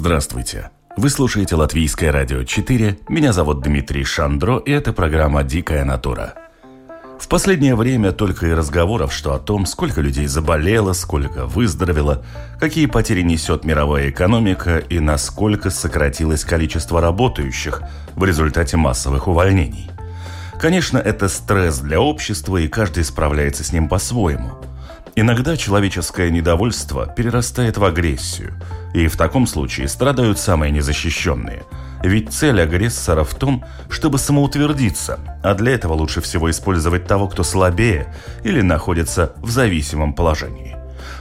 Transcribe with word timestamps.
Здравствуйте. 0.00 0.70
Вы 0.96 1.10
слушаете 1.10 1.56
Латвийское 1.56 2.10
радио 2.10 2.42
4. 2.42 3.00
Меня 3.10 3.34
зовут 3.34 3.60
Дмитрий 3.60 4.02
Шандро, 4.02 4.56
и 4.56 4.70
это 4.70 4.94
программа 4.94 5.42
«Дикая 5.42 5.84
натура». 5.84 6.32
В 7.18 7.28
последнее 7.28 7.76
время 7.76 8.12
только 8.12 8.46
и 8.46 8.54
разговоров, 8.54 9.12
что 9.12 9.34
о 9.34 9.38
том, 9.38 9.66
сколько 9.66 10.00
людей 10.00 10.26
заболело, 10.26 10.94
сколько 10.94 11.44
выздоровело, 11.44 12.24
какие 12.58 12.86
потери 12.86 13.20
несет 13.20 13.66
мировая 13.66 14.08
экономика 14.08 14.78
и 14.78 15.00
насколько 15.00 15.68
сократилось 15.68 16.46
количество 16.46 17.02
работающих 17.02 17.82
в 18.16 18.24
результате 18.24 18.78
массовых 18.78 19.28
увольнений. 19.28 19.90
Конечно, 20.58 20.96
это 20.96 21.28
стресс 21.28 21.78
для 21.80 22.00
общества, 22.00 22.56
и 22.56 22.68
каждый 22.68 23.04
справляется 23.04 23.64
с 23.64 23.72
ним 23.74 23.86
по-своему– 23.86 24.52
Иногда 25.16 25.56
человеческое 25.56 26.30
недовольство 26.30 27.06
перерастает 27.06 27.76
в 27.76 27.84
агрессию, 27.84 28.54
и 28.94 29.06
в 29.06 29.16
таком 29.16 29.46
случае 29.46 29.88
страдают 29.88 30.38
самые 30.38 30.70
незащищенные. 30.72 31.64
Ведь 32.02 32.32
цель 32.32 32.60
агрессора 32.60 33.24
в 33.24 33.34
том, 33.34 33.64
чтобы 33.88 34.18
самоутвердиться, 34.18 35.20
а 35.42 35.54
для 35.54 35.72
этого 35.72 35.92
лучше 35.92 36.20
всего 36.20 36.50
использовать 36.50 37.06
того, 37.06 37.28
кто 37.28 37.42
слабее 37.42 38.14
или 38.42 38.62
находится 38.62 39.34
в 39.36 39.50
зависимом 39.50 40.14
положении. 40.14 40.76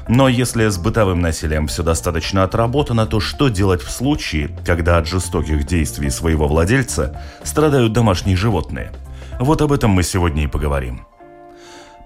Но 0.07 0.27
если 0.27 0.67
с 0.67 0.77
бытовым 0.77 1.21
насилием 1.21 1.67
все 1.67 1.83
достаточно 1.83 2.44
отработано, 2.44 3.05
то 3.05 3.19
что 3.19 3.49
делать 3.49 3.81
в 3.81 3.91
случае, 3.91 4.49
когда 4.66 4.97
от 4.97 5.07
жестоких 5.07 5.66
действий 5.66 6.09
своего 6.09 6.47
владельца 6.47 7.22
страдают 7.44 7.94
домашние 7.94 8.35
животные? 8.35 8.91
Вот 9.39 9.61
об 9.61 9.72
этом 9.72 9.91
мы 9.91 10.03
сегодня 10.03 10.45
и 10.45 10.47
поговорим. 10.47 11.05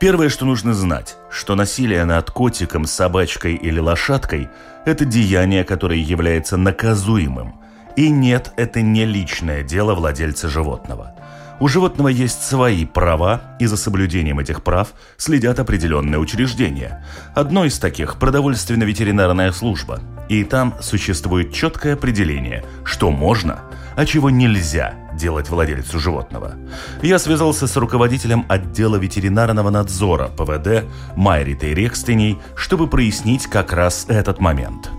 Первое, 0.04 0.28
что 0.28 0.44
нужно 0.44 0.74
знать, 0.74 1.16
что 1.32 1.56
насилие 1.56 2.04
над 2.04 2.30
котиком, 2.30 2.86
собачкой 2.86 3.56
или 3.56 3.80
лошадкой– 3.80 4.50
это 4.86 5.06
деяние, 5.06 5.64
которое 5.64 5.98
является 5.98 6.58
наказуемым. 6.58 7.56
И 7.96 8.10
нет, 8.10 8.52
это 8.58 8.82
не 8.82 9.06
личное 9.06 9.64
дело 9.64 9.96
владельца 9.96 10.50
животного. 10.50 11.16
У 11.62 11.70
животного 11.70 12.10
есть 12.10 12.44
свои 12.44 12.86
права, 12.86 13.56
и 13.62 13.66
за 13.66 13.78
соблюдением 13.78 14.40
этих 14.40 14.62
прав 14.62 14.90
следят 15.16 15.60
определенные 15.60 16.20
учреждения. 16.20 17.06
Одно 17.34 17.64
из 17.64 17.80
таких– 17.80 18.18
продовольственно-ветеринарная 18.20 19.54
служба. 19.54 20.02
И 20.28 20.44
там 20.44 20.76
существует 20.82 21.54
четкое 21.54 21.94
определение, 21.94 22.66
что 22.84 23.10
можно, 23.10 23.62
а 23.96 24.06
чего 24.06 24.30
нельзя– 24.30 24.96
делать 25.16 25.50
владельцу 25.50 26.00
животного. 26.00 26.54
Я 27.02 27.20
связался 27.20 27.68
с 27.68 27.76
руководителем 27.78 28.46
отдела 28.50 28.98
ветеринарного 28.98 29.70
надзора 29.70 30.30
ПВД 30.30 30.86
Майритой 31.16 31.74
Рекстеней, 31.74 32.40
чтобы 32.56 32.88
прояснить 32.88 33.48
как 33.48 33.74
раз 33.74 34.06
этот 34.10 34.40
момент. 34.40 34.90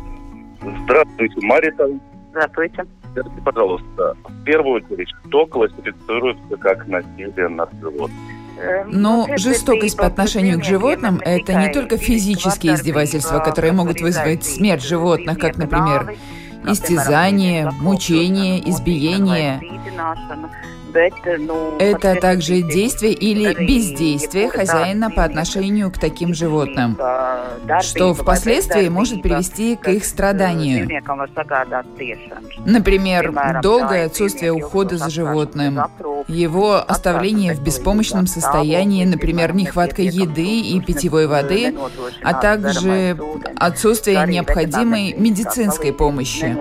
Здравствуйте, 0.85 1.41
Марита. 1.42 1.89
Здравствуйте. 2.31 2.85
Скажите, 3.12 3.42
пожалуйста, 3.45 4.17
в 4.25 4.45
первую 4.45 4.83
очередь, 4.83 5.09
что 5.27 5.47
классифицируется 5.47 6.57
как 6.57 6.87
насилие 6.89 7.48
над 7.48 7.70
животным? 7.81 8.11
Эм, 8.58 8.91
Но 8.91 9.27
ну, 9.29 9.39
жестокость 9.39 9.97
по 9.97 10.07
отношению 10.07 10.61
к 10.61 10.64
животным– 10.64 11.20
это 11.24 11.55
не 11.55 11.73
только 11.73 11.97
физические 11.97 12.74
издевательства, 12.74 13.39
которые 13.41 13.73
могут 13.73 14.01
вызвать 14.01 14.45
смерть 14.45 14.85
животных, 14.85 15.39
как, 15.39 15.57
например, 15.57 16.17
истязание, 16.67 17.70
мучение, 17.80 18.69
избиение. 18.70 19.61
Это 20.94 22.14
также 22.20 22.62
действие 22.62 23.12
или 23.12 23.52
бездействие 23.55 24.48
хозяина 24.48 25.10
по 25.10 25.24
отношению 25.24 25.90
к 25.90 25.98
таким 25.98 26.34
животным, 26.34 26.96
что 27.80 28.14
впоследствии 28.14 28.88
может 28.88 29.22
привести 29.22 29.77
к 29.77 29.88
их 29.88 30.05
страданию. 30.05 30.88
Например, 32.64 33.60
долгое 33.62 34.06
отсутствие 34.06 34.52
ухода 34.52 34.96
за 34.96 35.10
животным, 35.10 35.80
его 36.28 36.77
оставление 36.77 37.55
в 37.55 37.62
беспомощном 37.62 38.26
состоянии, 38.26 39.05
например, 39.05 39.55
нехватка 39.55 40.02
еды 40.02 40.61
и 40.61 40.80
питьевой 40.80 41.26
воды, 41.26 41.74
а 42.22 42.34
также 42.34 43.18
отсутствие 43.56 44.24
необходимой 44.26 45.14
медицинской 45.14 45.92
помощи. 45.92 46.56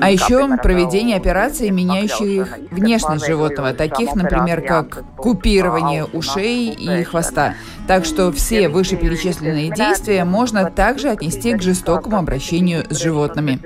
А 0.00 0.10
еще 0.10 0.56
проведение 0.56 1.16
операций, 1.16 1.70
меняющих 1.70 2.58
внешность 2.70 3.26
животного, 3.26 3.72
таких, 3.72 4.14
например, 4.14 4.62
как 4.62 5.04
купирование 5.16 6.04
ушей 6.04 6.70
и 6.70 7.04
хвоста. 7.04 7.54
Так 7.86 8.04
что 8.04 8.32
все 8.32 8.68
вышеперечисленные 8.68 9.70
действия 9.70 10.24
можно 10.24 10.70
также 10.70 11.08
отнести 11.08 11.54
к 11.54 11.62
жестокому 11.62 12.16
обращению 12.16 12.84
с 12.90 13.00
животными. 13.00 13.58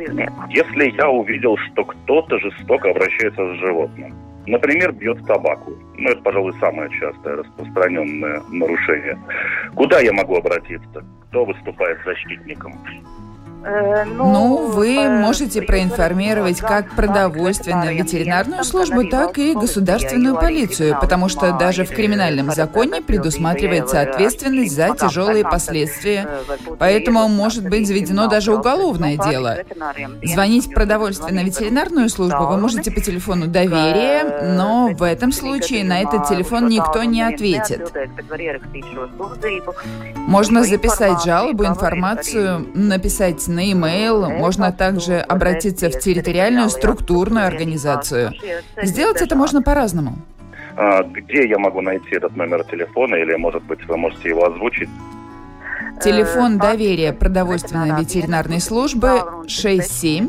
Если 0.51 0.97
я 0.97 1.09
увидел, 1.09 1.57
что 1.57 1.85
кто-то 1.85 2.39
жестоко 2.39 2.91
обращается 2.91 3.55
с 3.55 3.59
животным, 3.61 4.15
Например, 4.47 4.93
бьет 4.93 5.19
собаку. 5.27 5.73
Ну, 5.97 6.09
это, 6.09 6.23
пожалуй, 6.23 6.53
самое 6.61 6.89
частое 6.91 7.37
распространенное 7.37 8.43
нарушение. 8.49 9.19
Куда 9.75 9.99
я 10.01 10.13
могу 10.13 10.37
обратиться? 10.37 11.05
Кто 11.29 11.45
выступает 11.45 11.99
защитником? 12.05 12.73
Э, 13.67 14.05
ну, 14.05 14.31
ну, 14.31 14.67
вы 14.69 14.95
э, 14.95 15.09
можете 15.09 15.61
проинформировать 15.61 16.61
как 16.61 16.95
продовольственную 16.95 17.97
ветеринарную 17.97 18.63
службу, 18.63 19.05
так 19.09 19.39
и 19.39 19.55
государственную 19.55 20.37
полицию, 20.37 20.97
потому 21.01 21.29
что 21.29 21.51
даже 21.53 21.85
в 21.85 21.91
криминальном 21.91 22.53
законе 22.53 23.03
предусматривается 23.03 24.01
ответственность 24.01 24.75
за 24.75 24.95
тяжелые 24.95 25.43
последствия. 25.43 26.29
Поэтому 26.79 27.27
может 27.27 27.69
быть 27.69 27.89
заведено 27.89 28.29
даже 28.29 28.55
уголовное 28.55 29.17
дело. 29.17 29.59
Звонить 30.23 30.67
в 30.67 30.73
продовольственно-ветеринарную 30.73 32.09
службу 32.09 32.47
вы 32.47 32.59
можете 32.59 32.93
по 32.93 33.01
телефону 33.01 33.49
доверия, 33.49 34.55
но 34.57 34.91
в 34.93 35.03
этом 35.03 35.33
случае 35.33 35.83
на 35.83 36.03
этот 36.03 36.29
телефон 36.29 36.69
никто 36.69 37.03
не 37.03 37.23
ответит. 37.23 37.93
Можно 40.29 40.63
записать 40.63 41.25
жалобу, 41.25 41.65
информацию, 41.65 42.69
написать 42.75 43.41
на 43.57 43.61
e-mail, 43.61 44.29
можно 44.39 44.71
также 44.71 45.19
обратиться 45.19 45.89
в 45.91 45.99
территориальную 45.99 46.69
структурную 46.71 47.47
организацию. 47.47 48.33
Сделать 48.83 49.23
это 49.23 49.35
можно 49.35 49.63
по-разному. 49.63 50.19
А 50.77 51.03
где 51.03 51.49
я 51.49 51.59
могу 51.59 51.81
найти 51.81 52.17
этот 52.17 52.37
номер 52.37 52.63
телефона, 52.65 53.15
или, 53.17 53.35
может 53.37 53.63
быть, 53.65 53.85
вы 53.89 53.97
можете 53.97 54.29
его 54.29 54.45
озвучить? 54.45 54.91
Телефон 56.03 56.59
доверия 56.59 57.13
продовольственной 57.15 57.99
ветеринарной 57.99 58.61
службы 58.61 59.23
67 59.49 60.29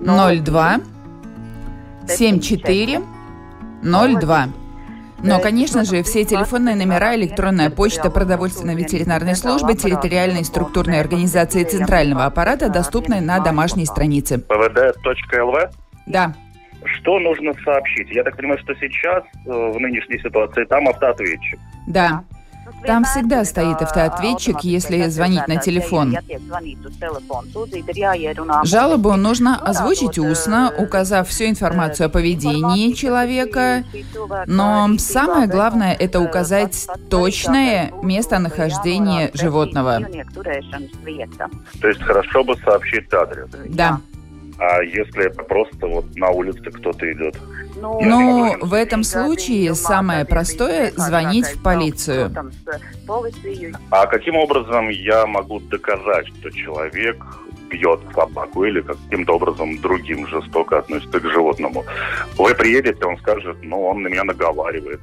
02 0.00 0.80
74 2.08 3.02
02. 3.82 4.48
Но, 5.22 5.40
конечно 5.40 5.84
же, 5.84 6.02
все 6.02 6.24
телефонные 6.24 6.76
номера, 6.76 7.14
электронная 7.16 7.70
почта, 7.70 8.10
продовольственно-ветеринарной 8.10 9.34
службы, 9.34 9.74
территориальной 9.74 10.44
структурной 10.44 11.00
организации 11.00 11.64
центрального 11.64 12.24
аппарата 12.24 12.68
доступны 12.68 13.20
на 13.20 13.40
домашней 13.40 13.86
странице. 13.86 14.36
pvd.lv? 14.36 15.70
Да. 16.06 16.34
Что 16.84 17.18
нужно 17.18 17.52
сообщить? 17.64 18.08
Я 18.10 18.22
так 18.22 18.36
понимаю, 18.36 18.58
что 18.60 18.74
сейчас, 18.76 19.24
э, 19.44 19.50
в 19.50 19.78
нынешней 19.78 20.18
ситуации, 20.20 20.64
там 20.64 20.88
автоответчик. 20.88 21.58
Да. 21.86 22.24
Там 22.86 23.04
всегда 23.04 23.44
стоит 23.44 23.82
автоответчик, 23.82 24.60
если 24.60 25.08
звонить 25.08 25.46
на 25.48 25.56
телефон. 25.56 26.16
Жалобу 28.64 29.16
нужно 29.16 29.56
озвучить 29.56 30.18
устно, 30.18 30.72
указав 30.76 31.28
всю 31.28 31.44
информацию 31.44 32.06
о 32.06 32.08
поведении 32.08 32.92
человека, 32.92 33.84
но 34.46 34.88
самое 34.98 35.46
главное– 35.46 35.94
это 35.98 36.20
указать 36.20 36.86
точное 37.10 37.92
местонахождение 38.02 39.30
животного. 39.34 40.00
То 41.80 41.88
есть 41.88 42.02
хорошо 42.02 42.44
бы 42.44 42.56
сообщить 42.56 43.12
адрес? 43.12 43.48
Да. 43.68 44.00
А 44.58 44.82
если 44.82 45.26
это 45.26 45.42
просто 45.44 45.86
вот 45.86 46.16
на 46.16 46.30
улице 46.30 46.70
кто-то 46.70 47.12
идет? 47.12 47.36
Ну, 47.80 48.56
в 48.60 48.74
этом 48.74 49.04
случае 49.04 49.74
самое 49.74 50.24
простое– 50.24 50.92
звонить 50.96 51.46
в 51.46 51.62
полицию. 51.62 52.32
А 53.90 54.06
каким 54.06 54.36
образом 54.36 54.88
я 54.88 55.26
могу 55.26 55.60
доказать, 55.60 56.26
что 56.38 56.50
человек 56.50 57.24
бьет 57.70 58.00
собаку 58.14 58.64
или 58.64 58.80
каким-то 58.80 59.34
образом 59.34 59.78
другим 59.80 60.26
жестоко 60.26 60.78
относится 60.78 61.20
к 61.20 61.24
животному? 61.30 61.84
Вы 62.36 62.54
приедете, 62.54 63.04
он 63.04 63.18
скажет, 63.18 63.56
ну, 63.62 63.86
он 63.86 64.02
на 64.02 64.08
меня 64.08 64.24
наговаривает. 64.24 65.00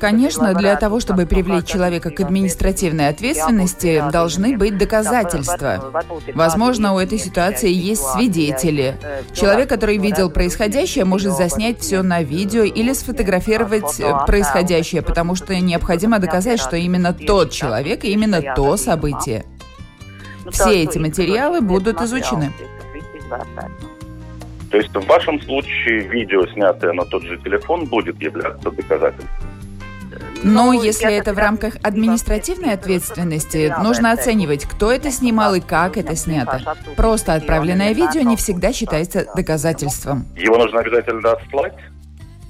Конечно, 0.00 0.54
для 0.54 0.76
того, 0.76 1.00
чтобы 1.00 1.26
привлечь 1.26 1.66
человека 1.66 2.10
к 2.10 2.20
административной 2.20 3.08
ответственности, 3.08 4.02
должны 4.12 4.56
быть 4.56 4.78
доказательства. 4.78 5.92
Возможно, 6.34 6.94
у 6.94 6.98
этой 6.98 7.18
ситуации 7.18 7.72
есть 7.72 8.02
свидетели. 8.02 8.98
Человек, 9.32 9.68
который 9.68 9.98
видел 9.98 10.30
происходящее, 10.30 11.04
может 11.04 11.36
заснять 11.36 11.80
все 11.80 12.02
на 12.02 12.22
видео 12.22 12.62
или 12.62 12.92
сфотографировать 12.92 14.00
происходящее, 14.26 15.02
потому 15.02 15.34
что 15.34 15.54
необходимо 15.58 16.18
доказать, 16.18 16.60
что 16.60 16.76
именно 16.76 17.12
тот 17.12 17.50
человек 17.50 18.04
и 18.04 18.12
именно 18.12 18.42
то 18.54 18.76
событие. 18.76 19.44
Все 20.50 20.84
эти 20.84 20.98
материалы 20.98 21.60
будут 21.60 22.00
изучены. 22.00 22.52
То 24.76 24.82
есть 24.82 24.94
в 24.94 25.06
вашем 25.06 25.40
случае 25.40 26.00
видео, 26.00 26.46
снятое 26.48 26.92
на 26.92 27.06
тот 27.06 27.22
же 27.22 27.38
телефон, 27.38 27.86
будет 27.86 28.20
являться 28.20 28.70
доказательством? 28.70 29.30
Но 30.42 30.74
если 30.74 31.14
это 31.14 31.32
в 31.32 31.38
рамках 31.38 31.76
административной 31.82 32.74
ответственности, 32.74 33.74
нужно 33.82 34.12
оценивать, 34.12 34.66
кто 34.66 34.92
это 34.92 35.10
снимал 35.10 35.54
и 35.54 35.60
как 35.60 35.96
это 35.96 36.14
снято. 36.14 36.60
Просто 36.94 37.32
отправленное 37.32 37.94
видео 37.94 38.20
не 38.20 38.36
всегда 38.36 38.70
считается 38.74 39.26
доказательством. 39.34 40.26
Его 40.36 40.58
нужно 40.58 40.80
обязательно 40.80 41.32
отслать? 41.32 41.78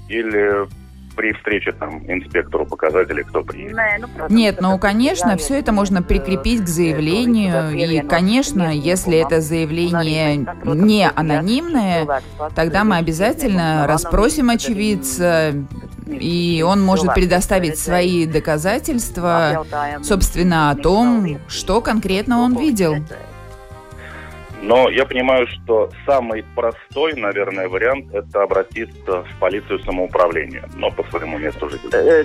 Или 0.08 0.66
при 1.16 1.32
встрече 1.32 1.72
там 1.72 1.98
инспектору 2.10 2.66
показатели, 2.66 3.22
кто 3.22 3.42
приедет? 3.42 3.76
Нет, 4.28 4.60
ну, 4.60 4.78
конечно, 4.78 5.36
все 5.36 5.58
это 5.58 5.72
можно 5.72 6.02
прикрепить 6.02 6.64
к 6.64 6.68
заявлению. 6.68 7.70
И, 7.72 8.00
конечно, 8.00 8.72
если 8.74 9.18
это 9.18 9.40
заявление 9.40 10.46
не 10.64 11.08
анонимное, 11.08 12.06
тогда 12.54 12.84
мы 12.84 12.98
обязательно 12.98 13.86
расспросим 13.86 14.50
очевидца, 14.50 15.54
и 16.06 16.64
он 16.66 16.82
может 16.82 17.14
предоставить 17.14 17.78
свои 17.78 18.26
доказательства, 18.26 19.66
собственно, 20.02 20.70
о 20.70 20.76
том, 20.76 21.38
что 21.48 21.80
конкретно 21.80 22.40
он 22.40 22.56
видел. 22.56 22.96
Но 24.66 24.90
я 24.90 25.06
понимаю, 25.06 25.46
что 25.46 25.90
самый 26.04 26.44
простой, 26.56 27.14
наверное, 27.14 27.68
вариант– 27.68 28.06
это 28.12 28.42
обратиться 28.42 29.22
в 29.22 29.38
полицию 29.38 29.78
самоуправления, 29.84 30.68
но 30.74 30.90
по 30.90 31.04
своему 31.04 31.38
месту 31.38 31.70
жительства. 31.70 31.96
Э, 31.96 32.24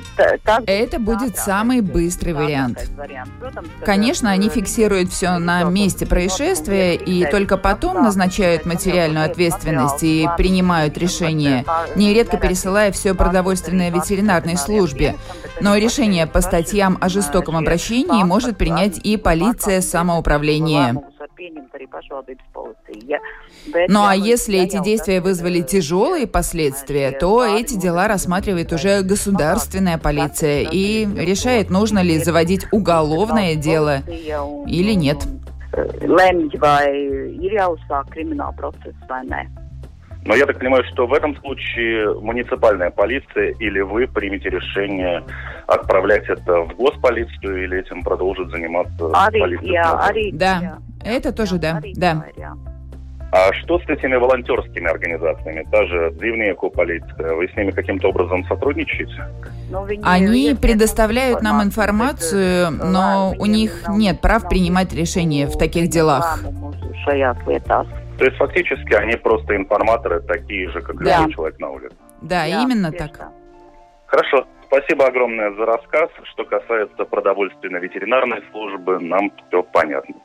это 0.65 0.99
будет 0.99 1.37
самый 1.37 1.81
быстрый 1.81 2.33
вариант. 2.33 2.89
Конечно, 3.85 4.31
они 4.31 4.49
фиксируют 4.49 5.09
все 5.09 5.37
на 5.37 5.63
месте 5.65 6.07
происшествия 6.07 6.95
и 6.95 7.29
только 7.29 7.57
потом 7.57 8.01
назначают 8.01 8.65
материальную 8.65 9.25
ответственность 9.25 10.01
и 10.01 10.27
принимают 10.35 10.97
решение, 10.97 11.63
нередко 11.95 12.37
пересылая 12.37 12.91
все 12.91 13.13
продовольственной 13.13 13.91
ветеринарной 13.91 14.57
службе. 14.57 15.15
Но 15.59 15.77
решение 15.77 16.25
по 16.25 16.41
статьям 16.41 16.97
о 17.01 17.09
жестоком 17.09 17.55
обращении 17.55 18.23
может 18.23 18.57
принять 18.57 18.97
и 18.97 19.15
полиция 19.17 19.81
самоуправления. 19.81 21.03
Ну 23.87 24.05
а 24.05 24.15
если 24.15 24.59
эти 24.59 24.81
действия 24.83 25.21
вызвали 25.21 25.61
тяжелые 25.61 26.27
последствия, 26.27 27.11
то 27.11 27.45
эти 27.45 27.75
дела 27.75 28.07
рассматривает 28.07 28.71
уже 28.73 29.01
государственная 29.01 29.97
полиция 29.97 30.67
и 30.71 31.05
решает, 31.05 31.69
нужно 31.69 31.99
ли 31.99 32.17
заводить 32.19 32.67
уголовное 32.71 33.55
дело 33.55 33.99
или 34.67 34.93
нет. 34.93 35.17
Но 40.23 40.35
я 40.35 40.45
так 40.45 40.59
понимаю, 40.59 40.83
что 40.93 41.07
в 41.07 41.13
этом 41.13 41.35
случае 41.37 42.13
муниципальная 42.19 42.91
полиция 42.91 43.55
или 43.59 43.79
вы 43.81 44.07
примете 44.07 44.49
решение 44.49 45.23
отправлять 45.65 46.29
это 46.29 46.61
в 46.61 46.75
госполицию 46.75 47.63
или 47.63 47.79
этим 47.79 48.03
продолжит 48.03 48.49
заниматься 48.51 49.09
полиция? 49.39 49.71
Да, 50.33 50.59
это 51.03 51.31
тоже 51.31 51.57
да, 51.57 51.81
да. 51.95 52.25
А 53.33 53.53
что 53.53 53.79
с 53.79 53.83
этими 53.87 54.17
волонтерскими 54.17 54.89
организациями? 54.89 55.65
Та 55.71 55.85
же 55.85 56.11
Дивнеку 56.19 56.69
полиция, 56.69 57.33
вы 57.33 57.47
с 57.47 57.55
ними 57.55 57.71
каким-то 57.71 58.09
образом 58.09 58.45
сотрудничаете? 58.45 59.25
Они 60.03 60.53
предоставляют 60.53 61.41
нам 61.41 61.63
информацию, 61.63 62.71
но 62.71 63.33
у 63.39 63.45
них 63.45 63.83
нет 63.87 64.19
прав 64.19 64.49
принимать 64.49 64.93
решения 64.93 65.47
в 65.47 65.57
таких 65.57 65.89
делах. 65.89 66.39
То 67.05 68.25
есть 68.25 68.37
фактически 68.37 68.93
они 68.93 69.15
просто 69.15 69.55
информаторы, 69.55 70.19
такие 70.21 70.69
же, 70.69 70.81
как 70.81 71.01
да. 71.01 71.19
любой 71.19 71.33
человек 71.33 71.59
на 71.59 71.69
улице. 71.69 71.95
Да, 72.21 72.45
именно 72.45 72.91
так. 72.91 73.29
Хорошо. 74.07 74.45
Спасибо 74.67 75.05
огромное 75.07 75.51
за 75.55 75.65
рассказ. 75.65 76.09
Что 76.31 76.45
касается 76.45 77.03
продовольственно-ветеринарной 77.03 78.41
службы, 78.51 78.99
нам 79.01 79.31
все 79.47 79.63
понятно. 79.63 80.15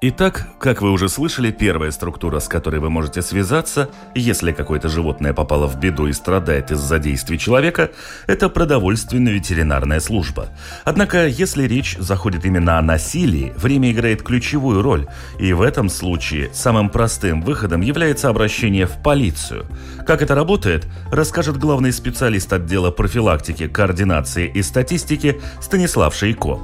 Итак, 0.00 0.48
как 0.60 0.82
вы 0.82 0.90
уже 0.90 1.08
слышали, 1.08 1.50
первая 1.50 1.90
структура, 1.90 2.38
с 2.38 2.46
которой 2.46 2.78
вы 2.78 2.90
можете 2.90 3.22
связаться, 3.22 3.88
если 4.14 4.52
какое-то 4.52 4.90
животное 4.90 5.32
попало 5.32 5.66
в 5.66 5.78
беду 5.78 6.08
и 6.08 6.12
страдает 6.12 6.70
из-за 6.70 6.98
действий 6.98 7.38
человека, 7.38 7.90
это 8.26 8.50
продовольственно-ветеринарная 8.50 10.00
служба. 10.00 10.48
Однако, 10.84 11.26
если 11.26 11.62
речь 11.62 11.96
заходит 11.98 12.44
именно 12.44 12.78
о 12.78 12.82
насилии, 12.82 13.54
время 13.56 13.92
играет 13.92 14.22
ключевую 14.22 14.82
роль, 14.82 15.06
и 15.38 15.54
в 15.54 15.62
этом 15.62 15.88
случае 15.88 16.52
самым 16.52 16.90
простым 16.90 17.40
выходом 17.40 17.80
является 17.80 18.28
обращение 18.28 18.86
в 18.86 19.02
полицию. 19.02 19.64
Как 20.06 20.20
это 20.20 20.34
работает, 20.34 20.86
расскажет 21.10 21.56
главный 21.56 21.92
специалист 21.92 22.52
отдела 22.52 22.90
профилактики, 22.90 23.68
координации 23.68 24.48
и 24.48 24.62
статистики 24.62 25.40
Станислав 25.62 26.14
Шейко. 26.14 26.58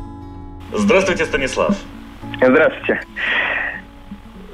Здравствуйте, 0.76 1.24
Станислав. 1.24 1.74
Здравствуйте. 2.42 3.02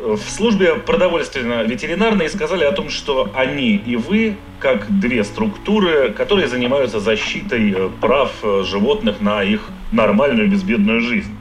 В 0.00 0.18
службе 0.18 0.74
продовольственно-ветеринарной 0.74 2.28
сказали 2.28 2.64
о 2.64 2.72
том, 2.72 2.90
что 2.90 3.30
они 3.34 3.76
и 3.76 3.94
вы, 3.94 4.36
как 4.58 4.86
две 5.00 5.22
структуры, 5.22 6.10
которые 6.10 6.48
занимаются 6.48 6.98
защитой 6.98 7.72
э, 7.72 7.88
прав 8.00 8.32
э, 8.42 8.64
животных 8.64 9.20
на 9.20 9.42
их 9.42 9.68
нормальную 9.92 10.48
безбедную 10.50 11.00
жизнь. 11.00 11.36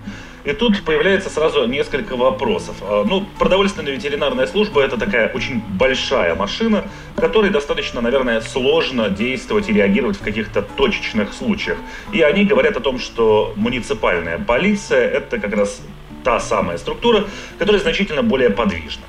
И 0.46 0.54
тут 0.54 0.84
появляется 0.84 1.32
сразу 1.32 1.66
несколько 1.66 2.16
вопросов. 2.16 2.76
А, 2.82 3.04
ну, 3.04 3.26
продовольственная 3.40 3.94
ветеринарная 3.94 4.46
служба 4.46 4.82
это 4.82 4.98
такая 4.98 5.30
очень 5.30 5.60
большая 5.60 6.36
машина, 6.36 6.84
которой 7.16 7.50
достаточно, 7.50 8.00
наверное, 8.02 8.42
сложно 8.42 9.10
действовать 9.10 9.70
и 9.70 9.74
реагировать 9.74 10.18
в 10.18 10.24
каких-то 10.24 10.62
точечных 10.62 11.34
случаях. 11.34 11.80
И 12.14 12.22
они 12.22 12.46
говорят 12.46 12.78
о 12.78 12.80
том, 12.80 13.00
что 13.00 13.54
муниципальная 13.56 14.38
полиция 14.38 15.10
это 15.10 15.40
как 15.40 15.56
раз 15.56 15.82
та 16.26 16.40
самая 16.40 16.78
структура, 16.78 17.24
которая 17.60 17.82
значительно 17.82 18.24
более 18.24 18.50
подвижна. 18.50 19.06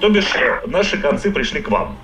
То 0.00 0.08
бишь, 0.08 0.34
э, 0.36 0.66
наши 0.66 0.96
концы 0.96 1.30
пришли 1.30 1.60
к 1.60 1.68
вам. 1.68 1.96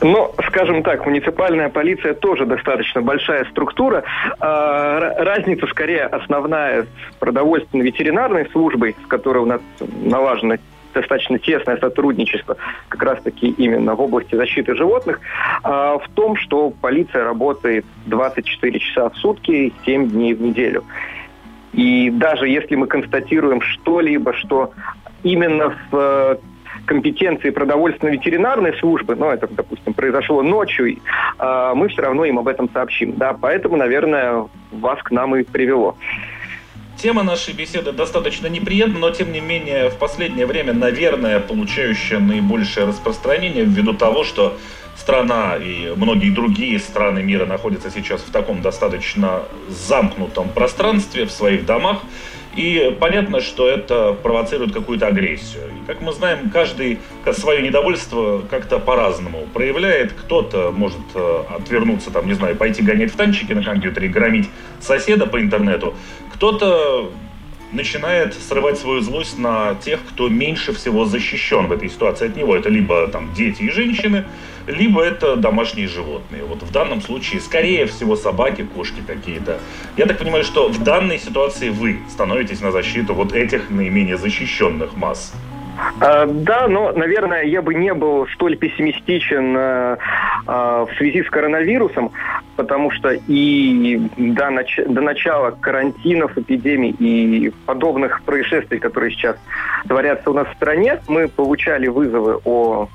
Ну, 0.00 0.32
скажем 0.48 0.82
так, 0.82 1.06
муниципальная 1.06 1.68
полиция 1.68 2.14
тоже 2.14 2.46
достаточно 2.46 3.02
большая 3.02 3.44
структура. 3.50 4.04
А, 4.38 5.24
разница 5.24 5.66
скорее 5.66 6.04
основная 6.04 6.82
с 6.82 6.86
продовольственно-ветеринарной 7.18 8.48
службой, 8.52 8.94
с 9.04 9.06
которой 9.08 9.38
у 9.38 9.46
нас 9.46 9.60
налажено 9.80 10.56
достаточно 10.92 11.38
тесное 11.38 11.76
сотрудничество 11.78 12.56
как 12.88 13.02
раз-таки 13.02 13.48
именно 13.48 13.94
в 13.94 14.00
области 14.00 14.36
защиты 14.36 14.76
животных, 14.76 15.20
а, 15.62 15.98
в 15.98 16.08
том, 16.14 16.36
что 16.36 16.70
полиция 16.70 17.24
работает 17.24 17.84
24 18.06 18.78
часа 18.78 19.08
в 19.08 19.16
сутки, 19.16 19.72
7 19.84 20.10
дней 20.10 20.34
в 20.34 20.42
неделю. 20.42 20.84
И 21.74 22.10
даже 22.10 22.48
если 22.48 22.76
мы 22.76 22.86
констатируем 22.86 23.60
что-либо, 23.60 24.32
что 24.34 24.72
именно 25.22 25.76
в 25.90 25.96
э, 25.96 26.36
компетенции 26.86 27.50
продовольственно-ветеринарной 27.50 28.74
службы, 28.78 29.16
ну, 29.16 29.30
это, 29.30 29.48
допустим, 29.48 29.92
произошло 29.94 30.42
ночью, 30.42 30.96
э, 31.38 31.72
мы 31.74 31.88
все 31.88 32.02
равно 32.02 32.24
им 32.24 32.38
об 32.38 32.48
этом 32.48 32.70
сообщим. 32.72 33.14
Да, 33.16 33.36
поэтому, 33.38 33.76
наверное, 33.76 34.46
вас 34.70 35.02
к 35.02 35.10
нам 35.10 35.34
и 35.36 35.42
привело. 35.42 35.96
Тема 37.04 37.22
нашей 37.22 37.52
беседы 37.52 37.92
достаточно 37.92 38.46
неприятна, 38.46 38.98
но 38.98 39.10
тем 39.10 39.30
не 39.30 39.40
менее 39.40 39.90
в 39.90 39.98
последнее 39.98 40.46
время, 40.46 40.72
наверное, 40.72 41.38
получающая 41.38 42.18
наибольшее 42.18 42.86
распространение 42.86 43.66
ввиду 43.66 43.92
того, 43.92 44.24
что 44.24 44.56
страна 44.96 45.56
и 45.56 45.92
многие 45.94 46.30
другие 46.30 46.78
страны 46.78 47.22
мира 47.22 47.44
находятся 47.44 47.90
сейчас 47.90 48.22
в 48.22 48.30
таком 48.30 48.62
достаточно 48.62 49.42
замкнутом 49.68 50.48
пространстве, 50.48 51.26
в 51.26 51.30
своих 51.30 51.66
домах. 51.66 52.00
И 52.56 52.96
понятно, 53.00 53.40
что 53.40 53.68
это 53.68 54.12
провоцирует 54.12 54.72
какую-то 54.72 55.08
агрессию. 55.08 55.64
И, 55.64 55.86
как 55.86 56.00
мы 56.00 56.12
знаем, 56.12 56.50
каждый 56.50 57.00
свое 57.32 57.60
недовольство 57.62 58.42
как-то 58.48 58.78
по-разному 58.78 59.48
проявляет. 59.52 60.12
Кто-то 60.12 60.70
может 60.70 61.00
э, 61.14 61.42
отвернуться, 61.50 62.12
там, 62.12 62.26
не 62.26 62.34
знаю, 62.34 62.54
пойти 62.54 62.80
гонять 62.80 63.12
в 63.12 63.16
танчики 63.16 63.52
на 63.52 63.64
компьютере, 63.64 64.08
громить 64.08 64.48
соседа 64.80 65.26
по 65.26 65.40
интернету. 65.40 65.94
Кто-то 66.34 67.12
начинает 67.70 68.34
срывать 68.34 68.78
свою 68.78 69.00
злость 69.00 69.38
на 69.38 69.76
тех, 69.76 70.00
кто 70.08 70.28
меньше 70.28 70.72
всего 70.72 71.04
защищен 71.04 71.68
в 71.68 71.72
этой 71.72 71.88
ситуации 71.88 72.26
от 72.28 72.36
него. 72.36 72.56
Это 72.56 72.68
либо 72.68 73.06
там 73.08 73.32
дети 73.34 73.62
и 73.62 73.70
женщины, 73.70 74.24
либо 74.66 75.02
это 75.02 75.36
домашние 75.36 75.86
животные. 75.86 76.44
Вот 76.44 76.62
в 76.62 76.72
данном 76.72 77.02
случае, 77.02 77.40
скорее 77.40 77.86
всего, 77.86 78.16
собаки, 78.16 78.66
кошки 78.74 79.00
какие-то. 79.06 79.58
Я 79.96 80.06
так 80.06 80.18
понимаю, 80.18 80.44
что 80.44 80.68
в 80.68 80.82
данной 80.82 81.18
ситуации 81.18 81.70
вы 81.70 81.98
становитесь 82.08 82.60
на 82.60 82.72
защиту 82.72 83.14
вот 83.14 83.32
этих 83.32 83.70
наименее 83.70 84.16
защищенных 84.16 84.96
масс. 84.96 85.32
А, 86.00 86.26
да, 86.26 86.68
но, 86.68 86.92
наверное, 86.92 87.42
я 87.44 87.62
бы 87.62 87.74
не 87.74 87.92
был 87.94 88.26
столь 88.34 88.56
пессимистичен 88.56 89.56
а, 89.56 89.98
а, 90.46 90.86
в 90.86 90.96
связи 90.96 91.22
с 91.22 91.30
коронавирусом, 91.30 92.12
потому 92.56 92.90
что 92.90 93.10
и 93.12 94.00
до, 94.16 94.44
нач- 94.50 94.88
до 94.88 95.00
начала 95.00 95.50
карантинов, 95.50 96.36
эпидемий 96.38 96.94
и 96.98 97.52
подобных 97.66 98.22
происшествий, 98.22 98.78
которые 98.78 99.10
сейчас 99.10 99.36
творятся 99.88 100.30
у 100.30 100.34
нас 100.34 100.48
в 100.48 100.54
стране, 100.54 101.00
мы 101.08 101.28
получали 101.28 101.86
вызовы 101.88 102.40
о 102.44 102.88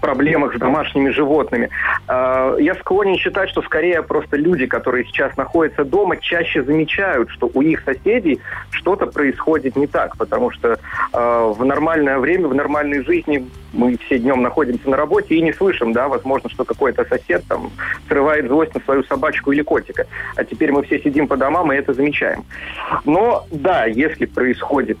проблемах 0.00 0.54
с 0.54 0.58
домашними 0.58 1.10
животными. 1.10 1.70
А, 2.06 2.56
я 2.58 2.74
склонен 2.74 3.16
считать, 3.16 3.50
что 3.50 3.62
скорее 3.62 4.02
просто 4.02 4.36
люди, 4.36 4.66
которые 4.66 5.04
сейчас 5.04 5.36
находятся 5.36 5.84
дома, 5.84 6.16
чаще 6.16 6.62
замечают, 6.62 7.30
что 7.30 7.50
у 7.52 7.62
их 7.62 7.82
соседей 7.84 8.40
что-то 8.70 9.06
происходит 9.06 9.76
не 9.76 9.86
так, 9.86 10.16
потому 10.16 10.50
что 10.50 10.78
а, 11.12 11.48
в 11.48 11.64
нормальное 11.64 12.18
время, 12.18 12.48
в 12.48 12.54
нормальной 12.54 13.02
жизни 13.04 13.48
мы 13.72 13.96
все 14.06 14.18
днем 14.18 14.42
находимся 14.42 14.88
на 14.88 14.96
работе 14.96 15.34
и 15.34 15.42
не 15.42 15.52
слышим, 15.52 15.92
да, 15.92 16.08
возможно, 16.08 16.48
что 16.50 16.64
какой-то 16.64 17.04
сосед 17.04 17.44
там 17.48 17.70
срывает 18.08 18.46
злость 18.46 18.74
на 18.74 18.80
свою 18.80 19.02
собачку 19.04 19.52
или 19.52 19.62
котика. 19.62 20.06
А 20.36 20.44
теперь 20.44 20.70
мы 20.70 20.82
все 20.84 21.00
сидим 21.00 21.28
по 21.28 21.36
домам 21.36 21.72
и 21.72 21.76
это 21.76 21.92
замечаем. 21.92 22.44
Но 23.04 23.46
да, 23.50 23.86
если 23.86 24.26
происходит 24.26 24.98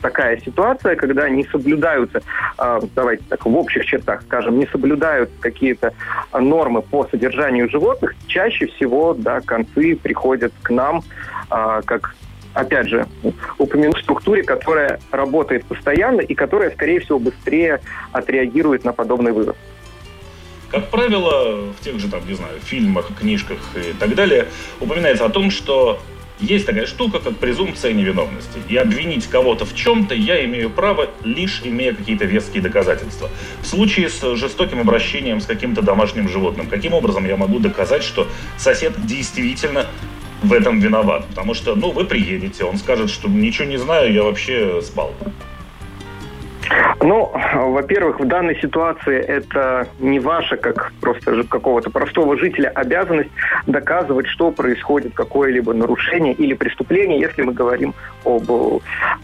такая 0.00 0.40
ситуация, 0.40 0.96
когда 0.96 1.28
не 1.28 1.44
соблюдаются, 1.44 2.22
а, 2.58 2.80
давайте 2.94 3.24
так, 3.28 3.44
в 3.44 3.56
общих 3.56 3.84
чертах 3.84 4.22
скажем, 4.22 4.58
не 4.58 4.66
соблюдают 4.66 5.30
какие-то 5.40 5.92
нормы 6.32 6.82
по 6.82 7.06
содержанию 7.10 7.68
животных, 7.68 8.14
чаще 8.26 8.66
всего, 8.66 9.14
да, 9.14 9.40
концы 9.40 9.96
приходят 9.96 10.52
к 10.62 10.70
нам 10.70 11.02
а, 11.50 11.82
как 11.82 12.14
опять 12.54 12.88
же, 12.88 13.06
упомяну 13.58 13.96
структуре, 13.96 14.42
которая 14.42 15.00
работает 15.10 15.64
постоянно 15.64 16.20
и 16.20 16.34
которая, 16.34 16.70
скорее 16.70 17.00
всего, 17.00 17.18
быстрее 17.18 17.80
отреагирует 18.12 18.84
на 18.84 18.92
подобный 18.92 19.32
вызов. 19.32 19.56
Как 20.70 20.88
правило, 20.88 21.72
в 21.72 21.84
тех 21.84 21.98
же, 21.98 22.08
там, 22.08 22.26
не 22.26 22.34
знаю, 22.34 22.58
фильмах, 22.60 23.10
книжках 23.18 23.58
и 23.74 23.92
так 23.92 24.14
далее 24.14 24.48
упоминается 24.80 25.26
о 25.26 25.28
том, 25.28 25.50
что 25.50 26.00
есть 26.40 26.66
такая 26.66 26.86
штука, 26.86 27.18
как 27.20 27.36
презумпция 27.36 27.92
невиновности. 27.92 28.60
И 28.68 28.76
обвинить 28.76 29.26
кого-то 29.26 29.64
в 29.64 29.74
чем-то 29.74 30.14
я 30.14 30.44
имею 30.44 30.70
право, 30.70 31.08
лишь 31.24 31.62
имея 31.64 31.94
какие-то 31.94 32.24
веские 32.24 32.62
доказательства. 32.62 33.30
В 33.62 33.66
случае 33.66 34.08
с 34.08 34.36
жестоким 34.36 34.80
обращением 34.80 35.40
с 35.40 35.46
каким-то 35.46 35.82
домашним 35.82 36.28
животным, 36.28 36.66
каким 36.66 36.94
образом 36.94 37.26
я 37.26 37.36
могу 37.36 37.58
доказать, 37.58 38.02
что 38.02 38.26
сосед 38.58 38.94
действительно 39.06 39.86
в 40.42 40.52
этом 40.52 40.80
виноват? 40.80 41.26
Потому 41.28 41.54
что, 41.54 41.74
ну, 41.74 41.90
вы 41.92 42.04
приедете, 42.04 42.64
он 42.64 42.76
скажет, 42.76 43.10
что 43.10 43.28
ничего 43.28 43.66
не 43.66 43.76
знаю, 43.76 44.12
я 44.12 44.22
вообще 44.22 44.80
спал. 44.82 45.14
Ну, 47.00 47.32
во-первых, 47.54 48.20
в 48.20 48.26
данной 48.26 48.56
ситуации 48.60 49.20
это 49.20 49.88
не 49.98 50.20
ваша, 50.20 50.56
как 50.56 50.92
просто 51.00 51.42
какого-то 51.44 51.90
простого 51.90 52.38
жителя, 52.38 52.68
обязанность 52.68 53.30
доказывать, 53.66 54.26
что 54.28 54.52
происходит, 54.52 55.12
какое-либо 55.14 55.74
нарушение 55.74 56.32
или 56.32 56.54
преступление, 56.54 57.20
если 57.20 57.42
мы 57.42 57.52
говорим 57.52 57.94
об 58.24 58.48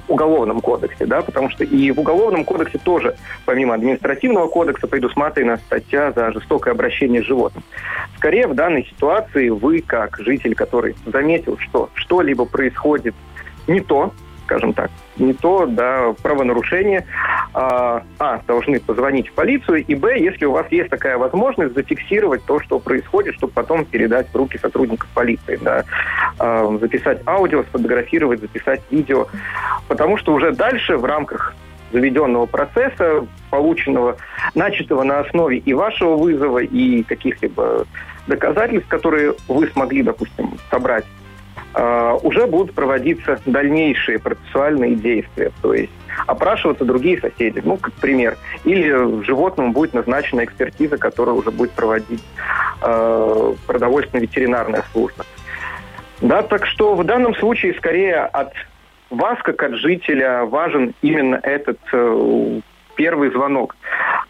уголовном 0.08 0.60
кодексе, 0.60 1.06
да, 1.06 1.22
потому 1.22 1.50
что 1.50 1.64
и 1.64 1.90
в 1.92 2.00
уголовном 2.00 2.44
кодексе 2.44 2.78
тоже, 2.78 3.14
помимо 3.44 3.74
административного 3.74 4.48
кодекса, 4.48 4.88
предусмотрена 4.88 5.58
статья 5.58 6.12
за 6.12 6.32
жестокое 6.32 6.74
обращение 6.74 7.22
с 7.22 7.26
животным. 7.26 7.62
Скорее, 8.16 8.48
в 8.48 8.54
данной 8.54 8.84
ситуации 8.84 9.50
вы, 9.50 9.82
как 9.86 10.18
житель, 10.18 10.54
который 10.54 10.96
заметил, 11.06 11.58
что 11.58 11.90
что-либо 11.94 12.44
происходит 12.44 13.14
не 13.68 13.80
то, 13.80 14.12
скажем 14.48 14.72
так, 14.72 14.90
не 15.18 15.34
то, 15.34 15.66
да, 15.66 16.14
правонарушение, 16.22 17.04
а, 17.52 18.02
а, 18.18 18.40
должны 18.46 18.80
позвонить 18.80 19.28
в 19.28 19.34
полицию, 19.34 19.84
и, 19.84 19.94
б, 19.94 20.18
если 20.18 20.46
у 20.46 20.52
вас 20.52 20.66
есть 20.70 20.88
такая 20.88 21.18
возможность, 21.18 21.74
зафиксировать 21.74 22.42
то, 22.46 22.58
что 22.60 22.78
происходит, 22.78 23.34
чтобы 23.34 23.52
потом 23.52 23.84
передать 23.84 24.28
в 24.28 24.34
руки 24.34 24.58
сотрудников 24.58 25.06
полиции, 25.12 25.58
да, 25.60 25.84
а, 26.38 26.78
записать 26.80 27.20
аудио, 27.26 27.62
сфотографировать, 27.64 28.40
записать 28.40 28.80
видео, 28.90 29.26
потому 29.86 30.16
что 30.16 30.32
уже 30.32 30.52
дальше 30.52 30.96
в 30.96 31.04
рамках 31.04 31.54
заведенного 31.92 32.46
процесса, 32.46 33.26
полученного, 33.50 34.16
начатого 34.54 35.02
на 35.02 35.20
основе 35.20 35.58
и 35.58 35.74
вашего 35.74 36.16
вызова, 36.16 36.58
и 36.58 37.02
каких-либо 37.02 37.86
доказательств, 38.26 38.88
которые 38.88 39.34
вы 39.46 39.66
смогли, 39.68 40.02
допустим, 40.02 40.52
собрать 40.70 41.04
уже 41.74 42.46
будут 42.46 42.74
проводиться 42.74 43.40
дальнейшие 43.46 44.18
процессуальные 44.18 44.96
действия, 44.96 45.52
то 45.62 45.74
есть 45.74 45.92
опрашиваться 46.26 46.84
другие 46.84 47.20
соседи, 47.20 47.60
ну, 47.64 47.76
как 47.76 47.94
пример. 47.94 48.36
Или 48.64 49.22
животному 49.24 49.72
будет 49.72 49.94
назначена 49.94 50.44
экспертиза, 50.44 50.98
которая 50.98 51.34
уже 51.34 51.50
будет 51.50 51.72
проводить 51.72 52.22
э, 52.82 53.54
продовольственная 53.66 54.22
ветеринарная 54.22 54.84
служба. 54.92 55.24
Да, 56.20 56.42
так 56.42 56.66
что 56.66 56.94
в 56.94 57.04
данном 57.04 57.34
случае 57.36 57.74
скорее 57.74 58.20
от 58.24 58.52
вас, 59.10 59.38
как 59.42 59.62
от 59.62 59.74
жителя, 59.74 60.44
важен 60.44 60.94
именно 61.02 61.36
этот 61.42 61.78
э, 61.92 62.60
первый 62.96 63.30
звонок. 63.30 63.76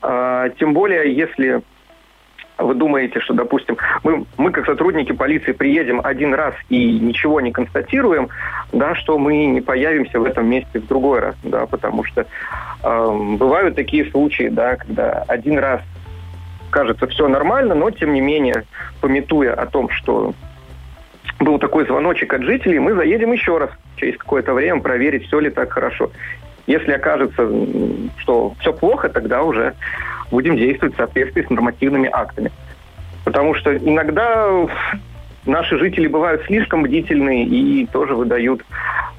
Э, 0.03 0.51
тем 0.59 0.75
более, 0.75 1.15
если 1.15 1.63
вы 2.59 2.75
думаете, 2.75 3.21
что, 3.21 3.35
допустим, 3.35 3.77
мы, 4.03 4.25
мы 4.37 4.51
как 4.51 4.67
сотрудники 4.67 5.13
полиции 5.13 5.53
приедем 5.53 6.01
один 6.03 6.35
раз 6.35 6.55
и 6.69 6.99
ничего 6.99 7.41
не 7.41 7.53
констатируем, 7.53 8.29
да, 8.73 8.95
что 8.95 9.19
мы 9.19 9.47
не 9.47 9.61
появимся 9.61 10.19
в 10.19 10.25
этом 10.25 10.49
месте 10.49 10.81
в 10.81 10.87
другой 10.87 11.21
раз, 11.21 11.37
да, 11.45 11.67
потому 11.67 12.05
что 12.05 12.27
э, 12.83 13.37
бывают 13.39 13.77
такие 13.77 14.11
случаи, 14.11 14.49
да, 14.49 14.77
когда 14.77 15.25
один 15.29 15.59
раз 15.59 15.81
кажется 16.71 17.07
все 17.07 17.29
нормально, 17.29 17.75
но 17.75 17.91
тем 17.91 18.13
не 18.13 18.21
менее, 18.21 18.65
пометуя 19.01 19.55
о 19.55 19.67
том, 19.67 19.89
что 19.91 20.35
был 21.39 21.59
такой 21.59 21.87
звоночек 21.87 22.35
от 22.35 22.43
жителей, 22.43 22.79
мы 22.79 22.95
заедем 22.95 23.33
еще 23.33 23.59
раз 23.59 23.71
через 23.97 24.17
какое-то 24.19 24.53
время 24.53 24.81
проверить, 24.81 25.27
все 25.27 25.39
ли 25.41 25.51
так 25.51 25.73
хорошо. 25.73 26.11
Если 26.67 26.93
окажется, 26.93 27.49
что 28.19 28.55
все 28.61 28.73
плохо, 28.73 29.09
тогда 29.09 29.43
уже 29.43 29.75
будем 30.31 30.57
действовать 30.57 30.95
в 30.95 30.99
соответствии 30.99 31.43
с 31.43 31.51
нормативными 31.51 32.09
актами. 32.13 32.51
Потому 33.25 33.55
что 33.55 33.77
иногда 33.77 34.67
наши 35.45 35.79
жители 35.79 36.07
бывают 36.07 36.43
слишком 36.47 36.83
бдительные 36.83 37.45
и 37.45 37.87
тоже 37.87 38.15
выдают, 38.15 38.65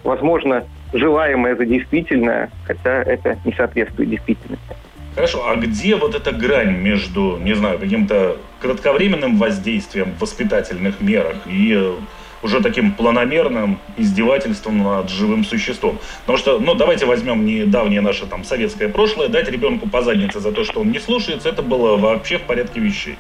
возможно, 0.04 0.64
желаемое 0.94 1.56
за 1.56 1.66
действительное, 1.66 2.50
хотя 2.66 3.04
это 3.04 3.38
не 3.46 3.54
соответствует 3.54 4.10
действительности. 4.10 4.76
Хорошо, 5.16 5.50
а 5.50 5.56
где 5.56 5.96
вот 5.96 6.16
эта 6.16 6.32
грань 6.32 6.78
между, 6.78 7.38
не 7.38 7.54
знаю, 7.54 7.80
каким-то 7.80 8.38
кратковременным 8.62 9.38
воздействием 9.38 10.14
в 10.14 10.22
воспитательных 10.22 11.02
мерах 11.02 11.36
и 11.46 11.74
э, 11.76 11.94
уже 12.42 12.62
таким 12.62 12.94
планомерным 12.94 13.80
издевательством 13.98 14.84
над 14.84 15.10
живым 15.10 15.44
существом. 15.44 16.00
Потому 16.22 16.38
что, 16.38 16.60
ну, 16.60 16.76
давайте 16.76 17.06
возьмем 17.06 17.46
недавнее 17.46 18.02
наше 18.02 18.26
там 18.26 18.44
советское 18.44 18.90
прошлое, 18.90 19.28
дать 19.28 19.50
ребенку 19.50 19.90
по 19.90 20.02
заднице 20.02 20.40
за 20.40 20.52
то, 20.52 20.64
что 20.64 20.82
он 20.82 20.92
не 20.92 21.00
слушается, 21.00 21.50
это 21.50 21.62
было 21.62 21.98
вообще 21.98 22.38
в 22.38 22.44
порядке 22.44 22.80
вещей. 22.80 23.18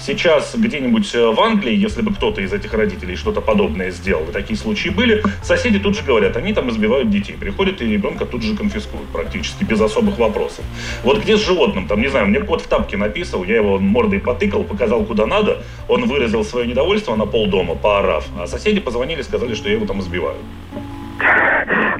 Сейчас 0.00 0.54
где-нибудь 0.54 1.14
э, 1.14 1.30
в 1.30 1.40
Англии, 1.40 1.74
если 1.74 2.02
бы 2.02 2.14
кто-то 2.14 2.40
из 2.40 2.52
этих 2.52 2.72
родителей 2.72 3.16
что-то 3.16 3.40
подобное 3.40 3.90
сделал, 3.90 4.24
такие 4.32 4.56
случаи 4.56 4.90
были, 4.90 5.22
соседи 5.42 5.78
тут 5.78 5.96
же 5.96 6.02
говорят, 6.02 6.36
они 6.36 6.52
там 6.52 6.70
избивают 6.70 7.10
детей, 7.10 7.36
приходят 7.38 7.82
и 7.82 7.86
ребенка 7.86 8.24
тут 8.24 8.42
же 8.42 8.56
конфискуют 8.56 9.08
практически 9.08 9.64
без 9.64 9.80
особых 9.80 10.18
вопросов. 10.18 10.64
Вот 11.02 11.22
где 11.22 11.36
с 11.36 11.44
животным, 11.44 11.88
там, 11.88 12.00
не 12.00 12.08
знаю, 12.08 12.26
мне 12.26 12.40
кот 12.40 12.62
в 12.62 12.68
тапке 12.68 12.96
написал, 12.96 13.44
я 13.44 13.56
его 13.56 13.78
мордой 13.78 14.20
потыкал, 14.20 14.64
показал 14.64 15.04
куда 15.04 15.26
надо, 15.26 15.62
он 15.88 16.06
выразил 16.06 16.44
свое 16.44 16.66
недовольство 16.66 17.16
на 17.16 17.26
полдома, 17.26 17.74
поорав, 17.74 18.26
а 18.38 18.46
соседи 18.46 18.80
позвонили, 18.80 19.22
сказали, 19.22 19.54
что 19.54 19.68
я 19.68 19.74
его 19.74 19.86
там 19.86 20.00
избиваю. 20.00 20.36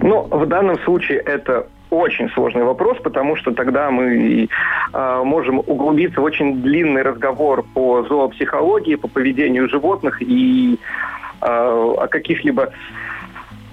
Ну, 0.01 0.23
в 0.31 0.47
данном 0.47 0.79
случае 0.85 1.19
это 1.19 1.67
очень 1.91 2.29
сложный 2.31 2.65
вопрос, 2.65 2.99
потому 3.03 3.37
что 3.37 3.53
тогда 3.53 3.91
мы 3.91 4.49
э, 4.93 5.23
можем 5.25 5.59
углубиться 5.61 6.21
в 6.21 6.25
очень 6.25 6.63
длинный 6.63 7.03
разговор 7.03 7.65
по 7.75 8.03
зоопсихологии, 8.03 8.97
по 8.97 9.09
поведению 9.09 9.69
животных 9.69 10.21
и 10.23 10.79
э, 11.41 11.47
о 11.47 12.07
каких-либо 12.09 12.73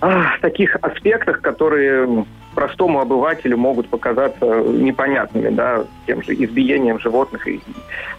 а, 0.01 0.38
таких 0.41 0.75
аспектах, 0.81 1.41
которые 1.41 2.25
простому 2.53 3.01
обывателю 3.01 3.57
могут 3.57 3.89
показаться 3.89 4.45
непонятными, 4.62 5.50
да, 5.50 5.84
тем 6.07 6.24
же 6.24 6.34
избиением 6.34 7.00
животных 7.00 7.48
и 7.48 7.60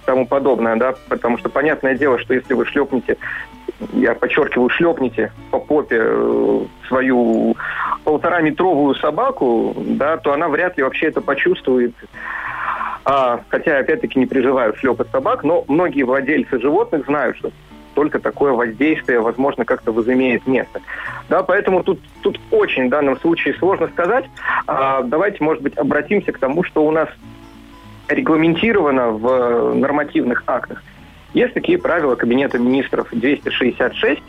тому 0.04 0.26
подобное, 0.26 0.76
да, 0.76 0.94
потому 1.08 1.38
что 1.38 1.48
понятное 1.48 1.96
дело, 1.96 2.18
что 2.18 2.34
если 2.34 2.54
вы 2.54 2.66
шлепнете, 2.66 3.16
я 3.92 4.14
подчеркиваю, 4.14 4.70
шлепнете 4.70 5.32
по 5.50 5.58
попе 5.58 5.98
э, 6.00 6.60
свою 6.88 7.56
полтора-метровую 8.04 8.94
собаку, 8.94 9.74
да, 9.76 10.16
то 10.16 10.32
она 10.32 10.48
вряд 10.48 10.76
ли 10.76 10.82
вообще 10.82 11.06
это 11.06 11.20
почувствует. 11.20 11.94
А, 13.04 13.40
хотя, 13.48 13.78
опять-таки, 13.78 14.18
не 14.18 14.26
приживаю 14.26 14.74
шлепать 14.76 15.08
собак, 15.10 15.44
но 15.44 15.64
многие 15.68 16.02
владельцы 16.02 16.58
животных 16.60 17.06
знают, 17.06 17.36
что 17.36 17.50
только 17.94 18.18
такое 18.18 18.52
воздействие, 18.52 19.20
возможно, 19.20 19.64
как-то 19.64 19.92
возымеет 19.92 20.46
место. 20.46 20.80
Да, 21.28 21.42
поэтому 21.42 21.82
тут, 21.82 22.00
тут 22.22 22.38
очень 22.50 22.86
в 22.86 22.90
данном 22.90 23.18
случае 23.18 23.54
сложно 23.54 23.88
сказать. 23.88 24.26
А, 24.66 25.02
давайте, 25.02 25.42
может 25.42 25.62
быть, 25.62 25.76
обратимся 25.78 26.32
к 26.32 26.38
тому, 26.38 26.62
что 26.62 26.84
у 26.84 26.90
нас 26.90 27.08
регламентировано 28.08 29.10
в 29.10 29.74
нормативных 29.74 30.42
актах. 30.46 30.82
Есть 31.36 31.52
такие 31.52 31.76
правила 31.76 32.14
Кабинета 32.14 32.58
министров 32.58 33.08
266. 33.12 34.22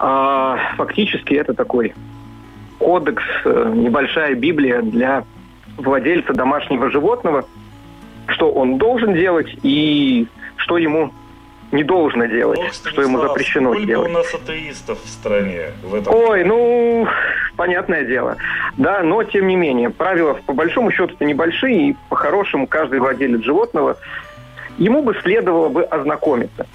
А, 0.00 0.58
фактически 0.76 1.34
это 1.34 1.54
такой 1.54 1.94
кодекс, 2.80 3.22
э, 3.44 3.72
небольшая 3.72 4.34
Библия 4.34 4.82
для 4.82 5.22
владельца 5.76 6.32
домашнего 6.32 6.90
животного, 6.90 7.44
что 8.26 8.50
он 8.50 8.78
должен 8.78 9.14
делать 9.14 9.46
и 9.62 10.26
что 10.56 10.76
ему 10.76 11.12
не 11.70 11.84
должно 11.84 12.26
делать, 12.26 12.58
Станислав, 12.58 12.92
что 12.92 13.02
ему 13.02 13.20
запрещено 13.20 13.70
сколько 13.70 13.86
делать. 13.86 14.10
у 14.10 14.12
нас 14.12 14.34
атеистов 14.34 15.00
в 15.04 15.08
стране 15.08 15.66
в 15.84 15.94
этом? 15.94 16.12
Ой, 16.12 16.42
ну, 16.42 17.06
понятное 17.56 18.04
дело. 18.04 18.38
Да, 18.76 19.04
но 19.04 19.22
тем 19.22 19.46
не 19.46 19.54
менее, 19.54 19.90
правила 19.90 20.34
по 20.46 20.52
большому 20.52 20.90
счету-то 20.90 21.24
небольшие, 21.24 21.90
и 21.90 21.96
по-хорошему 22.08 22.66
каждый 22.66 22.98
владелец 22.98 23.44
животного, 23.44 23.98
ему 24.78 25.02
бы 25.02 25.14
следовало 25.22 25.68
бы 25.68 25.82
ознакомиться. 25.84 26.66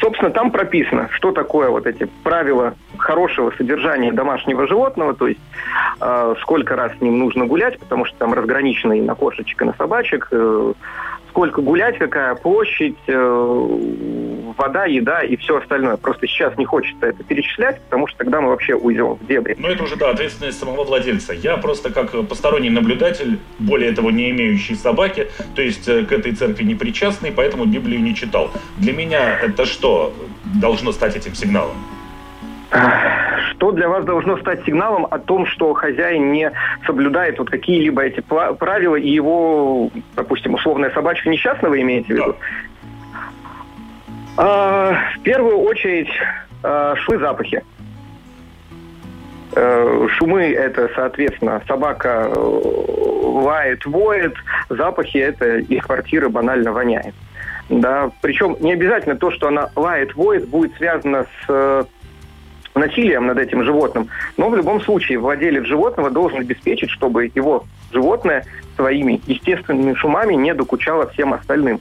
Собственно, 0.00 0.30
там 0.30 0.50
прописано, 0.50 1.08
что 1.12 1.30
такое 1.30 1.70
вот 1.70 1.86
эти 1.86 2.08
правила 2.24 2.74
хорошего 2.96 3.52
содержания 3.56 4.12
домашнего 4.12 4.66
животного, 4.66 5.14
то 5.14 5.28
есть 5.28 5.40
э, 6.00 6.34
сколько 6.40 6.74
раз 6.74 6.92
с 6.98 7.00
ним 7.00 7.18
нужно 7.18 7.46
гулять, 7.46 7.78
потому 7.78 8.04
что 8.04 8.16
там 8.18 8.34
разграничено 8.34 8.94
и 8.94 9.00
на 9.00 9.14
кошечек, 9.14 9.62
и 9.62 9.64
на 9.64 9.74
собачек, 9.74 10.28
э, 10.32 10.72
сколько 11.30 11.60
гулять, 11.60 11.98
какая 11.98 12.34
площадь, 12.34 12.96
э, 13.06 13.78
вода, 14.56 14.84
еда 14.86 15.20
и 15.20 15.36
все 15.36 15.58
остальное. 15.58 15.96
Просто 15.96 16.26
сейчас 16.26 16.56
не 16.58 16.64
хочется 16.64 17.06
это 17.06 17.22
перечислять, 17.24 17.80
потому 17.82 18.06
что 18.06 18.18
тогда 18.18 18.40
мы 18.40 18.48
вообще 18.48 18.74
уйдем 18.74 19.14
в 19.14 19.26
дебри. 19.26 19.56
Ну, 19.58 19.68
это 19.68 19.84
уже, 19.84 19.96
да, 19.96 20.10
ответственность 20.10 20.58
самого 20.58 20.84
владельца. 20.84 21.32
Я 21.32 21.56
просто 21.56 21.90
как 21.90 22.10
посторонний 22.28 22.70
наблюдатель, 22.70 23.38
более 23.58 23.92
того, 23.92 24.10
не 24.10 24.30
имеющий 24.30 24.74
собаки, 24.74 25.28
то 25.54 25.62
есть 25.62 25.88
э, 25.88 26.04
к 26.04 26.12
этой 26.12 26.32
церкви 26.32 26.64
не 26.64 26.74
причастный, 26.74 27.32
поэтому 27.32 27.64
Библию 27.64 28.00
не 28.00 28.14
читал. 28.14 28.50
Для 28.76 28.92
меня 28.92 29.38
это 29.38 29.66
что 29.66 30.12
должно 30.60 30.92
стать 30.92 31.16
этим 31.16 31.34
сигналом? 31.34 31.76
Что 32.70 33.72
для 33.72 33.88
вас 33.88 34.04
должно 34.04 34.36
стать 34.38 34.64
сигналом 34.64 35.06
о 35.10 35.18
том, 35.18 35.46
что 35.46 35.72
хозяин 35.74 36.32
не 36.32 36.52
соблюдает 36.86 37.38
вот 37.38 37.50
какие-либо 37.50 38.02
эти 38.02 38.20
правила, 38.20 38.96
и 38.96 39.08
его, 39.08 39.90
допустим, 40.16 40.54
условная 40.54 40.90
собачка 40.90 41.30
несчастного 41.30 41.72
вы 41.72 41.80
имеете 41.80 42.06
в 42.06 42.16
виду? 42.16 42.26
Да. 42.26 42.34
А, 44.40 44.96
в 45.16 45.22
первую 45.22 45.58
очередь 45.58 46.10
а, 46.62 46.94
шумы, 46.96 47.18
запахи. 47.18 47.64
А, 49.56 50.06
шумы– 50.10 50.52
это, 50.52 50.90
соответственно, 50.94 51.62
собака 51.66 52.30
э, 52.30 52.38
лает, 52.38 53.84
воет, 53.86 54.34
запахи– 54.68 55.16
это 55.18 55.58
из 55.58 55.82
квартиры 55.82 56.28
банально 56.28 56.72
воняет. 56.72 57.14
Да, 57.68 58.10
причем 58.22 58.56
не 58.60 58.72
обязательно 58.72 59.16
то, 59.16 59.30
что 59.30 59.48
она 59.48 59.70
лает, 59.74 60.14
воет, 60.14 60.48
будет 60.48 60.74
связано 60.76 61.26
с 61.46 61.86
насилием 62.78 63.26
над 63.26 63.38
этим 63.38 63.64
животным. 63.64 64.08
Но 64.36 64.48
в 64.48 64.56
любом 64.56 64.80
случае 64.80 65.18
владелец 65.18 65.64
животного 65.64 66.10
должен 66.10 66.40
обеспечить, 66.40 66.90
чтобы 66.90 67.30
его 67.34 67.64
животное 67.92 68.44
своими 68.76 69.20
естественными 69.26 69.94
шумами 69.94 70.34
не 70.34 70.54
докучало 70.54 71.08
всем 71.10 71.34
остальным. 71.34 71.80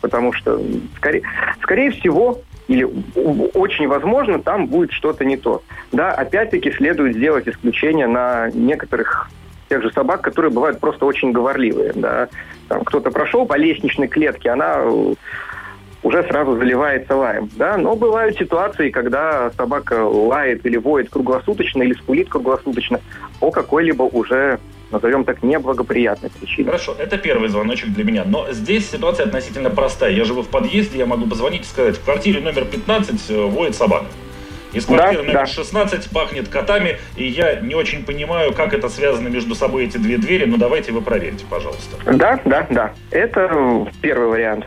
Потому 0.00 0.32
что, 0.32 0.60
скорее, 0.96 1.22
скорее 1.60 1.90
всего, 1.90 2.40
или 2.68 2.86
очень 3.54 3.88
возможно, 3.88 4.40
там 4.40 4.66
будет 4.66 4.92
что-то 4.92 5.24
не 5.24 5.36
то. 5.36 5.62
Да, 5.90 6.12
опять-таки 6.12 6.70
следует 6.72 7.16
сделать 7.16 7.48
исключение 7.48 8.06
на 8.06 8.50
некоторых 8.52 9.28
тех 9.68 9.82
же 9.82 9.90
собак, 9.92 10.22
которые 10.22 10.50
бывают 10.50 10.78
просто 10.78 11.04
очень 11.06 11.32
говорливые. 11.32 11.92
Да. 11.94 12.28
Там 12.68 12.84
кто-то 12.84 13.10
прошел 13.10 13.46
по 13.46 13.56
лестничной 13.56 14.08
клетке, 14.08 14.50
она 14.50 14.82
уже 16.08 16.22
сразу 16.24 16.56
заливается 16.56 17.14
лаем. 17.14 17.50
Да? 17.56 17.76
Но 17.76 17.94
бывают 17.94 18.38
ситуации, 18.38 18.88
когда 18.90 19.50
собака 19.56 20.04
лает 20.04 20.64
или 20.64 20.78
воет 20.78 21.10
круглосуточно, 21.10 21.82
или 21.82 21.92
скулит 21.92 22.30
круглосуточно 22.30 23.00
по 23.40 23.50
какой-либо 23.50 24.04
уже 24.04 24.58
назовем 24.90 25.24
так, 25.24 25.42
неблагоприятной 25.42 26.30
причине. 26.30 26.64
Хорошо, 26.64 26.96
это 26.98 27.18
первый 27.18 27.50
звоночек 27.50 27.90
для 27.90 28.04
меня. 28.04 28.24
Но 28.24 28.50
здесь 28.50 28.90
ситуация 28.90 29.26
относительно 29.26 29.68
простая. 29.68 30.12
Я 30.12 30.24
живу 30.24 30.40
в 30.40 30.48
подъезде, 30.48 30.96
я 30.96 31.04
могу 31.04 31.26
позвонить 31.26 31.62
и 31.62 31.66
сказать, 31.66 31.98
в 31.98 32.04
квартире 32.04 32.40
номер 32.40 32.64
15 32.64 33.30
э, 33.30 33.42
воет 33.42 33.74
собака. 33.74 34.06
Из 34.72 34.86
квартиры 34.86 35.22
да, 35.22 35.28
номер 35.28 35.40
да. 35.40 35.46
16 35.46 36.10
пахнет 36.10 36.48
котами, 36.48 36.98
и 37.16 37.26
я 37.26 37.56
не 37.60 37.74
очень 37.74 38.02
понимаю, 38.04 38.54
как 38.54 38.72
это 38.72 38.88
связано 38.88 39.28
между 39.28 39.54
собой 39.54 39.84
эти 39.84 39.98
две 39.98 40.16
двери, 40.16 40.46
но 40.46 40.56
давайте 40.56 40.92
вы 40.92 41.02
проверите, 41.02 41.44
пожалуйста. 41.50 41.96
Да, 42.06 42.40
да, 42.46 42.66
да. 42.70 42.92
Это 43.10 43.86
первый 44.00 44.28
вариант. 44.28 44.66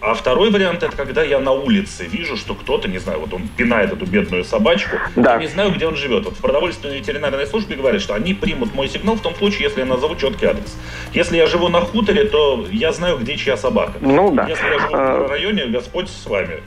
А 0.00 0.14
второй 0.14 0.50
вариант 0.50 0.82
это 0.82 0.96
когда 0.96 1.22
я 1.22 1.40
на 1.40 1.52
улице 1.52 2.06
вижу, 2.06 2.36
что 2.36 2.54
кто-то, 2.54 2.88
не 2.88 2.98
знаю, 2.98 3.20
вот 3.20 3.32
он 3.32 3.48
пинает 3.56 3.92
эту 3.92 4.06
бедную 4.06 4.44
собачку, 4.44 4.96
да. 5.16 5.34
я 5.34 5.40
не 5.40 5.46
знаю, 5.46 5.72
где 5.72 5.86
он 5.86 5.96
живет. 5.96 6.24
Вот 6.24 6.34
в 6.34 6.40
продовольственной 6.40 6.98
ветеринарной 6.98 7.46
службе 7.46 7.76
говорят, 7.76 8.00
что 8.00 8.14
они 8.14 8.34
примут 8.34 8.74
мой 8.74 8.88
сигнал 8.88 9.16
в 9.16 9.22
том 9.22 9.34
случае, 9.34 9.64
если 9.64 9.80
я 9.80 9.86
назову 9.86 10.16
четкий 10.16 10.46
адрес. 10.46 10.76
Если 11.12 11.36
я 11.36 11.46
живу 11.46 11.68
на 11.68 11.80
хуторе, 11.80 12.24
то 12.24 12.66
я 12.70 12.92
знаю, 12.92 13.18
где 13.18 13.36
чья 13.36 13.56
собака. 13.56 13.94
Ну 14.00 14.32
да. 14.32 14.46
Если 14.48 14.66
я 14.66 14.78
живу 14.78 15.24
в 15.24 15.30
районе, 15.30 15.66
Господь 15.66 16.08
с 16.08 16.26
вами. 16.26 16.60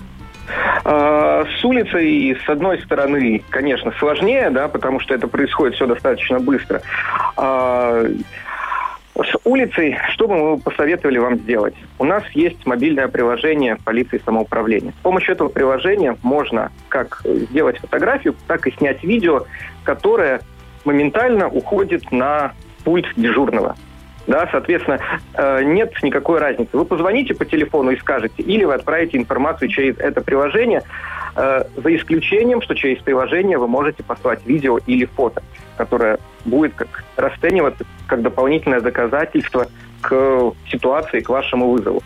А, 0.84 1.46
с 1.60 1.66
улицей, 1.66 2.38
с 2.46 2.50
одной 2.50 2.80
стороны, 2.84 3.42
конечно, 3.50 3.92
сложнее, 3.98 4.50
да, 4.52 4.68
потому 4.68 5.00
что 5.00 5.14
это 5.14 5.28
происходит 5.28 5.76
все 5.76 5.88
достаточно 5.88 6.40
быстро. 6.40 6.82
С 9.16 9.34
улицей, 9.46 9.98
что 10.12 10.28
бы 10.28 10.36
мы 10.36 10.60
посоветовали 10.60 11.20
вам 11.20 11.38
сделать? 11.40 11.74
У 12.00 12.04
нас 12.04 12.24
есть 12.34 12.66
мобильное 12.66 13.08
приложение 13.08 13.78
полиции 13.78 14.22
самоуправления. 14.26 14.92
С 14.92 15.02
помощью 15.04 15.36
этого 15.36 15.48
приложения 15.48 16.18
можно 16.22 16.70
как 16.90 17.22
сделать 17.24 17.78
фотографию, 17.80 18.36
так 18.48 18.68
и 18.68 18.72
снять 18.72 19.04
видео, 19.04 19.46
которое 19.86 20.42
моментально 20.84 21.48
уходит 21.48 22.12
на 22.12 22.52
пульт 22.84 23.08
дежурного. 23.16 23.78
Да, 24.28 24.50
соответственно, 24.52 25.00
э, 25.36 25.64
нет 25.64 25.94
никакой 26.02 26.40
разницы. 26.40 26.76
Вы 26.76 26.84
позвоните 26.86 27.36
по 27.36 27.46
телефону 27.46 27.92
и 27.92 27.98
скажете, 27.98 28.42
или 28.42 28.64
вы 28.64 28.74
отправите 28.74 29.18
информацию 29.18 29.70
через 29.70 29.98
это 30.00 30.22
приложение, 30.22 30.82
за 31.36 31.96
исключением, 31.96 32.62
что 32.62 32.76
через 32.76 33.02
приложение 33.04 33.58
вы 33.58 33.68
можете 33.68 34.04
послать 34.04 34.46
видео 34.46 34.80
или 34.86 35.06
фото, 35.06 35.44
которое 35.78 36.18
будет 36.46 36.74
как 36.76 37.04
расцениваться 37.18 37.86
как 38.08 38.22
дополнительное 38.22 38.82
доказательство 38.82 39.68
к 40.02 40.54
ситуации, 40.70 41.20
к 41.20 41.30
вашему 41.30 41.72
вызову. 41.72 42.02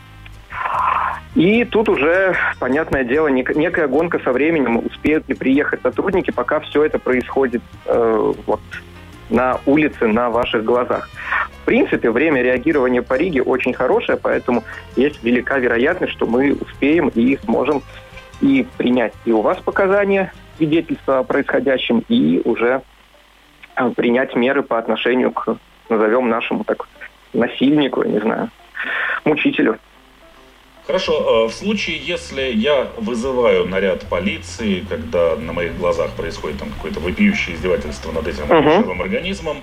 И 1.35 1.63
тут 1.63 1.89
уже, 1.89 2.35
понятное 2.59 3.03
дело, 3.03 3.27
некая 3.27 3.87
гонка 3.87 4.19
со 4.19 4.31
временем, 4.31 4.77
успеют 4.77 5.29
ли 5.29 5.35
приехать 5.35 5.81
сотрудники, 5.81 6.31
пока 6.31 6.59
все 6.59 6.83
это 6.83 6.97
происходит 6.97 7.61
э, 7.85 8.33
вот, 8.45 8.61
на 9.29 9.59
улице, 9.65 10.07
на 10.07 10.29
ваших 10.29 10.63
глазах. 10.63 11.07
В 11.61 11.65
принципе, 11.65 12.09
время 12.09 12.41
реагирования 12.41 13.03
по 13.03 13.13
Риге 13.13 13.43
очень 13.43 13.73
хорошее, 13.73 14.17
поэтому 14.21 14.63
есть 14.95 15.23
велика 15.23 15.59
вероятность, 15.59 16.13
что 16.13 16.25
мы 16.25 16.53
успеем 16.53 17.09
и 17.09 17.37
сможем 17.43 17.83
и 18.41 18.65
принять 18.77 19.13
и 19.25 19.31
у 19.31 19.41
вас 19.41 19.57
показания, 19.59 20.33
свидетельства 20.57 21.19
о 21.19 21.23
происходящем, 21.23 22.03
и 22.09 22.41
уже 22.43 22.81
а, 23.75 23.89
принять 23.91 24.35
меры 24.35 24.63
по 24.63 24.77
отношению 24.77 25.31
к, 25.31 25.57
назовем 25.89 26.29
нашему 26.29 26.63
так, 26.63 26.87
насильнику, 27.33 28.03
я 28.03 28.09
не 28.09 28.19
знаю, 28.19 28.49
мучителю. 29.25 29.79
Хорошо, 30.89 31.45
э, 31.45 31.49
в 31.49 31.53
случае, 31.53 31.97
если 31.97 32.41
я 32.51 32.87
вызываю 32.97 33.67
наряд 33.67 34.09
полиции, 34.09 34.83
когда 34.89 35.35
на 35.35 35.53
моих 35.53 35.77
глазах 35.77 36.09
происходит 36.13 36.57
там 36.57 36.71
какое-то 36.71 36.99
вопиющее 36.99 37.55
издевательство 37.55 38.11
над 38.11 38.27
этим 38.27 38.45
uh-huh. 38.45 38.81
живым 38.81 39.01
организмом, 39.03 39.57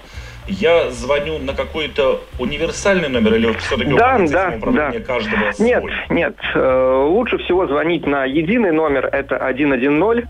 я 0.49 0.91
звоню 0.91 1.39
на 1.39 1.55
какой-то 1.55 2.23
универсальный 2.39 3.09
номер 3.09 3.35
или 3.35 3.53
все-таки 3.55 3.95
да, 3.95 4.19
да, 4.19 4.55
управления 4.57 4.99
да. 4.99 5.05
каждого 5.05 5.53
свой? 5.53 5.69
Нет, 5.69 5.85
нет. 6.11 6.37
Э, 6.55 7.05
лучше 7.09 7.39
всего 7.39 7.67
звонить 7.67 8.07
на 8.07 8.25
единый 8.25 8.73
номер, 8.73 9.07
это 9.07 9.37
110, 9.37 10.25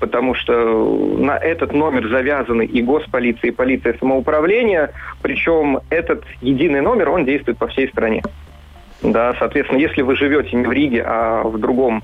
потому 0.00 0.34
что 0.34 0.54
на 1.18 1.36
этот 1.36 1.72
номер 1.72 2.08
завязаны 2.08 2.64
и 2.64 2.82
госполиция, 2.82 3.48
и 3.48 3.52
полиция 3.52 3.96
самоуправления, 3.98 4.92
причем 5.22 5.80
этот 5.90 6.24
единый 6.40 6.80
номер, 6.80 7.10
он 7.10 7.24
действует 7.24 7.58
по 7.58 7.68
всей 7.68 7.88
стране. 7.88 8.22
Да, 9.02 9.34
соответственно, 9.38 9.78
если 9.78 10.02
вы 10.02 10.14
живете 10.14 10.54
не 10.56 10.66
в 10.66 10.72
Риге, 10.72 11.02
а 11.06 11.42
в 11.42 11.58
другом 11.58 12.02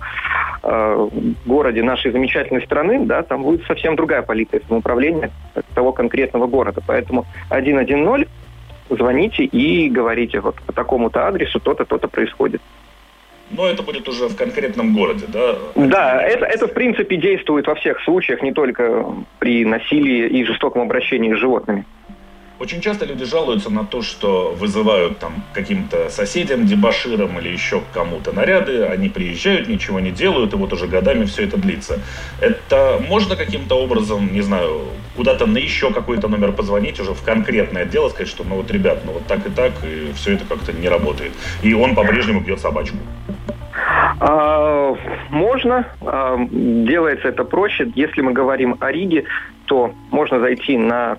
э, 0.62 1.08
городе 1.44 1.82
нашей 1.82 2.10
замечательной 2.10 2.62
страны, 2.62 3.04
да, 3.04 3.22
там 3.22 3.42
будет 3.42 3.66
совсем 3.66 3.96
другая 3.96 4.22
полиция 4.22 4.62
самоуправления 4.66 5.30
того 5.74 5.92
конкретного 5.92 6.46
города. 6.46 6.80
Поэтому 6.86 7.26
110 7.46 8.28
звоните 8.88 9.44
и 9.44 9.90
говорите, 9.90 10.40
вот 10.40 10.56
по 10.62 10.72
такому-то 10.72 11.26
адресу 11.26 11.60
то-то, 11.60 11.84
то-то 11.84 12.08
происходит. 12.08 12.62
Но 13.50 13.68
это 13.68 13.82
будет 13.82 14.08
уже 14.08 14.28
в 14.28 14.36
конкретном 14.36 14.94
городе, 14.94 15.26
да? 15.28 15.54
Да, 15.76 16.22
это, 16.22 16.46
это 16.46 16.66
в 16.66 16.72
принципе 16.72 17.16
действует 17.16 17.66
во 17.66 17.74
всех 17.76 18.00
случаях, 18.02 18.42
не 18.42 18.52
только 18.52 19.06
при 19.38 19.64
насилии 19.64 20.26
и 20.28 20.44
жестоком 20.44 20.82
обращении 20.82 21.32
с 21.32 21.38
животными. 21.38 21.84
Очень 22.58 22.80
часто 22.80 23.04
люди 23.04 23.24
жалуются 23.26 23.70
на 23.70 23.84
то, 23.84 24.00
что 24.00 24.54
вызывают 24.58 25.18
там 25.18 25.44
каким-то 25.52 26.08
соседям, 26.08 26.64
дебаширам 26.64 27.38
или 27.38 27.50
еще 27.50 27.82
кому-то 27.92 28.32
наряды, 28.32 28.84
они 28.84 29.10
приезжают, 29.10 29.68
ничего 29.68 30.00
не 30.00 30.10
делают, 30.10 30.54
и 30.54 30.56
вот 30.56 30.72
уже 30.72 30.86
годами 30.86 31.26
все 31.26 31.44
это 31.44 31.58
длится. 31.58 32.00
Это 32.40 32.98
можно 33.06 33.36
каким-то 33.36 33.74
образом, 33.74 34.32
не 34.32 34.40
знаю, 34.40 34.84
куда-то 35.16 35.44
на 35.44 35.58
еще 35.58 35.92
какой-то 35.92 36.28
номер 36.28 36.52
позвонить, 36.52 36.98
уже 36.98 37.12
в 37.12 37.22
конкретное 37.22 37.84
дело 37.84 38.08
сказать, 38.08 38.28
что 38.28 38.42
ну 38.42 38.54
вот, 38.54 38.70
ребят, 38.70 39.02
ну 39.04 39.12
вот 39.12 39.26
так 39.26 39.46
и 39.46 39.50
так, 39.50 39.72
и 39.84 40.12
все 40.14 40.32
это 40.32 40.46
как-то 40.46 40.72
не 40.72 40.88
работает. 40.88 41.32
И 41.62 41.74
он 41.74 41.94
по-прежнему 41.94 42.40
бьет 42.40 42.60
собачку. 42.60 42.96
А, 44.18 44.94
можно. 45.28 45.86
А, 46.00 46.38
делается 46.50 47.28
это 47.28 47.44
проще. 47.44 47.92
Если 47.94 48.22
мы 48.22 48.32
говорим 48.32 48.76
о 48.80 48.90
Риге, 48.90 49.24
то 49.66 49.92
можно 50.10 50.40
зайти 50.40 50.78
на 50.78 51.18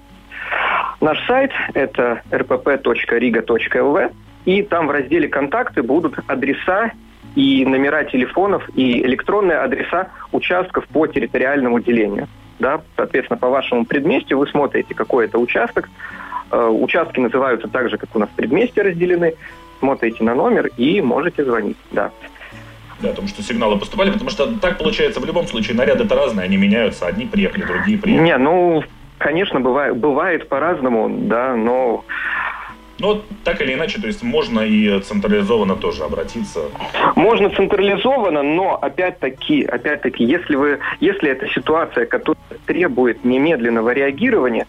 Наш 0.99 1.25
сайт– 1.27 1.51
это 1.73 2.21
rpp.riga.lv, 2.31 4.12
и 4.45 4.62
там 4.63 4.88
в 4.88 4.91
разделе 4.91 5.27
«Контакты» 5.27 5.83
будут 5.83 6.17
адреса 6.27 6.91
и 7.36 7.65
номера 7.65 8.03
телефонов, 8.05 8.67
и 8.75 9.01
электронные 9.05 9.60
адреса 9.60 10.07
участков 10.31 10.88
по 10.88 11.05
территориальному 11.05 11.79
делению. 11.79 12.27
Да? 12.57 12.81
Соответственно, 12.95 13.38
по 13.38 13.49
вашему 13.49 13.86
предместью 13.86 14.39
вы 14.39 14.47
смотрите, 14.47 14.95
какой 14.95 15.25
это 15.25 15.38
участок. 15.38 15.89
Э, 16.49 16.67
участки 16.67 17.19
называются 17.19 17.67
так 17.67 17.89
же, 17.89 17.97
как 17.97 18.15
у 18.15 18.19
нас 18.19 18.29
предместья 18.36 18.83
разделены. 18.83 19.36
Смотрите 19.79 20.23
на 20.23 20.33
номер 20.33 20.71
и 20.77 21.01
можете 21.01 21.45
звонить. 21.45 21.77
Да. 21.91 22.10
Да, 22.99 23.10
потому 23.10 23.27
что 23.27 23.43
сигналы 23.43 23.77
поступали, 23.77 24.10
потому 24.10 24.31
что 24.31 24.57
так 24.60 24.79
получается 24.79 25.19
в 25.19 25.25
любом 25.25 25.45
случае, 25.45 25.77
наряды 25.77 26.05
это 26.05 26.15
разные, 26.15 26.45
они 26.45 26.57
меняются, 26.57 27.05
одни 27.05 27.25
приехали, 27.27 27.63
другие 27.63 27.99
приехали. 27.99 28.25
Не, 28.25 28.38
ну, 28.38 28.83
Конечно, 29.17 29.60
бывает, 29.60 29.97
бывает 29.97 30.47
по-разному, 30.47 31.10
да, 31.10 31.56
но 31.56 32.03
ну, 32.99 33.21
так 33.43 33.62
или 33.62 33.73
иначе, 33.73 34.01
то 34.01 34.08
есть 34.08 34.23
можно 34.23 34.62
и 34.62 34.99
централизованно 35.01 35.75
тоже 35.75 36.03
обратиться. 36.03 36.62
Можно 37.15 37.49
централизованно, 37.51 38.41
но 38.41 38.75
опять-таки, 38.75 39.63
опять-таки, 39.63 40.23
если 40.23 40.56
вы, 40.56 40.80
если 40.99 41.30
это 41.30 41.47
ситуация, 41.49 42.06
которая 42.06 42.41
требует 42.65 43.23
немедленного 43.23 43.91
реагирования, 43.91 44.65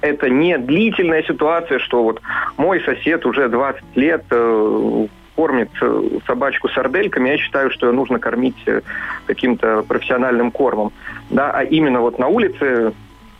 это 0.00 0.28
не 0.28 0.58
длительная 0.58 1.22
ситуация, 1.22 1.78
что 1.78 2.02
вот 2.02 2.20
мой 2.56 2.80
сосед 2.80 3.24
уже 3.26 3.48
20 3.48 3.82
лет 3.94 4.24
э, 4.30 5.06
кормит 5.36 5.70
э, 5.80 6.02
собачку 6.26 6.68
сардельками, 6.68 7.28
я 7.28 7.38
считаю, 7.38 7.70
что 7.70 7.86
ее 7.86 7.92
нужно 7.92 8.18
кормить 8.18 8.56
э, 8.66 8.80
каким-то 9.26 9.84
профессиональным 9.86 10.50
кормом. 10.50 10.92
Да, 11.30 11.52
а 11.52 11.62
именно 11.62 12.00
вот 12.00 12.18
на 12.18 12.26
улице 12.26 12.92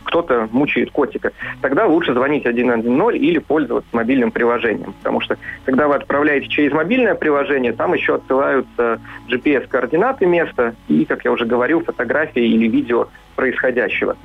кто-то 0.07 0.47
мучает 0.51 0.91
котика, 0.91 1.31
тогда 1.61 1.85
лучше 1.85 2.13
звонить 2.13 2.41
110 2.41 3.15
или 3.15 3.37
пользоваться 3.39 3.89
мобильным 3.91 4.31
приложением. 4.31 4.93
Потому 4.93 5.21
что, 5.21 5.37
когда 5.65 5.87
вы 5.87 5.95
отправляете 5.95 6.47
через 6.47 6.71
мобильное 6.71 7.13
приложение, 7.13 7.73
там 7.73 7.93
еще 7.93 8.15
отсылаются 8.15 8.99
GPS-координаты 9.29 10.25
места 10.25 10.75
и, 10.87 11.05
как 11.05 11.25
я 11.25 11.31
уже 11.31 11.45
говорил, 11.45 11.83
фотографии 11.83 12.43
или 12.43 12.67
видео 12.67 13.09
происходящего. 13.35 14.15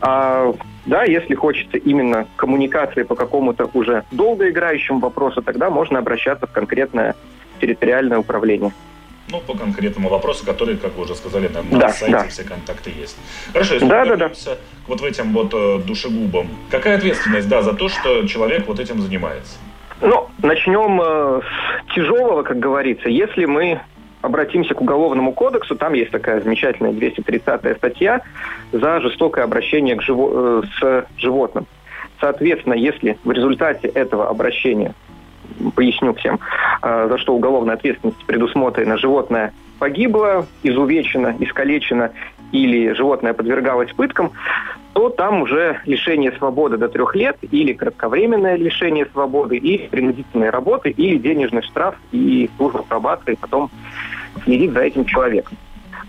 А, 0.00 0.52
да, 0.86 1.04
если 1.04 1.34
хочется 1.34 1.78
именно 1.78 2.26
коммуникации 2.36 3.04
по 3.04 3.14
какому-то 3.14 3.70
уже 3.74 4.04
долгоиграющему 4.10 4.98
вопросу, 4.98 5.42
тогда 5.42 5.70
можно 5.70 5.98
обращаться 5.98 6.46
в 6.46 6.52
конкретное 6.52 7.14
территориальное 7.60 8.18
управление 8.18 8.72
ну, 9.30 9.40
по 9.40 9.54
конкретному 9.54 10.08
вопросу, 10.08 10.44
который, 10.44 10.76
как 10.76 10.96
вы 10.96 11.04
уже 11.04 11.14
сказали, 11.14 11.48
на, 11.48 11.62
на 11.62 11.78
да, 11.78 11.88
сайте 11.90 12.12
да. 12.12 12.28
все 12.28 12.44
контакты 12.44 12.90
есть. 12.90 13.16
Хорошо, 13.52 13.74
если 13.74 13.86
да, 13.86 14.04
вернемся 14.04 14.50
да, 14.50 14.54
да. 14.54 14.60
вот 14.86 15.00
в 15.00 15.04
этим 15.04 15.32
вот 15.32 15.52
э, 15.54 15.78
душегубам, 15.86 16.48
какая 16.70 16.96
ответственность, 16.96 17.48
да, 17.48 17.62
за 17.62 17.74
то, 17.74 17.88
что 17.88 18.26
человек 18.26 18.66
вот 18.66 18.80
этим 18.80 19.00
занимается? 19.00 19.58
Ну, 20.00 20.28
начнем 20.42 21.00
э, 21.02 21.40
с 21.42 21.94
тяжелого, 21.94 22.42
как 22.42 22.58
говорится. 22.58 23.08
Если 23.08 23.44
мы 23.44 23.80
обратимся 24.22 24.74
к 24.74 24.80
Уголовному 24.80 25.32
кодексу, 25.32 25.76
там 25.76 25.92
есть 25.92 26.10
такая 26.10 26.40
замечательная 26.40 26.92
230-я 26.92 27.74
статья 27.74 28.20
за 28.72 29.00
жестокое 29.00 29.44
обращение 29.44 29.96
к 29.96 30.02
живо- 30.02 30.62
э, 30.80 31.06
с 31.16 31.20
животным. 31.20 31.66
Соответственно, 32.20 32.74
если 32.74 33.18
в 33.24 33.30
результате 33.30 33.88
этого 33.88 34.28
обращения 34.28 34.94
поясню 35.74 36.14
всем, 36.14 36.38
а, 36.82 37.08
за 37.08 37.18
что 37.18 37.34
уголовная 37.34 37.74
ответственность 37.74 38.24
предусмотрена. 38.26 38.98
Животное 38.98 39.52
погибло, 39.78 40.46
изувечено, 40.62 41.34
искалечено 41.38 42.12
или 42.52 42.92
животное 42.92 43.34
подвергалось 43.34 43.92
пыткам, 43.92 44.32
то 44.92 45.10
там 45.10 45.42
уже 45.42 45.80
лишение 45.84 46.32
свободы 46.32 46.76
до 46.76 46.88
трех 46.88 47.14
лет 47.14 47.36
или 47.50 47.72
кратковременное 47.72 48.56
лишение 48.56 49.06
свободы, 49.06 49.56
или 49.56 49.86
принудительные 49.86 50.50
работы, 50.50 50.90
или 50.90 51.18
денежный 51.18 51.62
штраф 51.62 51.94
и 52.10 52.50
служба 52.56 52.82
пробации 52.82 53.38
потом 53.40 53.70
следить 54.44 54.72
за 54.72 54.80
этим 54.80 55.04
человеком. 55.04 55.56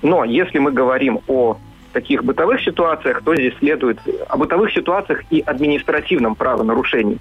Но 0.02 0.24
если 0.24 0.60
мы 0.60 0.72
говорим 0.72 1.20
о 1.28 1.58
таких 1.94 2.24
бытовых 2.24 2.62
ситуациях, 2.62 3.22
то 3.24 3.36
здесь 3.36 3.54
следует 3.60 4.00
о 4.28 4.38
бытовых 4.38 4.72
ситуациях 4.72 5.24
и 5.30 5.42
административном 5.42 6.36
правонарушении 6.36 7.20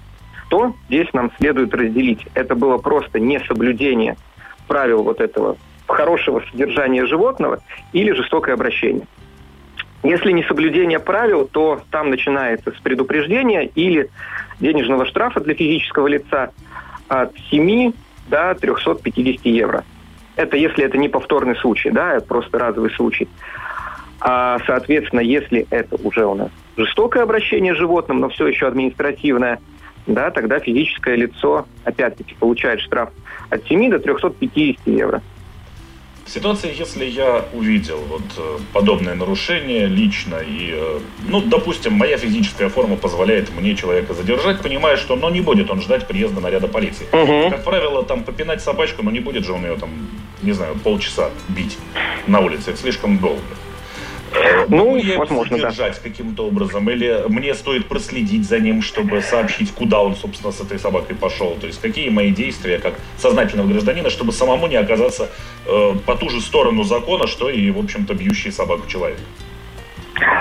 то 0.49 0.73
здесь 0.87 1.07
нам 1.13 1.31
следует 1.37 1.73
разделить. 1.73 2.25
Это 2.33 2.55
было 2.55 2.77
просто 2.77 3.19
несоблюдение 3.19 4.17
правил 4.67 5.03
вот 5.03 5.21
этого 5.21 5.57
хорошего 5.87 6.43
содержания 6.51 7.05
животного 7.05 7.59
или 7.93 8.11
жестокое 8.11 8.55
обращение. 8.55 9.07
Если 10.03 10.31
не 10.31 10.43
соблюдение 10.43 10.99
правил, 10.99 11.47
то 11.47 11.81
там 11.91 12.09
начинается 12.09 12.71
с 12.71 12.79
предупреждения 12.79 13.65
или 13.65 14.09
денежного 14.59 15.05
штрафа 15.05 15.41
для 15.41 15.55
физического 15.55 16.07
лица 16.07 16.51
от 17.07 17.33
7 17.49 17.91
до 18.29 18.55
350 18.55 19.45
евро. 19.45 19.83
Это 20.35 20.55
если 20.55 20.85
это 20.85 20.97
не 20.97 21.09
повторный 21.09 21.55
случай, 21.57 21.89
да, 21.91 22.13
это 22.13 22.25
просто 22.25 22.57
разовый 22.57 22.91
случай. 22.91 23.27
А, 24.21 24.59
соответственно, 24.65 25.21
если 25.21 25.67
это 25.69 25.95
уже 26.01 26.25
у 26.25 26.35
нас 26.35 26.49
жестокое 26.77 27.23
обращение 27.23 27.73
с 27.73 27.77
животным, 27.77 28.19
но 28.19 28.29
все 28.29 28.47
еще 28.47 28.67
административное, 28.67 29.59
да, 30.07 30.31
тогда 30.31 30.59
физическое 30.59 31.15
лицо, 31.15 31.65
опять-таки, 31.83 32.35
получает 32.35 32.81
штраф 32.81 33.09
от 33.49 33.65
7 33.67 33.89
до 33.89 33.99
350 33.99 34.87
евро. 34.87 35.21
В 36.29 36.31
ситуации, 36.31 36.71
если 36.77 37.05
я 37.05 37.43
увидел 37.53 37.97
вот 38.07 38.21
э, 38.37 38.59
подобное 38.71 39.15
нарушение 39.15 39.87
лично 39.87 40.35
и, 40.35 40.69
э, 40.73 40.99
ну, 41.27 41.41
допустим, 41.41 41.93
моя 41.93 42.17
физическая 42.17 42.69
форма 42.69 42.97
позволяет 42.97 43.51
мне 43.55 43.75
человека 43.75 44.13
задержать, 44.13 44.61
понимая, 44.61 44.95
что, 44.97 45.15
ну, 45.15 45.31
не 45.31 45.41
будет 45.41 45.71
он 45.71 45.81
ждать 45.81 46.07
приезда 46.07 46.39
наряда 46.39 46.67
полиции. 46.67 47.07
Угу. 47.11 47.49
Как 47.49 47.63
правило, 47.63 48.03
там 48.03 48.23
попинать 48.23 48.61
собачку, 48.61 49.01
но 49.01 49.09
не 49.09 49.21
будет 49.21 49.43
же 49.43 49.53
он 49.53 49.63
ее 49.63 49.75
там, 49.75 49.89
не 50.43 50.51
знаю, 50.51 50.75
полчаса 50.75 51.31
бить 51.47 51.79
на 52.27 52.41
улице, 52.41 52.69
это 52.69 52.79
слишком 52.79 53.17
долго. 53.17 53.41
Ну, 54.67 54.95
я 54.97 55.17
возможно, 55.17 55.57
да. 55.57 55.91
каким-то 56.03 56.47
образом? 56.47 56.89
Или 56.89 57.23
мне 57.27 57.53
стоит 57.53 57.87
проследить 57.87 58.47
за 58.47 58.59
ним, 58.59 58.81
чтобы 58.81 59.21
сообщить, 59.21 59.71
куда 59.71 60.01
он, 60.01 60.15
собственно, 60.15 60.51
с 60.51 60.61
этой 60.61 60.79
собакой 60.79 61.15
пошел? 61.15 61.55
То 61.59 61.67
есть 61.67 61.81
какие 61.81 62.09
мои 62.09 62.31
действия 62.31 62.79
как 62.79 62.93
сознательного 63.17 63.67
гражданина, 63.67 64.09
чтобы 64.09 64.31
самому 64.31 64.67
не 64.67 64.75
оказаться 64.75 65.29
э, 65.65 65.93
по 66.05 66.15
ту 66.15 66.29
же 66.29 66.41
сторону 66.41 66.83
закона, 66.83 67.27
что 67.27 67.49
и, 67.49 67.71
в 67.71 67.79
общем-то, 67.79 68.13
бьющий 68.13 68.51
собаку 68.51 68.87
человек? 68.87 69.19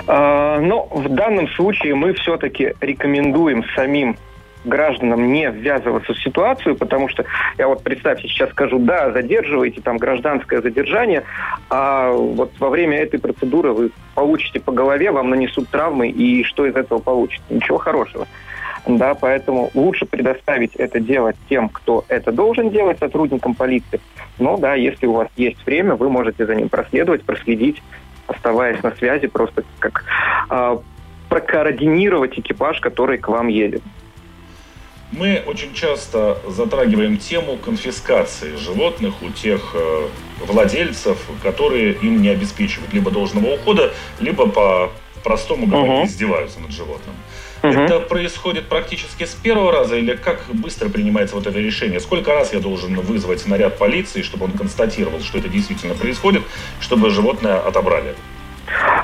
А, 0.07 0.61
но 0.61 0.89
ну, 0.91 1.03
в 1.03 1.09
данном 1.09 1.49
случае 1.51 1.95
мы 1.95 2.15
все-таки 2.15 2.75
рекомендуем 2.81 3.65
самим 3.75 4.17
гражданам 4.65 5.33
не 5.33 5.51
ввязываться 5.51 6.15
в 6.15 6.23
ситуацию, 6.23 6.77
потому 6.77 7.09
что 7.09 7.25
я 7.57 7.69
вот 7.69 7.83
представьте, 7.83 8.29
сейчас 8.29 8.51
скажу, 8.51 8.79
да, 8.79 9.11
задерживаете 9.13 9.81
там 9.81 9.99
гражданское 9.99 10.61
задержание, 10.61 11.25
а 11.71 12.11
вот 12.13 12.53
во 12.59 12.69
время 12.71 12.99
этой 12.99 13.21
процедуры 13.21 13.73
вы 13.73 13.91
получите 14.15 14.61
по 14.61 14.73
голове, 14.73 15.11
вам 15.11 15.31
нанесут 15.31 15.69
травмы, 15.69 16.09
и 16.09 16.45
что 16.45 16.67
из 16.67 16.77
этого 16.77 16.99
получится? 16.99 17.47
Ничего 17.51 17.79
хорошего. 17.79 18.27
Да, 18.87 19.15
поэтому 19.15 19.71
лучше 19.75 20.07
предоставить 20.07 20.75
это 20.77 21.01
делать 21.01 21.37
тем, 21.49 21.69
кто 21.69 22.05
это 22.09 22.33
должен 22.33 22.71
делать, 22.71 22.99
сотрудникам 22.99 23.55
полиции. 23.55 24.01
Но 24.39 24.57
да, 24.57 24.75
если 24.75 25.07
у 25.07 25.13
вас 25.13 25.29
есть 25.37 25.65
время, 25.67 25.95
вы 25.95 26.09
можете 26.09 26.47
за 26.47 26.55
ним 26.55 26.69
проследовать, 26.69 27.25
проследить 27.25 27.83
оставаясь 28.29 28.83
на 28.83 28.93
связи, 28.93 29.27
просто 29.27 29.65
как 29.79 30.05
э, 30.51 30.79
прокоординировать 31.29 32.39
экипаж, 32.39 32.81
который 32.81 33.19
к 33.19 33.29
вам 33.29 33.49
едет. 33.49 33.83
Мы 35.13 35.43
очень 35.47 35.73
часто 35.73 36.39
затрагиваем 36.47 37.17
тему 37.17 37.57
конфискации 37.57 38.57
животных 38.57 39.23
у 39.23 39.31
тех 39.31 39.71
э, 39.75 40.09
владельцев, 40.41 41.19
которые 41.43 41.95
им 41.95 42.21
не 42.21 42.29
обеспечивают 42.29 42.93
либо 42.93 43.11
должного 43.11 43.55
ухода, 43.55 43.95
либо 44.21 44.47
по 44.47 44.93
простому 45.25 45.67
говоря, 45.67 46.03
uh-huh. 46.03 46.07
издеваются 46.07 46.61
над 46.61 46.73
животным. 46.73 47.15
Uh-huh. 47.63 47.85
Это 47.85 48.01
происходит 48.01 48.69
практически 48.69 49.25
с 49.25 49.35
первого 49.35 49.73
раза 49.73 49.97
или 49.97 50.15
как 50.15 50.45
быстро 50.53 50.89
принимается 50.91 51.35
вот 51.35 51.47
это 51.47 51.59
решение? 51.59 52.01
Сколько 52.01 52.35
раз 52.35 52.53
я 52.53 52.61
должен 52.61 52.95
вызвать 53.01 53.47
наряд 53.47 53.79
полиции, 53.79 54.23
чтобы 54.23 54.45
он 54.45 54.53
констатировал, 54.53 55.21
что 55.21 55.39
это 55.39 55.49
действительно 55.49 55.95
происходит, 55.95 56.43
чтобы 56.81 57.11
животное 57.11 57.59
отобрали? 57.59 58.15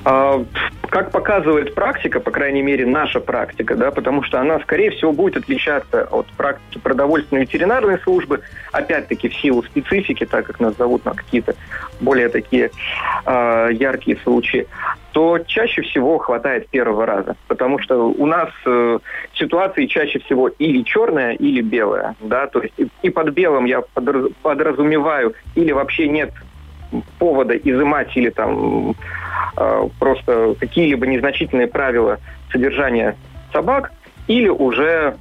А, 0.04 0.44
как 0.90 1.10
показывает 1.10 1.74
практика, 1.74 2.20
по 2.20 2.30
крайней 2.30 2.62
мере 2.62 2.86
наша 2.86 3.20
практика, 3.20 3.74
да, 3.74 3.90
потому 3.90 4.22
что 4.22 4.40
она, 4.40 4.60
скорее 4.60 4.90
всего, 4.90 5.12
будет 5.12 5.36
отличаться 5.36 6.04
от 6.04 6.26
практики 6.36 6.78
продовольственной 6.78 7.42
ветеринарной 7.42 7.98
службы, 8.00 8.40
опять-таки 8.72 9.28
в 9.28 9.34
силу 9.34 9.62
специфики, 9.62 10.24
так 10.24 10.46
как 10.46 10.60
нас 10.60 10.76
зовут 10.76 11.04
на 11.04 11.14
какие-то 11.14 11.54
более 12.00 12.28
такие 12.28 12.70
э, 13.26 13.68
яркие 13.72 14.18
случаи, 14.18 14.66
то 15.12 15.38
чаще 15.38 15.82
всего 15.82 16.18
хватает 16.18 16.68
первого 16.68 17.06
раза, 17.06 17.36
потому 17.48 17.78
что 17.78 18.08
у 18.08 18.26
нас 18.26 18.50
э, 18.66 18.98
ситуации 19.34 19.86
чаще 19.86 20.18
всего 20.18 20.48
или 20.48 20.82
черная, 20.82 21.32
или 21.32 21.60
белая, 21.60 22.14
да, 22.20 22.46
то 22.46 22.60
есть 22.62 22.74
и, 22.76 22.88
и 23.02 23.10
под 23.10 23.30
белым 23.30 23.64
я 23.64 23.82
подразумеваю 24.42 25.34
или 25.54 25.72
вообще 25.72 26.08
нет 26.08 26.30
повода 27.18 27.56
изымать 27.56 28.16
или 28.16 28.30
там 28.30 28.94
э, 29.56 29.88
просто 29.98 30.54
какие-либо 30.58 31.06
незначительные 31.06 31.66
правила 31.66 32.18
содержания 32.50 33.16
собак, 33.52 33.92
или 34.26 34.48
уже 34.48 35.16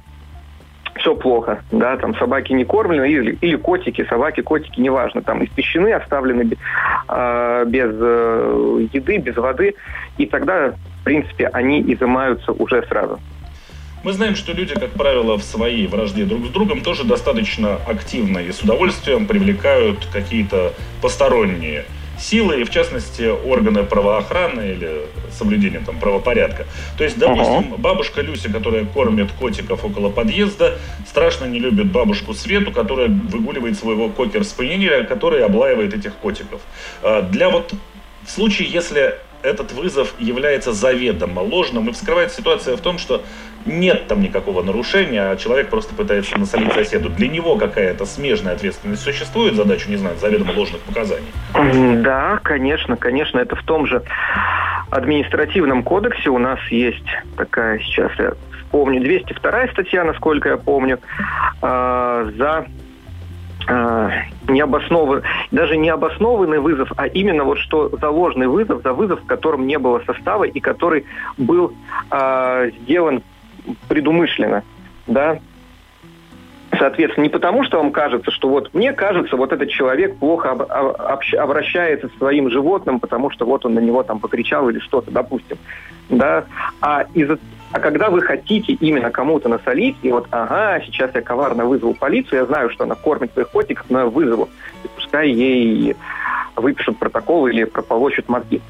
все 0.96 1.14
плохо, 1.16 1.62
да, 1.72 1.96
там 1.96 2.14
собаки 2.16 2.52
не 2.52 2.64
кормлены, 2.64 3.10
или, 3.10 3.32
или 3.40 3.56
котики, 3.56 4.04
собаки, 4.04 4.40
котики, 4.42 4.80
неважно, 4.80 5.22
там 5.22 5.44
испещены, 5.44 5.92
оставлены 5.92 6.52
э, 7.08 7.64
без 7.66 7.90
э, 8.00 8.86
еды, 8.92 9.18
без 9.18 9.36
воды, 9.36 9.74
и 10.18 10.26
тогда, 10.26 10.74
в 11.00 11.04
принципе, 11.04 11.48
они 11.48 11.82
изымаются 11.82 12.52
уже 12.52 12.82
сразу. 12.86 13.18
Мы 14.04 14.12
знаем, 14.12 14.36
что 14.36 14.52
люди, 14.52 14.74
как 14.74 14.90
правило, 14.90 15.38
в 15.38 15.42
своей 15.42 15.86
вражде 15.86 16.26
друг 16.26 16.44
с 16.44 16.50
другом 16.50 16.82
тоже 16.82 17.04
достаточно 17.04 17.76
активно 17.76 18.38
и 18.38 18.52
с 18.52 18.60
удовольствием 18.60 19.26
привлекают 19.26 20.04
какие-то 20.12 20.74
посторонние 21.00 21.86
силы, 22.20 22.60
и 22.60 22.64
в 22.64 22.70
частности 22.70 23.22
органы 23.22 23.82
правоохраны 23.82 24.60
или 24.72 25.06
соблюдения 25.32 25.80
там, 25.84 25.98
правопорядка. 25.98 26.66
То 26.98 27.04
есть, 27.04 27.18
допустим, 27.18 27.76
бабушка 27.78 28.20
Люся, 28.20 28.52
которая 28.52 28.84
кормит 28.84 29.32
котиков 29.32 29.82
около 29.82 30.10
подъезда, 30.10 30.78
страшно 31.08 31.46
не 31.46 31.58
любит 31.58 31.90
бабушку 31.90 32.34
Свету, 32.34 32.72
которая 32.72 33.08
выгуливает 33.08 33.78
своего 33.78 34.10
кокер-спаниеля, 34.10 35.04
который 35.04 35.42
облаивает 35.42 35.94
этих 35.94 36.12
котиков. 36.16 36.60
А, 37.02 37.22
для 37.22 37.48
вот 37.48 37.72
в 38.26 38.30
случае, 38.30 38.68
если 38.68 39.14
этот 39.44 39.72
вызов 39.72 40.14
является 40.18 40.72
заведомо 40.72 41.40
ложным, 41.40 41.90
и 41.90 41.92
вскрывается 41.92 42.38
ситуация 42.38 42.76
в 42.76 42.80
том, 42.80 42.98
что 42.98 43.22
нет 43.66 44.06
там 44.08 44.20
никакого 44.20 44.62
нарушения, 44.62 45.30
а 45.30 45.36
человек 45.36 45.68
просто 45.68 45.94
пытается 45.94 46.38
насолить 46.38 46.72
соседу. 46.72 47.08
Для 47.08 47.28
него 47.28 47.56
какая-то 47.56 48.06
смежная 48.06 48.54
ответственность 48.54 49.02
существует, 49.02 49.54
задачу, 49.54 49.90
не 49.90 49.96
знаю, 49.96 50.16
заведомо 50.16 50.52
ложных 50.52 50.80
показаний? 50.82 51.28
Да, 52.02 52.40
конечно, 52.42 52.96
конечно. 52.96 53.38
Это 53.38 53.56
в 53.56 53.62
том 53.62 53.86
же 53.86 54.02
административном 54.90 55.82
кодексе 55.82 56.30
у 56.30 56.38
нас 56.38 56.58
есть 56.70 57.06
такая, 57.36 57.78
сейчас 57.80 58.12
я 58.18 58.32
вспомню, 58.58 59.00
202 59.00 59.68
статья, 59.68 60.04
насколько 60.04 60.50
я 60.50 60.56
помню, 60.56 60.98
э, 61.62 62.30
за 62.36 62.66
э, 63.68 64.10
необоснованный, 64.48 65.22
даже 65.50 65.76
не 65.76 65.88
обоснованный 65.88 66.58
вызов, 66.58 66.92
а 66.96 67.06
именно 67.06 67.44
вот 67.44 67.58
что 67.58 67.88
за 67.88 68.10
ложный 68.10 68.46
вызов, 68.46 68.82
за 68.82 68.92
вызов, 68.92 69.20
в 69.22 69.26
котором 69.26 69.66
не 69.66 69.78
было 69.78 70.02
состава 70.06 70.44
и 70.44 70.60
который 70.60 71.06
был 71.38 71.72
э, 72.10 72.70
сделан 72.82 73.22
предумышленно, 73.88 74.62
да, 75.06 75.38
Соответственно, 76.78 77.24
не 77.24 77.30
потому, 77.30 77.64
что 77.64 77.78
вам 77.78 77.92
кажется, 77.92 78.30
что 78.30 78.48
вот 78.48 78.72
мне 78.74 78.92
кажется, 78.92 79.36
вот 79.36 79.52
этот 79.52 79.70
человек 79.70 80.16
плохо 80.16 80.50
об, 80.50 80.62
об, 80.62 81.20
обращается 81.38 82.08
с 82.08 82.18
своим 82.18 82.50
животным, 82.50 83.00
потому 83.00 83.30
что 83.30 83.46
вот 83.46 83.64
он 83.64 83.74
на 83.74 83.78
него 83.78 84.02
там 84.02 84.18
покричал 84.18 84.68
или 84.68 84.78
что-то, 84.80 85.10
допустим, 85.10 85.58
да, 86.08 86.44
а 86.80 87.06
из 87.14 87.30
а 87.72 87.80
когда 87.80 88.08
вы 88.08 88.22
хотите 88.22 88.72
именно 88.74 89.10
кому-то 89.10 89.48
насолить, 89.48 89.96
и 90.02 90.12
вот, 90.12 90.28
ага, 90.30 90.80
сейчас 90.84 91.10
я 91.12 91.22
коварно 91.22 91.64
вызову 91.64 91.92
полицию, 91.92 92.40
я 92.40 92.46
знаю, 92.46 92.70
что 92.70 92.84
она 92.84 92.94
кормит 92.94 93.32
своих 93.32 93.48
котиков, 93.48 93.86
но 93.88 94.00
я 94.00 94.06
вызову, 94.06 94.48
и 94.84 94.88
пускай 94.94 95.28
ей 95.30 95.96
выпишут 96.54 96.98
протокол 96.98 97.48
или 97.48 97.64
прополощут 97.64 98.28
мозги. 98.28 98.60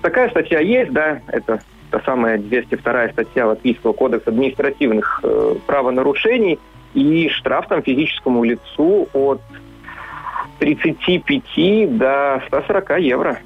Такая 0.00 0.30
статья 0.30 0.60
есть, 0.60 0.92
да, 0.92 1.20
это 1.26 1.60
та 1.94 2.00
самая 2.04 2.38
202 2.38 3.08
статья 3.10 3.46
Латвийского 3.46 3.92
кодекса 3.92 4.30
административных 4.30 5.20
э, 5.22 5.54
правонарушений, 5.64 6.58
и 6.92 7.28
штраф 7.28 7.68
там 7.68 7.82
физическому 7.82 8.42
лицу 8.42 9.06
от 9.12 9.40
35 10.58 11.96
до 11.96 12.42
140 12.48 13.00
евро. 13.00 13.38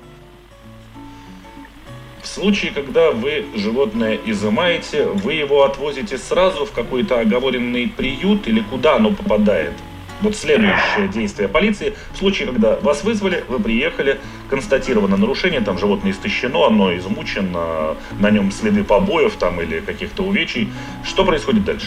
В 2.23 2.27
случае, 2.27 2.73
когда 2.73 3.11
вы 3.11 3.45
животное 3.55 4.19
изымаете, 4.25 5.05
вы 5.05 5.35
его 5.35 5.65
отвозите 5.65 6.17
сразу 6.17 6.65
в 6.65 6.73
какой-то 6.73 7.21
оговоренный 7.21 7.93
приют 7.95 8.49
или 8.49 8.61
куда 8.61 8.97
оно 8.97 9.11
попадает? 9.11 9.73
Вот 10.21 10.35
следующее 10.35 11.09
действие 11.13 11.49
полиции. 11.49 11.95
В 12.13 12.17
случае, 12.17 12.49
когда 12.49 12.77
вас 12.77 13.05
вызвали, 13.05 13.45
вы 13.49 13.61
приехали, 13.61 14.19
констатировано 14.51 15.17
нарушение, 15.17 15.61
там 15.61 15.79
животное 15.79 16.11
истощено, 16.11 16.67
оно 16.67 16.97
измучено, 16.97 17.97
на 18.19 18.31
нем 18.31 18.51
следы 18.51 18.83
побоев 18.83 19.37
там 19.37 19.61
или 19.61 19.81
каких-то 19.81 20.25
увечий. 20.25 20.69
Что 21.05 21.25
происходит 21.25 21.65
дальше? 21.65 21.87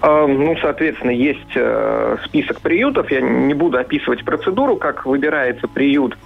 А, 0.00 0.26
ну, 0.26 0.56
соответственно, 0.60 1.10
есть 1.10 1.52
э, 1.54 2.16
список 2.24 2.60
приютов. 2.60 3.10
Я 3.10 3.20
не 3.20 3.54
буду 3.54 3.78
описывать 3.78 4.24
процедуру, 4.24 4.76
как 4.76 5.06
выбирается 5.06 5.68
приют. 5.68 6.16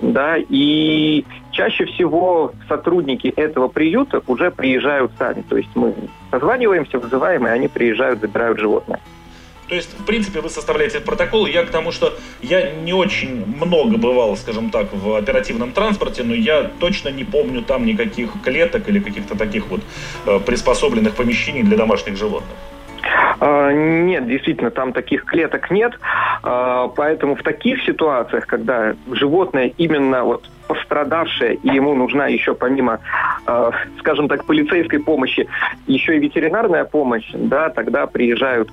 Да, 0.00 0.36
и 0.36 1.24
чаще 1.50 1.84
всего 1.86 2.52
сотрудники 2.68 3.28
этого 3.28 3.66
приюта 3.66 4.22
уже 4.26 4.50
приезжают 4.50 5.10
сами. 5.18 5.42
То 5.42 5.56
есть 5.56 5.70
мы 5.74 5.94
созваниваемся, 6.30 6.98
вызываем, 6.98 7.46
и 7.46 7.50
они 7.50 7.66
приезжают, 7.68 8.20
забирают 8.20 8.58
животное. 8.58 9.00
То 9.68 9.74
есть, 9.74 9.98
в 9.98 10.04
принципе, 10.04 10.40
вы 10.40 10.48
составляете 10.48 11.00
протокол. 11.00 11.46
Я 11.46 11.64
к 11.64 11.70
тому, 11.70 11.92
что 11.92 12.14
я 12.40 12.72
не 12.72 12.94
очень 12.94 13.44
много 13.44 13.98
бывал, 13.98 14.36
скажем 14.36 14.70
так, 14.70 14.88
в 14.92 15.14
оперативном 15.14 15.72
транспорте, 15.72 16.22
но 16.22 16.34
я 16.34 16.70
точно 16.80 17.10
не 17.10 17.24
помню 17.24 17.62
там 17.62 17.84
никаких 17.84 18.30
клеток 18.42 18.88
или 18.88 18.98
каких-то 18.98 19.36
таких 19.36 19.66
вот 19.66 19.80
э, 20.26 20.40
приспособленных 20.40 21.14
помещений 21.14 21.62
для 21.62 21.76
домашних 21.76 22.16
животных. 22.16 22.56
А, 23.40 23.72
нет, 23.72 24.26
действительно, 24.26 24.70
там 24.70 24.92
таких 24.92 25.24
клеток 25.24 25.70
нет. 25.70 25.92
А, 26.42 26.88
поэтому 26.88 27.34
в 27.36 27.42
таких 27.42 27.82
ситуациях, 27.82 28.46
когда 28.46 28.94
животное 29.10 29.72
именно 29.76 30.24
вот 30.24 30.48
пострадавшее, 30.66 31.54
и 31.56 31.68
ему 31.68 31.94
нужна 31.94 32.26
еще 32.26 32.54
помимо, 32.54 33.00
а, 33.46 33.72
скажем 33.98 34.28
так, 34.28 34.44
полицейской 34.44 34.98
помощи, 34.98 35.46
еще 35.86 36.16
и 36.16 36.20
ветеринарная 36.20 36.84
помощь, 36.84 37.30
да, 37.32 37.68
тогда 37.70 38.06
приезжают 38.06 38.70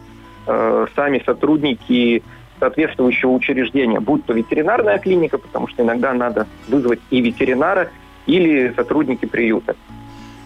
э, 0.47 0.87
сами 0.95 1.21
сотрудники 1.25 2.23
соответствующего 2.59 3.31
учреждения, 3.31 3.99
будь 3.99 4.25
то 4.25 4.33
ветеринарная 4.33 4.97
клиника, 4.97 5.37
потому 5.37 5.67
что 5.67 5.83
иногда 5.83 6.13
надо 6.13 6.47
вызвать 6.67 6.99
и 7.09 7.21
ветеринара, 7.21 7.89
или 8.25 8.73
сотрудники 8.75 9.25
приюта. 9.25 9.75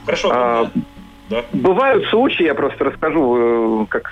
Хорошо. 0.05 0.29
А, 0.31 0.71
да. 1.29 1.43
Бывают 1.53 2.05
случаи, 2.07 2.43
я 2.43 2.55
просто 2.55 2.85
расскажу, 2.85 3.83
э, 3.83 3.85
как 3.87 4.11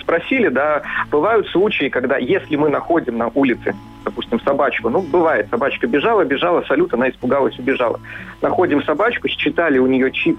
спросили, 0.00 0.48
да, 0.48 0.82
бывают 1.10 1.48
случаи, 1.48 1.88
когда 1.88 2.18
если 2.18 2.56
мы 2.56 2.68
находим 2.68 3.16
на 3.16 3.28
улице, 3.34 3.74
допустим, 4.04 4.38
собачку, 4.40 4.90
ну, 4.90 5.00
бывает, 5.00 5.48
собачка 5.50 5.86
бежала, 5.86 6.24
бежала, 6.24 6.62
салют, 6.68 6.92
она 6.92 7.08
испугалась, 7.08 7.58
убежала. 7.58 7.98
Находим 8.42 8.82
собачку, 8.84 9.28
считали 9.28 9.78
у 9.78 9.86
нее 9.86 10.12
чип 10.12 10.38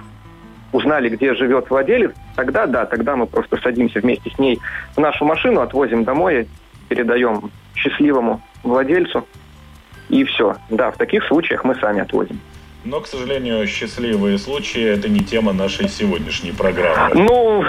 узнали, 0.72 1.10
где 1.10 1.34
живет 1.34 1.70
владелец, 1.70 2.12
тогда 2.36 2.66
да, 2.66 2.86
тогда 2.86 3.16
мы 3.16 3.28
просто 3.28 3.58
садимся 3.58 4.00
вместе 4.00 4.30
с 4.30 4.40
ней 4.40 4.60
в 4.96 5.00
нашу 5.00 5.26
машину, 5.26 5.62
отвозим 5.62 6.04
домой, 6.04 6.48
передаем 6.90 7.52
счастливому 7.76 8.42
владельцу, 8.64 9.26
и 10.10 10.24
все. 10.26 10.56
Да, 10.70 10.92
в 10.92 10.98
таких 10.98 11.26
случаях 11.26 11.64
мы 11.64 11.76
сами 11.76 12.02
отвозим. 12.02 12.40
Но, 12.84 13.00
к 13.00 13.08
сожалению, 13.08 13.68
счастливые 13.68 14.38
случаи– 14.40 14.84
это 14.94 15.08
не 15.08 15.20
тема 15.20 15.54
нашей 15.54 15.88
сегодняшней 15.88 16.52
программы. 16.52 17.14
Ну, 17.14 17.64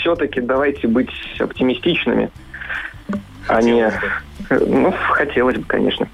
все-таки 0.00 0.40
давайте 0.40 0.86
быть 0.86 1.10
оптимистичными. 1.40 2.30
Хотелось 3.46 3.48
а 3.48 3.62
не... 3.62 4.58
Бы. 4.60 4.66
Ну, 4.66 4.94
хотелось 5.10 5.56
бы, 5.56 5.64
конечно. 5.64 6.08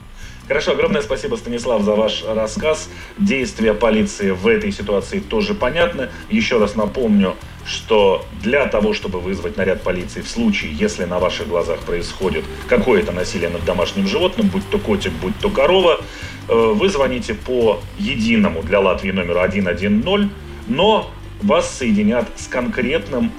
Хорошо, 0.48 0.72
огромное 0.72 1.02
спасибо, 1.02 1.36
Станислав, 1.36 1.82
за 1.82 1.94
ваш 1.94 2.24
рассказ. 2.26 2.88
Действия 3.18 3.74
полиции 3.74 4.30
в 4.30 4.46
этой 4.46 4.72
ситуации 4.72 5.20
тоже 5.20 5.52
понятны. 5.52 6.08
Еще 6.30 6.58
раз 6.58 6.74
напомню, 6.74 7.36
что 7.66 8.24
для 8.42 8.64
того, 8.66 8.94
чтобы 8.94 9.20
вызвать 9.20 9.58
наряд 9.58 9.82
полиции 9.82 10.22
в 10.22 10.28
случае, 10.28 10.72
если 10.72 11.04
на 11.04 11.18
ваших 11.18 11.48
глазах 11.48 11.80
происходит 11.80 12.46
какое-то 12.66 13.12
насилие 13.12 13.50
над 13.50 13.62
домашним 13.66 14.08
животным, 14.08 14.48
будь 14.48 14.66
то 14.70 14.78
котик, 14.78 15.12
будь 15.20 15.38
то 15.38 15.50
корова, 15.50 16.00
э, 16.48 16.72
вы 16.74 16.88
звоните 16.88 17.34
по 17.34 17.80
единому 17.98 18.62
для 18.62 18.80
Латвии 18.80 19.10
номеру 19.10 19.40
110, 19.46 20.30
но 20.66 21.10
вас 21.42 21.70
соединят 21.76 22.26
с 22.36 22.46
конкретным 22.46 23.32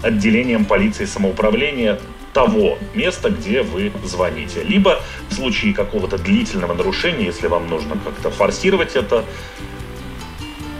отделением 0.00 0.64
полиции 0.64 1.06
самоуправления 1.06 1.98
того 2.36 2.76
места, 2.92 3.30
где 3.30 3.62
вы 3.62 3.90
звоните. 4.04 4.62
Либо 4.62 5.00
в 5.30 5.34
случае 5.34 5.72
какого-то 5.72 6.18
длительного 6.18 6.74
нарушения, 6.74 7.24
если 7.24 7.46
вам 7.46 7.66
нужно 7.66 7.96
как-то 8.04 8.30
форсировать 8.30 8.94
это 8.94 9.24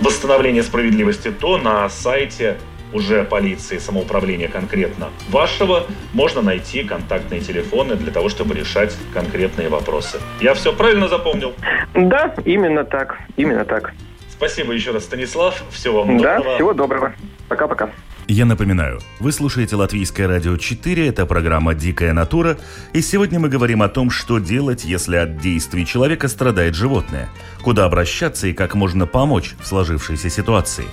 восстановление 0.03 0.63
справедливости, 0.63 1.31
то 1.31 1.57
на 1.57 1.89
сайте 1.89 2.59
уже 2.93 3.25
полиции 3.25 3.79
самоуправления 3.79 4.49
конкретно 4.49 5.09
вашего, 5.31 5.87
можно 6.13 6.43
найти 6.43 6.85
контактные 6.85 7.41
телефоны 7.41 7.95
для 7.95 8.13
того, 8.13 8.29
чтобы 8.29 8.55
решать 8.55 8.95
конкретные 9.15 9.71
вопросы. 9.71 10.21
Я 10.43 10.53
все 10.53 10.75
правильно 10.75 11.09
запомнил? 11.09 11.55
Да, 11.95 12.35
именно 12.45 12.85
так. 12.85 13.19
Именно 13.39 13.65
так. 13.65 13.95
Спасибо 14.29 14.75
еще 14.75 14.91
раз, 14.91 15.05
Станислав. 15.05 15.65
Всего 15.71 16.03
вам 16.03 16.19
доброго. 16.19 16.45
Да, 16.45 16.55
всего 16.57 16.75
доброго. 16.75 17.13
Пока-пока. 17.49 17.89
Я 18.29 18.45
напоминаю, 18.45 18.99
вы 19.21 19.31
слушаете 19.31 19.77
Латвийское 19.77 20.27
радио 20.27 20.57
4, 20.57 21.07
это 21.07 21.27
программа 21.27 21.75
«Дикая 21.75 22.13
натура», 22.13 22.59
и 22.93 23.01
сегодня 23.01 23.39
мы 23.39 23.49
говорим 23.49 23.83
о 23.83 23.89
том, 23.89 24.11
что 24.11 24.41
делать, 24.41 24.85
если 24.85 25.15
от 25.15 25.39
действий 25.39 25.87
человека 25.87 26.27
страдает 26.27 26.75
животное, 26.75 27.29
куда 27.63 27.85
обращаться 27.85 28.49
и 28.49 28.53
как 28.53 28.75
можно 28.75 29.07
помочь 29.07 29.55
в 29.61 29.67
сложившейся 29.69 30.29
ситуации. 30.29 30.87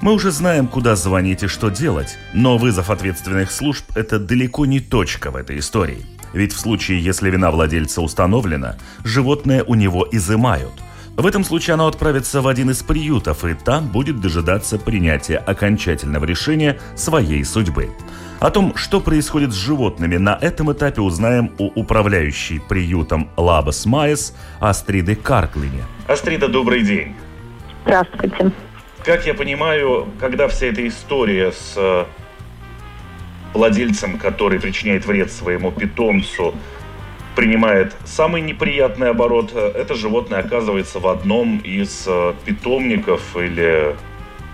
Мы 0.00 0.12
уже 0.12 0.30
знаем, 0.30 0.68
куда 0.68 0.94
звонить 0.94 1.42
и 1.42 1.48
что 1.48 1.70
делать, 1.70 2.18
но 2.32 2.56
вызов 2.56 2.88
ответственных 2.88 3.50
служб– 3.50 3.84
это 3.96 4.20
далеко 4.20 4.64
не 4.64 4.78
точка 4.78 5.32
в 5.32 5.36
этой 5.36 5.58
истории. 5.58 6.06
Ведь 6.34 6.52
в 6.52 6.60
случае, 6.60 7.02
если 7.02 7.30
вина 7.30 7.50
владельца 7.50 8.00
установлена, 8.00 8.76
животное 9.02 9.64
у 9.64 9.74
него 9.74 10.06
изымают. 10.12 10.74
В 11.16 11.24
этом 11.24 11.44
случае 11.44 11.74
оно 11.74 11.86
отправится 11.86 12.42
в 12.42 12.46
один 12.46 12.68
из 12.68 12.82
приютов, 12.82 13.46
и 13.46 13.54
там 13.54 13.88
будет 13.88 14.20
дожидаться 14.20 14.78
принятия 14.78 15.38
окончательного 15.38 16.26
решения 16.26 16.78
своей 16.94 17.42
судьбы. 17.42 17.88
О 18.38 18.50
том, 18.50 18.76
что 18.76 19.00
происходит 19.00 19.52
с 19.52 19.56
животными 19.56 20.18
на 20.18 20.38
этом 20.38 20.70
этапе, 20.70 21.00
узнаем 21.00 21.52
у 21.56 21.68
управляющей 21.68 22.60
приютом 22.60 23.30
Лабас 23.38 23.86
Майес 23.86 24.36
Астриды 24.60 25.16
Карклине. 25.16 25.84
Астрида, 26.06 26.48
добрый 26.48 26.82
день. 26.82 27.14
Здравствуйте. 27.86 28.52
Как 29.02 29.26
я 29.26 29.32
понимаю, 29.32 30.08
когда 30.20 30.48
вся 30.48 30.66
эта 30.66 30.86
история 30.86 31.52
с 31.52 31.74
э, 31.76 32.04
владельцем, 33.54 34.18
который 34.18 34.60
причиняет 34.60 35.06
вред 35.06 35.32
своему 35.32 35.72
питомцу, 35.72 36.54
принимает 37.36 37.94
самый 38.04 38.40
неприятный 38.40 39.10
оборот, 39.10 39.54
это 39.54 39.94
животное 39.94 40.40
оказывается 40.40 40.98
в 40.98 41.06
одном 41.06 41.58
из 41.58 42.04
э, 42.08 42.32
питомников 42.46 43.36
или 43.36 43.94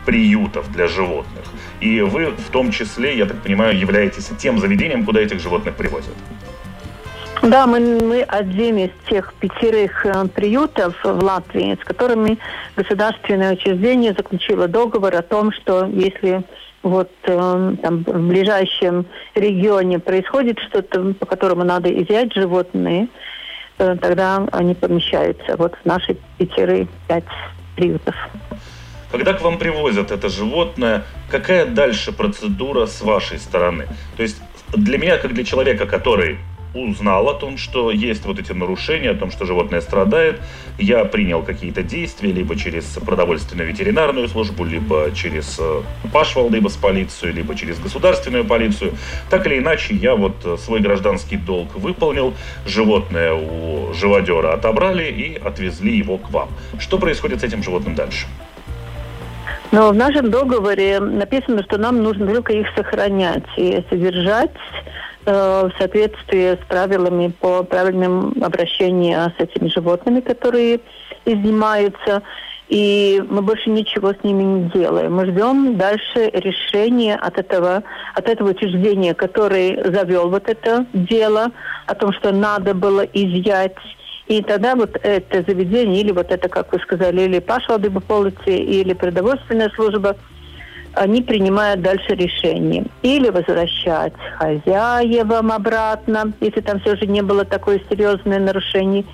приютов 0.05 0.71
для 0.73 0.89
животных. 0.89 1.45
И 1.81 2.01
вы 2.01 2.27
в 2.27 2.51
том 2.51 2.73
числе, 2.73 3.17
я 3.17 3.27
так 3.27 3.41
понимаю, 3.41 3.79
являетесь 3.79 4.31
тем 4.37 4.59
заведением, 4.59 5.05
куда 5.05 5.21
этих 5.21 5.41
животных 5.41 5.77
привозят. 5.77 6.15
Да, 7.43 7.67
мы, 7.67 7.81
мы 7.81 8.23
один 8.23 8.79
из 8.79 8.91
тех 9.11 9.35
пятерых 9.35 10.07
э, 10.07 10.27
приютов 10.29 10.95
в 11.03 11.25
Латвии, 11.25 11.75
с 11.75 11.85
которыми 11.85 12.39
государственное 12.77 13.55
учреждение 13.55 14.13
заключило 14.13 14.69
договор 14.69 15.13
о 15.17 15.23
том, 15.23 15.51
что 15.51 15.87
если 15.87 16.45
вот 16.85 17.11
э, 17.25 17.75
там 17.83 18.05
в 18.05 18.29
ближайшем 18.29 19.07
регионе 19.35 19.99
происходит 19.99 20.61
что-то, 20.61 21.15
по 21.15 21.27
которому 21.27 21.65
надо 21.65 21.89
изъять 21.89 22.33
животные, 22.33 23.09
э, 23.79 23.97
тогда 24.01 24.47
они 24.53 24.77
помещаются 24.77 25.57
вот 25.57 25.75
в 25.83 25.85
наши 25.85 26.17
пятеры, 26.39 26.87
пять 27.09 27.25
приютов. 27.75 28.15
Когда 29.11 29.33
к 29.33 29.43
вам 29.43 29.59
привозят 29.59 30.13
это 30.13 30.29
животное, 30.29 31.03
какая 31.29 31.67
дальше 31.67 32.13
процедура 32.13 32.87
с 32.87 33.03
вашей 33.03 33.39
стороны? 33.39 33.89
То 34.17 34.23
есть 34.23 34.41
для 34.77 34.97
меня, 34.97 35.19
как 35.19 35.35
для 35.35 35.45
человека, 35.45 35.87
который 35.87 36.39
узнал 36.75 37.29
о 37.29 37.35
том, 37.35 37.57
что 37.57 37.91
есть 37.91 38.25
вот 38.25 38.39
эти 38.39 38.53
нарушения, 38.53 39.11
о 39.11 39.15
том, 39.15 39.31
что 39.31 39.45
животное 39.45 39.81
страдает, 39.81 40.41
я 40.79 41.05
принял 41.05 41.43
какие-то 41.43 41.83
действия, 41.83 42.33
либо 42.33 42.57
через 42.57 42.85
продовольственную 42.85 43.69
ветеринарную 43.69 44.29
службу, 44.29 44.65
либо 44.65 45.11
через 45.15 45.59
э, 45.59 45.83
Пашвал, 46.13 46.51
либо 46.51 46.69
с 46.69 46.77
полицию, 46.77 47.35
либо 47.35 47.55
через 47.55 47.79
государственную 47.79 48.45
полицию. 48.45 48.95
Так 49.31 49.47
или 49.47 49.59
иначе, 49.59 49.95
я 49.95 50.15
вот 50.15 50.37
э, 50.45 50.57
свой 50.57 50.81
гражданский 50.81 51.37
долг 51.37 51.75
выполнил, 51.75 52.35
животное 52.67 53.35
у 53.35 53.93
живодера 53.95 54.53
отобрали 54.55 55.05
и 55.05 55.37
отвезли 55.37 55.97
его 55.97 56.19
к 56.19 56.31
вам. 56.31 56.49
Что 56.79 56.99
происходит 56.99 57.41
с 57.41 57.45
этим 57.45 57.63
животным 57.63 57.95
дальше? 57.95 58.27
Но 59.73 59.89
в 59.89 59.95
нашем 59.95 60.31
договоре 60.31 61.01
написано, 61.01 61.63
что 61.63 61.79
нам 61.79 62.03
нужно 62.03 62.27
только 62.27 62.53
их 62.53 62.67
сохранять 62.77 63.45
и 63.57 63.83
содержать 63.89 64.51
в 65.25 65.73
соответствии 65.79 66.55
с 66.55 66.67
правилами 66.69 67.33
по 67.41 67.63
правильным 67.63 68.35
обращению 68.43 69.33
с 69.37 69.41
этими 69.41 69.69
животными, 69.69 70.21
которые 70.21 70.81
изнимаются. 71.25 72.23
И 72.69 73.23
мы 73.29 73.43
больше 73.43 73.69
ничего 73.69 74.15
с 74.15 74.25
ними 74.25 74.43
не 74.43 74.71
делаем. 74.71 75.15
Мы 75.15 75.27
ждем 75.27 75.77
дальше 75.77 76.31
решения 76.33 77.17
от 77.17 77.39
этого, 77.39 77.83
от 78.15 78.29
этого 78.29 78.51
учреждения, 78.51 79.15
который 79.15 79.79
завел 79.93 80.31
вот 80.31 80.49
это 80.49 80.87
дело, 80.95 81.51
о 81.87 81.95
том, 81.95 82.13
что 82.13 82.33
надо 82.33 82.75
было 82.75 83.03
изъять 83.03 83.77
и 84.29 84.41
тогда 84.41 84.77
вот 84.77 84.97
это 85.03 85.45
заведение, 85.47 86.01
или 86.01 86.13
вот 86.13 86.31
это, 86.31 86.49
как 86.49 86.73
вы 86.73 86.79
сказали, 86.79 87.23
или 87.23 87.41
пашвалдыба 87.41 88.01
полиции, 88.01 88.59
или 88.59 88.95
продовольственная 88.95 89.71
служба– 89.75 90.17
они 90.95 91.23
принимают 91.23 91.83
дальше 91.83 92.15
решение. 92.15 92.85
Или 93.03 93.31
возвращать 93.31 94.13
хозяевам 94.39 95.53
обратно, 95.53 96.33
если 96.41 96.61
там 96.61 96.81
все 96.81 96.97
же 96.97 97.07
не 97.07 97.23
было 97.23 97.45
такое 97.45 97.81
серьезное 97.89 98.39
нарушение. 98.39 99.05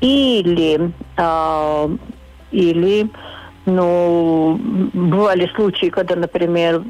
Или, 0.00 0.92
э, 1.16 1.96
или 2.52 3.10
ну, 3.68 4.58
бывали 4.94 5.50
случаи, 5.54 5.90
когда, 5.90 6.16
например, 6.16 6.82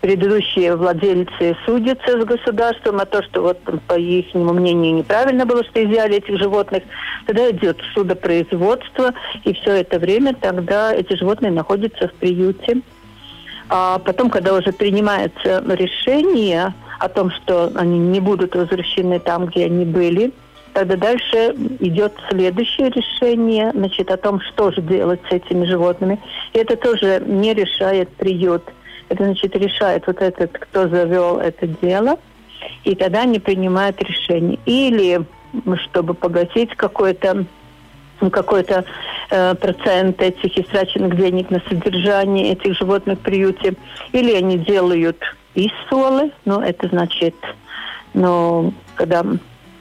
предыдущие 0.00 0.74
владельцы 0.74 1.56
судятся 1.64 2.20
с 2.20 2.24
государством, 2.24 3.00
а 3.00 3.06
то, 3.06 3.22
что 3.22 3.42
вот 3.42 3.60
по 3.86 3.94
их 3.94 4.34
мнению 4.34 4.96
неправильно 4.96 5.46
было, 5.46 5.62
что 5.64 5.84
изъяли 5.84 6.16
этих 6.16 6.38
животных, 6.38 6.82
тогда 7.26 7.50
идет 7.50 7.78
судопроизводство, 7.94 9.14
и 9.44 9.52
все 9.54 9.76
это 9.76 9.98
время 9.98 10.34
тогда 10.34 10.92
эти 10.92 11.14
животные 11.14 11.52
находятся 11.52 12.08
в 12.08 12.14
приюте. 12.14 12.80
А 13.68 13.98
потом, 13.98 14.30
когда 14.30 14.54
уже 14.54 14.72
принимается 14.72 15.62
решение 15.68 16.74
о 16.98 17.08
том, 17.08 17.30
что 17.30 17.72
они 17.74 17.98
не 17.98 18.20
будут 18.20 18.54
возвращены 18.54 19.18
там, 19.18 19.46
где 19.46 19.66
они 19.66 19.84
были, 19.84 20.32
тогда 20.72 20.96
дальше 20.96 21.54
идет 21.80 22.12
следующее 22.30 22.90
решение, 22.90 23.72
значит, 23.72 24.10
о 24.10 24.16
том, 24.16 24.40
что 24.40 24.70
же 24.70 24.80
делать 24.82 25.20
с 25.28 25.32
этими 25.32 25.64
животными. 25.64 26.20
И 26.52 26.58
это 26.58 26.76
тоже 26.76 27.22
не 27.26 27.54
решает 27.54 28.08
приют. 28.10 28.62
Это, 29.08 29.24
значит, 29.24 29.54
решает 29.56 30.06
вот 30.06 30.20
этот, 30.20 30.52
кто 30.52 30.88
завел 30.88 31.38
это 31.38 31.66
дело, 31.66 32.18
и 32.84 32.94
тогда 32.94 33.22
они 33.22 33.38
принимают 33.38 34.00
решение. 34.02 34.58
Или, 34.64 35.24
чтобы 35.84 36.14
погасить 36.14 36.74
какое-то 36.76 37.44
какой-то 38.30 38.84
э, 39.30 39.54
процент 39.54 40.20
этих 40.20 40.56
истраченных 40.58 41.16
денег 41.16 41.50
на 41.50 41.60
содержание 41.68 42.52
этих 42.52 42.76
животных 42.76 43.18
в 43.18 43.22
приюте. 43.22 43.74
Или 44.12 44.34
они 44.34 44.58
делают 44.58 45.18
иссолы, 45.54 46.32
ну, 46.44 46.60
это 46.60 46.88
значит, 46.88 47.34
ну, 48.14 48.72
когда 48.94 49.24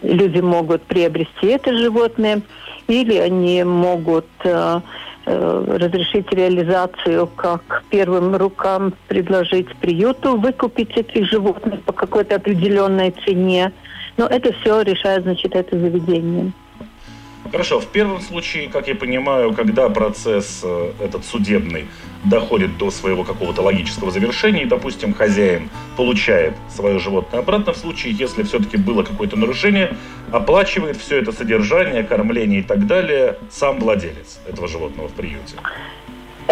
люди 0.02 0.40
могут 0.40 0.84
приобрести 0.84 1.48
это 1.48 1.76
животное, 1.78 2.42
или 2.88 3.18
они 3.18 3.64
могут 3.64 4.28
э, 4.44 4.82
э, 5.26 5.78
разрешить 5.80 6.32
реализацию 6.32 7.28
как 7.28 7.84
первым 7.90 8.36
рукам 8.36 8.94
предложить 9.08 9.74
приюту 9.78 10.38
выкупить 10.38 10.98
этих 10.98 11.26
животных 11.30 11.82
по 11.84 11.94
какой-то 11.94 12.36
определенной 12.36 13.14
цене. 13.26 13.72
Но 14.18 14.26
это 14.26 14.52
все 14.54 14.82
решает, 14.82 15.24
значит, 15.24 15.56
это 15.56 15.78
заведение. 15.78 16.52
Хорошо, 17.50 17.80
в 17.80 17.88
первом 17.88 18.22
случае, 18.22 18.70
как 18.70 18.88
я 18.88 18.96
понимаю, 18.96 19.54
когда 19.54 19.90
процесс 19.90 20.62
э, 20.64 20.92
этот 21.00 21.26
судебный 21.26 21.88
доходит 22.24 22.78
до 22.78 22.92
своего 22.92 23.24
какого-то 23.24 23.62
логического 23.62 24.12
завершения, 24.12 24.64
и, 24.64 24.66
допустим, 24.66 25.14
хозяин 25.14 25.70
получает 25.98 26.54
свое 26.70 27.00
животное 27.00 27.40
обратно, 27.40 27.74
в 27.74 27.78
случае, 27.78 28.14
если 28.14 28.44
все-таки 28.44 28.78
было 28.78 29.04
какое-то 29.04 29.38
нарушение, 29.38 29.98
оплачивает 30.32 30.98
все 30.98 31.18
это 31.18 31.32
содержание, 31.32 32.04
кормление 32.04 32.60
и 32.60 32.64
так 32.64 32.86
далее 32.86 33.38
сам 33.50 33.80
владелец 33.80 34.40
этого 34.48 34.68
животного 34.68 35.08
в 35.08 35.14
приюте. 35.14 35.56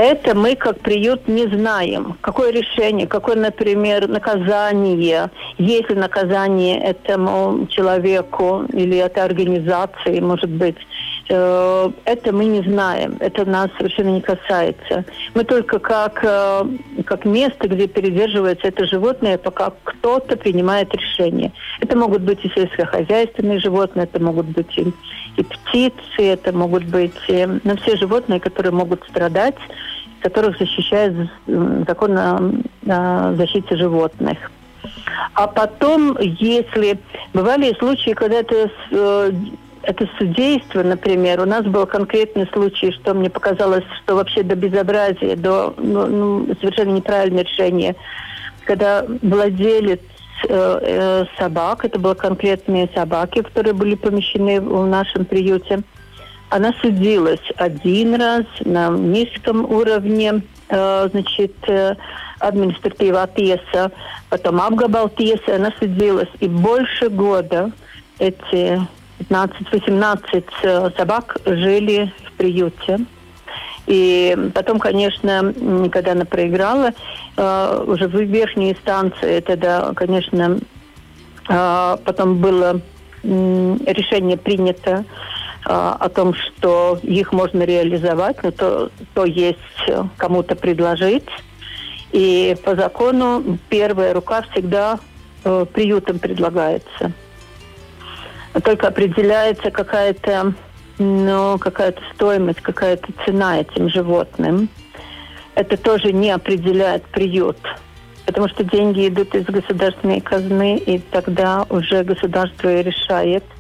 Это 0.02 0.34
мы 0.34 0.56
как 0.56 0.80
приют 0.80 1.28
не 1.28 1.46
знаем. 1.48 2.18
Какое 2.22 2.54
решение, 2.54 3.06
какое, 3.06 3.36
например, 3.36 4.08
наказание, 4.08 5.30
есть 5.58 5.90
ли 5.90 5.96
наказание 5.98 6.80
этому 6.80 7.68
человеку 7.68 8.64
или 8.72 8.96
этой 8.96 9.26
организации, 9.26 10.22
может 10.22 10.52
быть, 10.52 10.78
э, 11.28 11.92
это 12.06 12.32
мы 12.32 12.46
не 12.46 12.62
знаем. 12.62 13.18
Это 13.20 13.44
нас 13.44 13.72
совершенно 13.78 14.12
не 14.12 14.22
касается. 14.22 15.04
Мы 15.34 15.44
только 15.44 15.80
как, 15.80 16.22
э, 16.24 16.64
как 17.04 17.26
место, 17.26 17.68
где 17.68 17.86
передерживается 17.90 18.70
это 18.70 18.86
животное, 18.86 19.38
пока 19.38 19.74
кто-то 19.84 20.38
принимает 20.38 20.96
решение. 20.96 21.52
Это 21.82 21.98
могут 21.98 22.22
быть 22.22 22.40
и 22.46 22.50
сельскохозяйственные 22.56 23.60
животные, 23.60 24.06
это 24.06 24.24
могут 24.24 24.46
быть 24.46 24.78
и, 24.78 24.94
и 25.36 25.44
птицы, 25.44 26.20
это 26.20 26.54
могут 26.54 26.86
быть 26.86 27.20
и, 27.28 27.46
ну, 27.66 27.76
все 27.76 27.98
животные, 27.98 28.40
которые 28.40 28.72
могут 28.72 29.04
страдать 29.04 29.56
которых 30.22 30.58
защищает 30.58 31.30
закон 31.88 32.18
о 32.18 33.34
защите 33.36 33.76
животных. 33.76 34.38
А 35.34 35.48
потом, 35.48 36.18
если 36.20 37.00
бывали 37.34 37.76
случаи, 37.78 38.12
когда 38.12 38.38
это, 38.38 38.70
э, 38.92 39.32
это 39.84 40.10
судейство, 40.18 40.84
например, 40.84 41.42
у 41.42 41.46
нас 41.46 41.66
был 41.66 41.86
конкретный 41.86 42.48
случай, 42.52 42.92
что 42.92 43.14
мне 43.14 43.30
показалось, 43.30 43.86
что 44.04 44.16
вообще 44.16 44.44
до 44.44 44.56
безобразия, 44.56 45.36
до 45.36 45.74
ну, 45.78 46.06
ну, 46.08 46.56
совершенно 46.60 46.92
неправильное 46.92 47.44
решение, 47.44 47.96
когда 48.66 49.06
владелец 49.22 50.02
э, 50.48 50.80
э, 50.82 51.26
собак, 51.38 51.86
это 51.86 52.00
были 52.00 52.16
конкретные 52.16 52.90
собаки, 52.94 53.42
которые 53.42 53.74
были 53.74 53.96
помещены 53.96 54.62
в 54.62 54.86
нашем 54.88 55.26
приюте, 55.26 55.82
она 56.50 56.74
судилась 56.82 57.42
один 57.58 58.16
раз 58.16 58.46
на 58.66 58.90
низком 58.90 59.66
уровне, 59.66 60.42
э, 60.70 61.10
значит, 61.12 61.54
э, 61.68 61.96
административная 62.40 63.28
tiesa, 63.28 63.92
потом 64.30 64.60
Абгабал 64.62 65.08
tiesa, 65.08 65.56
она 65.56 65.72
судилась. 65.80 66.30
И 66.40 66.48
больше 66.48 67.10
года 67.10 67.72
эти 68.18 68.82
15-18 69.30 70.44
э, 70.64 70.90
собак 70.98 71.38
жили 71.46 72.12
в 72.26 72.32
приюте. 72.34 73.00
И 73.86 74.38
потом, 74.54 74.80
конечно, 74.80 75.54
когда 75.92 76.12
она 76.12 76.24
проиграла, 76.24 76.92
уже 77.36 78.08
в 78.08 78.22
верхней 78.22 78.74
инстанции, 78.74 79.40
тогда, 79.40 79.94
конечно, 79.96 80.60
потом 81.48 82.38
было 82.38 82.82
решение 83.24 84.38
принято 84.38 85.06
о 85.66 86.10
том, 86.10 86.34
что 86.34 87.00
их 87.04 87.34
можно 87.34 87.64
реализовать, 87.64 88.42
но 88.44 88.52
то, 88.52 88.92
то 89.14 89.26
есть 89.26 89.60
э, 89.88 90.04
кому-то 90.18 90.56
предложить. 90.56 91.28
И 92.12 92.56
по 92.64 92.76
закону 92.76 93.58
первая 93.70 94.14
рука 94.14 94.44
всегда 94.52 95.00
э, 95.44 95.66
приютом 95.72 96.20
предлагается. 96.20 97.12
Только 98.64 98.88
определяется 98.88 99.70
какая-то 99.70 100.54
ну, 100.98 101.58
какая-то 101.60 102.02
стоимость, 102.14 102.62
какая-то 102.62 103.08
цена 103.26 103.62
этим 103.62 103.90
животным. 103.90 104.70
Это 105.56 105.78
тоже 105.78 106.12
не 106.12 106.32
определяет 106.32 107.04
приют, 107.06 107.58
потому 108.26 108.50
что 108.50 108.64
деньги 108.64 109.08
идут 109.08 109.36
из 109.36 109.46
государственной 109.46 110.20
казны, 110.20 110.78
и 110.78 111.00
тогда 111.00 111.66
уже 111.70 112.04
государство 112.04 112.82
решает– 112.82 113.44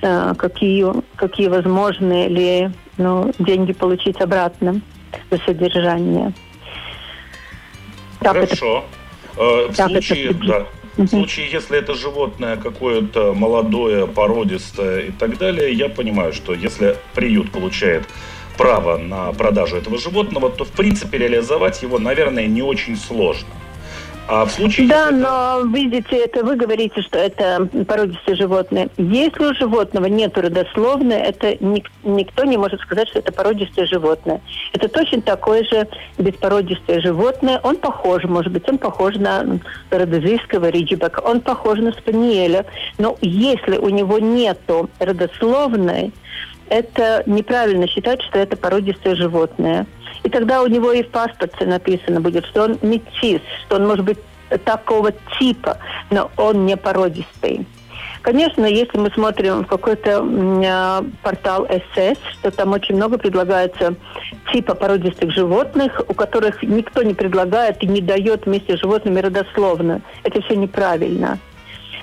какие, 0.00 0.86
какие 1.16 1.48
возможны 1.48 2.28
ли 2.28 2.70
ну, 2.98 3.32
деньги 3.38 3.72
получить 3.72 4.20
обратно 4.20 4.80
за 5.30 5.38
содержание. 5.38 6.32
Так 8.20 8.34
Хорошо. 8.34 8.84
Это, 9.34 9.42
э, 9.42 9.68
в, 9.68 9.76
так 9.76 9.90
случае, 9.90 10.30
это... 10.30 10.46
да, 10.46 10.66
в 10.96 11.06
случае, 11.08 11.50
если 11.50 11.78
это 11.78 11.94
животное 11.94 12.56
какое-то 12.56 13.34
молодое, 13.34 14.06
породистое 14.06 15.06
и 15.06 15.10
так 15.10 15.38
далее, 15.38 15.72
я 15.72 15.88
понимаю, 15.88 16.32
что 16.32 16.54
если 16.54 16.96
приют 17.14 17.52
получает 17.52 18.04
право 18.56 18.96
на 18.96 19.32
продажу 19.32 19.76
этого 19.76 19.98
животного, 19.98 20.50
то 20.50 20.64
в 20.64 20.70
принципе 20.70 21.18
реализовать 21.18 21.82
его, 21.82 21.98
наверное, 21.98 22.46
не 22.46 22.62
очень 22.62 22.96
сложно. 22.96 23.48
А 24.28 24.44
в 24.44 24.50
случае... 24.50 24.88
Да, 24.88 25.10
но 25.10 25.62
видите, 25.72 26.16
это 26.16 26.44
вы 26.44 26.56
говорите, 26.56 27.00
что 27.02 27.18
это 27.18 27.68
породистые 27.86 28.36
животные. 28.36 28.88
Если 28.96 29.44
у 29.44 29.54
животного 29.54 30.06
нет 30.06 30.36
родословной, 30.36 31.16
это 31.16 31.56
ник- 31.64 31.90
никто 32.02 32.44
не 32.44 32.56
может 32.56 32.80
сказать, 32.80 33.08
что 33.08 33.20
это 33.20 33.32
породистое 33.32 33.86
животное. 33.86 34.40
Это 34.72 34.88
точно 34.88 35.22
такое 35.22 35.62
же 35.64 35.86
беспородистое 36.18 37.00
животное. 37.00 37.60
Он 37.62 37.76
похож, 37.76 38.24
может 38.24 38.52
быть, 38.52 38.68
он 38.68 38.78
похож 38.78 39.14
на 39.14 39.60
родозийского 39.90 40.70
риджибека, 40.70 41.20
он 41.20 41.40
похож 41.40 41.78
на 41.78 41.92
спаниеля. 41.92 42.66
Но 42.98 43.16
если 43.20 43.76
у 43.76 43.88
него 43.90 44.18
нету 44.18 44.90
родословной, 44.98 46.12
это 46.68 47.22
неправильно 47.26 47.86
считать, 47.86 48.22
что 48.22 48.38
это 48.38 48.56
породистое 48.56 49.14
животное. 49.14 49.86
И 50.22 50.28
тогда 50.28 50.62
у 50.62 50.66
него 50.66 50.92
и 50.92 51.02
в 51.02 51.08
паспорте 51.10 51.66
написано 51.66 52.20
будет, 52.20 52.46
что 52.46 52.64
он 52.64 52.78
метис, 52.82 53.40
что 53.66 53.76
он 53.76 53.86
может 53.86 54.04
быть 54.04 54.18
такого 54.64 55.12
типа, 55.38 55.78
но 56.10 56.30
он 56.36 56.66
не 56.66 56.76
породистый. 56.76 57.66
Конечно, 58.22 58.64
если 58.64 58.98
мы 58.98 59.10
смотрим 59.10 59.62
в 59.62 59.68
какой-то 59.68 60.26
э, 60.26 61.02
портал 61.22 61.64
СС, 61.66 62.18
что 62.32 62.50
там 62.50 62.72
очень 62.72 62.96
много 62.96 63.18
предлагается 63.18 63.94
типа 64.52 64.74
породистых 64.74 65.30
животных, 65.30 66.02
у 66.08 66.12
которых 66.12 66.60
никто 66.64 67.04
не 67.04 67.14
предлагает 67.14 67.80
и 67.84 67.86
не 67.86 68.00
дает 68.00 68.46
вместе 68.46 68.76
с 68.76 68.80
животными 68.80 69.20
родословно. 69.20 70.00
Это 70.24 70.42
все 70.42 70.56
неправильно. 70.56 71.38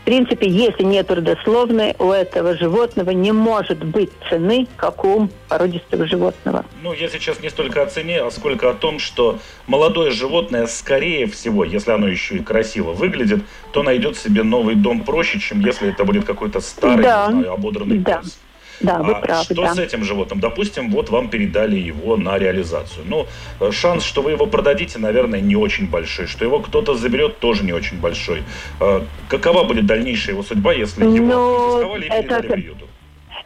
В 0.03 0.05
принципе, 0.05 0.49
если 0.49 0.83
нет 0.83 1.09
родословной, 1.09 1.95
у 1.97 2.11
этого 2.11 2.57
животного 2.57 3.11
не 3.11 3.31
может 3.31 3.85
быть 3.85 4.09
цены, 4.29 4.67
как 4.75 5.05
у 5.05 5.29
породистого 5.47 6.05
животного. 6.05 6.65
Ну, 6.81 6.91
я 6.91 7.07
сейчас 7.07 7.39
не 7.39 7.49
столько 7.49 7.81
о 7.81 7.85
цене, 7.85 8.19
а 8.19 8.29
сколько 8.29 8.69
о 8.69 8.73
том, 8.73 8.99
что 8.99 9.39
молодое 9.65 10.11
животное, 10.11 10.67
скорее 10.67 11.25
всего, 11.27 11.63
если 11.63 11.91
оно 11.91 12.09
еще 12.09 12.35
и 12.35 12.43
красиво 12.43 12.91
выглядит, 12.91 13.45
то 13.71 13.81
найдет 13.81 14.17
себе 14.17 14.43
новый 14.43 14.75
дом 14.75 15.05
проще, 15.05 15.39
чем 15.39 15.61
если 15.61 15.91
это 15.91 16.03
будет 16.03 16.25
какой-то 16.25 16.59
старый, 16.59 17.01
да. 17.01 17.27
не 17.27 17.39
знаю, 17.39 17.53
ободранный 17.53 17.99
да. 17.99 18.19
пес. 18.21 18.39
Да, 18.83 18.99
вы 18.99 19.13
а 19.13 19.21
правы. 19.21 19.43
Что 19.45 19.55
да. 19.55 19.73
с 19.73 19.79
этим 19.79 20.03
животным? 20.03 20.39
Допустим, 20.39 20.91
вот 20.91 21.09
вам 21.09 21.29
передали 21.29 21.77
его 21.77 22.17
на 22.17 22.37
реализацию. 22.37 23.05
Ну, 23.07 23.25
э, 23.59 23.71
шанс, 23.71 24.03
что 24.03 24.21
вы 24.21 24.31
его 24.31 24.45
продадите, 24.45 24.99
наверное, 24.99 25.39
не 25.39 25.55
очень 25.55 25.89
большой. 25.89 26.27
Что 26.27 26.43
его 26.45 26.59
кто-то 26.59 26.93
заберет, 26.93 27.39
тоже 27.39 27.63
не 27.63 27.71
очень 27.71 27.99
большой. 27.99 28.43
А 28.79 29.03
какова 29.29 29.63
будет 29.63 29.85
дальнейшая 29.85 30.35
его 30.35 30.43
судьба, 30.43 30.73
если 30.73 31.05
его 31.05 31.25
ну, 31.25 31.95
и 31.95 32.01
передали 32.01 32.45
это... 32.45 32.53
приюту? 32.53 32.87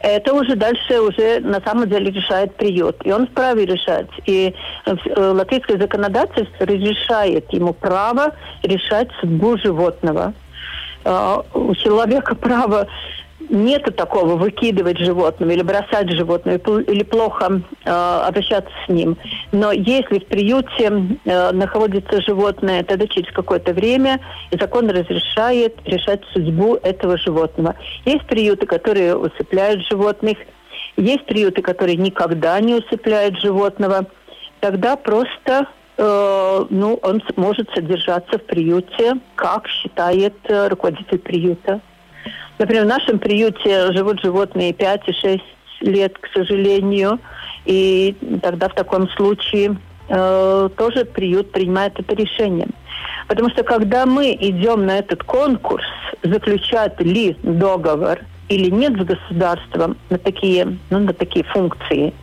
Это 0.00 0.32
уже 0.32 0.54
дальше 0.54 1.00
уже 1.00 1.40
на 1.40 1.60
самом 1.60 1.88
деле 1.88 2.10
решает 2.10 2.54
приют. 2.54 2.96
И 3.04 3.12
он 3.12 3.26
вправе 3.26 3.66
решать. 3.66 4.08
И 4.26 4.54
э, 4.86 4.94
латвийское 5.16 5.78
законодательство 5.78 6.66
разрешает 6.66 7.52
ему 7.52 7.72
право 7.72 8.34
решать 8.62 9.08
судьбу 9.20 9.58
животного. 9.58 10.34
А, 11.04 11.44
у 11.54 11.74
человека 11.74 12.34
право 12.34 12.86
нету 13.48 13.92
такого 13.92 14.36
выкидывать 14.36 14.98
животного 14.98 15.50
или 15.50 15.62
бросать 15.62 16.10
животное 16.10 16.58
или 16.58 17.02
плохо 17.02 17.62
э, 17.84 17.90
обращаться 17.90 18.70
с 18.86 18.88
ним. 18.88 19.16
Но 19.52 19.72
если 19.72 20.18
в 20.18 20.26
приюте 20.26 21.18
э, 21.24 21.52
находится 21.52 22.20
животное, 22.22 22.82
тогда 22.84 23.06
через 23.06 23.32
какое-то 23.32 23.72
время 23.72 24.20
закон 24.52 24.88
разрешает 24.90 25.76
решать 25.84 26.20
судьбу 26.32 26.76
этого 26.82 27.16
животного. 27.18 27.74
Есть 28.04 28.26
приюты, 28.26 28.66
которые 28.66 29.16
усыпляют 29.16 29.82
животных, 29.88 30.38
есть 30.96 31.24
приюты, 31.26 31.62
которые 31.62 31.96
никогда 31.96 32.58
не 32.60 32.74
усыпляют 32.74 33.40
животного. 33.40 34.06
Тогда 34.60 34.96
просто 34.96 35.68
э, 35.96 36.66
ну, 36.70 36.98
он 37.02 37.22
может 37.36 37.70
содержаться 37.74 38.38
в 38.38 38.42
приюте, 38.44 39.14
как 39.36 39.68
считает 39.68 40.34
э, 40.44 40.68
руководитель 40.68 41.18
приюта. 41.18 41.80
Например, 42.58 42.84
в 42.84 42.88
нашем 42.88 43.18
приюте 43.18 43.92
живут 43.92 44.20
животные 44.20 44.72
5 44.72 45.08
и 45.08 45.12
6 45.12 45.42
лет, 45.82 46.18
к 46.18 46.28
сожалению. 46.34 47.20
И 47.64 48.16
тогда 48.42 48.68
в 48.68 48.74
таком 48.74 49.08
случае 49.10 49.76
э, 50.08 50.68
тоже 50.76 51.04
приют 51.04 51.52
принимает 51.52 51.98
это 51.98 52.14
решение. 52.14 52.68
Потому 53.28 53.50
что 53.50 53.62
когда 53.62 54.06
мы 54.06 54.34
идем 54.34 54.86
на 54.86 54.98
этот 54.98 55.22
конкурс, 55.22 55.84
заключать 56.22 57.00
ли 57.00 57.36
договор 57.42 58.20
или 58.48 58.70
нет 58.70 58.94
с 58.94 59.04
государством 59.04 59.96
на 60.08 60.18
такие, 60.18 60.78
ну, 60.90 60.98
на 60.98 61.12
такие 61.12 61.44
функции, 61.44 62.14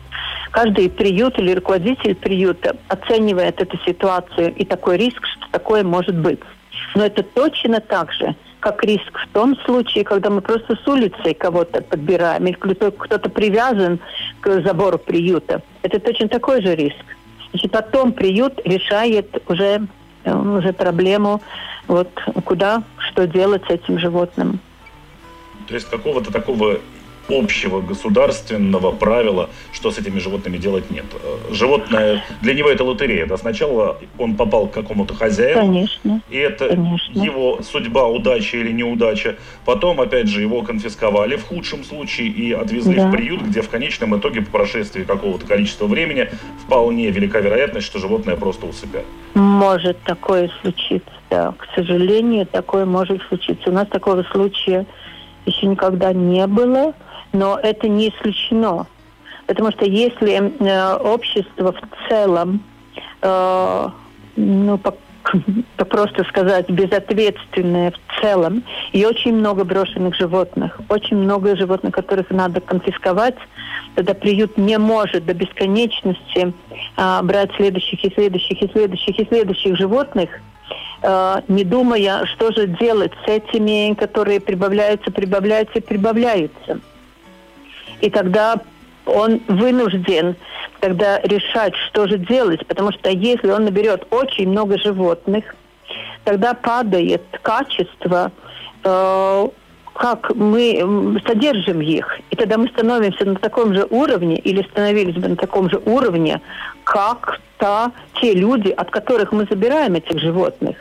каждый 0.50 0.90
приют 0.90 1.38
или 1.38 1.54
руководитель 1.54 2.14
приюта 2.14 2.76
оценивает 2.88 3.62
эту 3.62 3.78
ситуацию 3.86 4.54
и 4.54 4.64
такой 4.64 4.98
риск, 4.98 5.24
что 5.24 5.46
такое 5.52 5.84
может 5.84 6.16
быть. 6.16 6.40
Но 6.94 7.06
это 7.06 7.22
точно 7.22 7.80
так 7.80 8.12
же, 8.12 8.34
как 8.66 8.82
риск 8.82 9.16
в 9.16 9.32
том 9.32 9.56
случае, 9.64 10.02
когда 10.02 10.28
мы 10.28 10.40
просто 10.40 10.74
с 10.74 10.88
улицы 10.88 11.34
кого-то 11.34 11.82
подбираем, 11.82 12.48
или 12.48 12.54
кто-то 12.54 13.30
привязан 13.30 14.00
к 14.40 14.60
забору 14.62 14.98
приюта. 14.98 15.62
Это 15.82 16.00
точно 16.00 16.26
такой 16.28 16.60
же 16.62 16.74
риск. 16.74 17.04
Значит, 17.50 17.70
потом 17.70 18.12
приют 18.12 18.60
решает 18.64 19.40
уже, 19.48 19.86
э, 20.24 20.34
уже 20.34 20.72
проблему, 20.72 21.40
вот 21.86 22.10
куда, 22.44 22.82
что 22.98 23.28
делать 23.28 23.62
с 23.68 23.70
этим 23.70 24.00
животным. 24.00 24.58
То 25.68 25.74
есть 25.74 25.88
какого-то 25.88 26.32
такого 26.32 26.80
общего 27.28 27.80
государственного 27.80 28.92
правила, 28.92 29.50
что 29.72 29.90
с 29.90 29.98
этими 29.98 30.18
животными 30.18 30.56
делать 30.58 30.90
нет. 30.90 31.04
Животное, 31.50 32.24
для 32.42 32.54
него 32.54 32.70
это 32.70 32.84
лотерея. 32.84 33.26
Да? 33.26 33.36
Сначала 33.36 33.98
он 34.18 34.36
попал 34.36 34.68
к 34.68 34.72
какому-то 34.72 35.14
хозяину, 35.14 35.60
Конечно. 35.60 36.20
и 36.30 36.36
это 36.36 36.68
Конечно. 36.68 37.22
его 37.22 37.60
судьба, 37.62 38.06
удача 38.06 38.56
или 38.58 38.72
неудача. 38.72 39.36
Потом, 39.64 40.00
опять 40.00 40.28
же, 40.28 40.40
его 40.40 40.62
конфисковали 40.62 41.36
в 41.36 41.44
худшем 41.44 41.84
случае 41.84 42.28
и 42.28 42.52
отвезли 42.52 42.96
да. 42.96 43.08
в 43.08 43.12
приют, 43.12 43.42
где 43.42 43.62
в 43.62 43.68
конечном 43.68 44.18
итоге 44.18 44.42
по 44.42 44.50
прошествии 44.50 45.04
какого-то 45.04 45.46
количества 45.46 45.86
времени 45.86 46.28
вполне 46.64 47.10
велика 47.10 47.40
вероятность, 47.40 47.86
что 47.86 47.98
животное 47.98 48.36
просто 48.36 48.66
усыпят. 48.66 49.04
Может 49.34 49.98
такое 50.02 50.50
случиться, 50.60 51.12
да. 51.30 51.52
К 51.58 51.66
сожалению, 51.74 52.46
такое 52.46 52.86
может 52.86 53.22
случиться. 53.28 53.70
У 53.70 53.72
нас 53.72 53.88
такого 53.88 54.22
случая 54.32 54.86
еще 55.46 55.66
никогда 55.66 56.12
не 56.12 56.46
было 56.46 56.94
но 57.36 57.58
это 57.62 57.88
не 57.88 58.08
исключено. 58.08 58.86
Потому 59.46 59.70
что 59.70 59.84
если 59.84 60.32
э, 60.34 60.96
общество 60.96 61.72
в 61.72 62.08
целом, 62.08 62.60
э, 63.22 63.88
ну, 64.36 64.78
по, 64.78 64.94
просто 65.84 66.24
сказать, 66.24 66.68
безответственное 66.68 67.92
в 67.92 68.20
целом, 68.20 68.64
и 68.92 69.04
очень 69.04 69.34
много 69.34 69.64
брошенных 69.64 70.16
животных, 70.16 70.80
очень 70.88 71.16
много 71.16 71.56
животных, 71.56 71.94
которых 71.94 72.30
надо 72.30 72.60
конфисковать, 72.60 73.36
тогда 73.94 74.14
приют 74.14 74.56
не 74.58 74.78
может 74.78 75.26
до 75.26 75.34
бесконечности 75.34 76.52
э, 76.96 77.20
брать 77.22 77.54
следующих 77.56 78.04
и 78.04 78.12
следующих 78.12 78.62
и 78.62 78.68
следующих 78.72 79.18
и 79.20 79.26
следующих 79.26 79.76
животных, 79.76 80.30
не 81.02 81.64
думая, 81.64 82.24
что 82.26 82.52
же 82.52 82.66
делать 82.66 83.12
с 83.24 83.28
этими, 83.28 83.94
которые 83.94 84.40
прибавляются, 84.40 85.10
прибавляются 85.10 85.80
прибавляются. 85.80 86.80
И 88.00 88.10
тогда 88.10 88.56
он 89.06 89.40
вынужден 89.48 90.36
тогда 90.80 91.20
решать, 91.20 91.74
что 91.88 92.06
же 92.06 92.18
делать, 92.18 92.66
потому 92.66 92.92
что 92.92 93.10
если 93.10 93.50
он 93.50 93.64
наберет 93.64 94.06
очень 94.10 94.48
много 94.48 94.78
животных, 94.78 95.54
тогда 96.24 96.54
падает 96.54 97.22
качество, 97.42 98.32
э, 98.84 99.48
как 99.96 100.34
мы 100.34 101.20
содержим 101.26 101.80
их. 101.80 102.20
И 102.30 102.36
тогда 102.36 102.58
мы 102.58 102.68
становимся 102.68 103.24
на 103.24 103.36
таком 103.36 103.74
же 103.74 103.86
уровне 103.88 104.36
или 104.36 104.62
становились 104.62 105.14
бы 105.14 105.28
на 105.28 105.36
таком 105.36 105.70
же 105.70 105.80
уровне, 105.84 106.40
как 106.84 107.40
та, 107.58 107.92
те 108.20 108.34
люди, 108.34 108.68
от 108.70 108.90
которых 108.90 109.32
мы 109.32 109.46
забираем 109.50 109.94
этих 109.94 110.18
животных. 110.20 110.76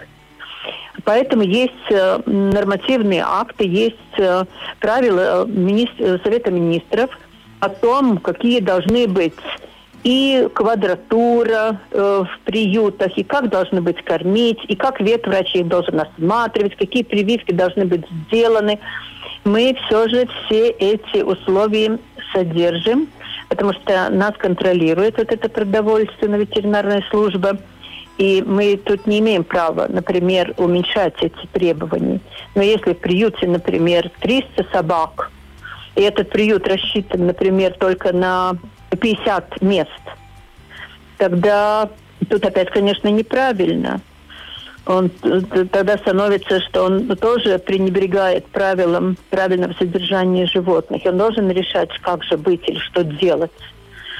Поэтому 1.03 1.43
есть 1.43 1.73
э, 1.89 2.19
нормативные 2.25 3.23
акты, 3.25 3.67
есть 3.67 3.95
э, 4.17 4.45
правила 4.79 5.45
министр, 5.45 6.19
Совета 6.23 6.51
министров 6.51 7.09
о 7.59 7.69
том, 7.69 8.17
какие 8.17 8.59
должны 8.59 9.07
быть 9.07 9.33
и 10.05 10.47
квадратура 10.53 11.81
э, 11.89 12.23
в 12.23 12.39
приютах, 12.45 13.17
и 13.17 13.23
как 13.23 13.49
должны 13.49 13.81
быть 13.81 14.03
кормить, 14.03 14.59
и 14.67 14.75
как 14.75 15.01
ветврач 15.01 15.55
их 15.55 15.67
должен 15.67 15.99
осматривать, 15.99 16.75
какие 16.75 17.01
прививки 17.01 17.51
должны 17.51 17.85
быть 17.85 18.05
сделаны. 18.27 18.79
Мы 19.45 19.75
все 19.85 20.07
же 20.07 20.27
все 20.45 20.69
эти 20.69 21.23
условия 21.23 21.97
содержим, 22.33 23.07
потому 23.49 23.73
что 23.73 24.09
нас 24.11 24.33
контролирует 24.37 25.17
вот 25.17 25.31
эта 25.31 25.49
продовольственно-ветеринарная 25.49 27.03
служба– 27.09 27.57
и 28.17 28.41
мы 28.45 28.77
тут 28.77 29.07
не 29.07 29.19
имеем 29.19 29.43
права, 29.43 29.87
например, 29.89 30.53
уменьшать 30.57 31.15
эти 31.21 31.47
требования. 31.51 32.21
Но 32.55 32.61
если 32.61 32.93
в 32.93 32.99
приюте, 32.99 33.45
например, 33.45 34.09
300 34.21 34.67
собак, 34.71 35.31
и 35.95 36.01
этот 36.01 36.29
приют 36.29 36.65
рассчитан, 36.65 37.25
например, 37.27 37.73
только 37.77 38.13
на 38.13 38.53
50 38.95 39.61
мест, 39.61 39.89
тогда 41.17 41.89
тут 42.29 42.45
опять, 42.45 42.69
конечно, 42.69 43.07
неправильно. 43.07 44.01
Он 44.85 45.09
тогда 45.09 45.97
становится, 45.97 46.61
что 46.61 46.83
он 46.85 47.07
тоже 47.17 47.57
пренебрегает 47.57 48.45
правилам 48.47 49.17
правильного 49.31 49.73
содержания 49.73 50.45
животных. 50.45 51.01
Он 51.05 51.17
должен 51.17 51.49
решать, 51.49 51.89
как 52.01 52.23
же 52.23 52.37
быть 52.37 52.61
или 52.67 52.77
что 52.77 53.03
делать. 53.03 53.51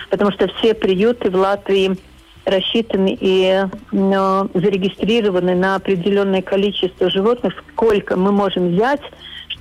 Потому 0.10 0.32
что 0.32 0.48
все 0.48 0.74
приюты 0.74 1.30
в 1.30 1.36
Латвии 1.36 1.98
рассчитаны 2.46 3.18
и 3.20 3.64
ну, 3.92 4.50
зарегистрированы 4.54 5.56
на 5.56 5.76
определенное 5.76 6.42
количество 6.42 7.10
животных, 7.10 7.54
сколько 7.74 8.16
мы 8.16 8.32
можем 8.32 8.76
взять, 8.76 9.02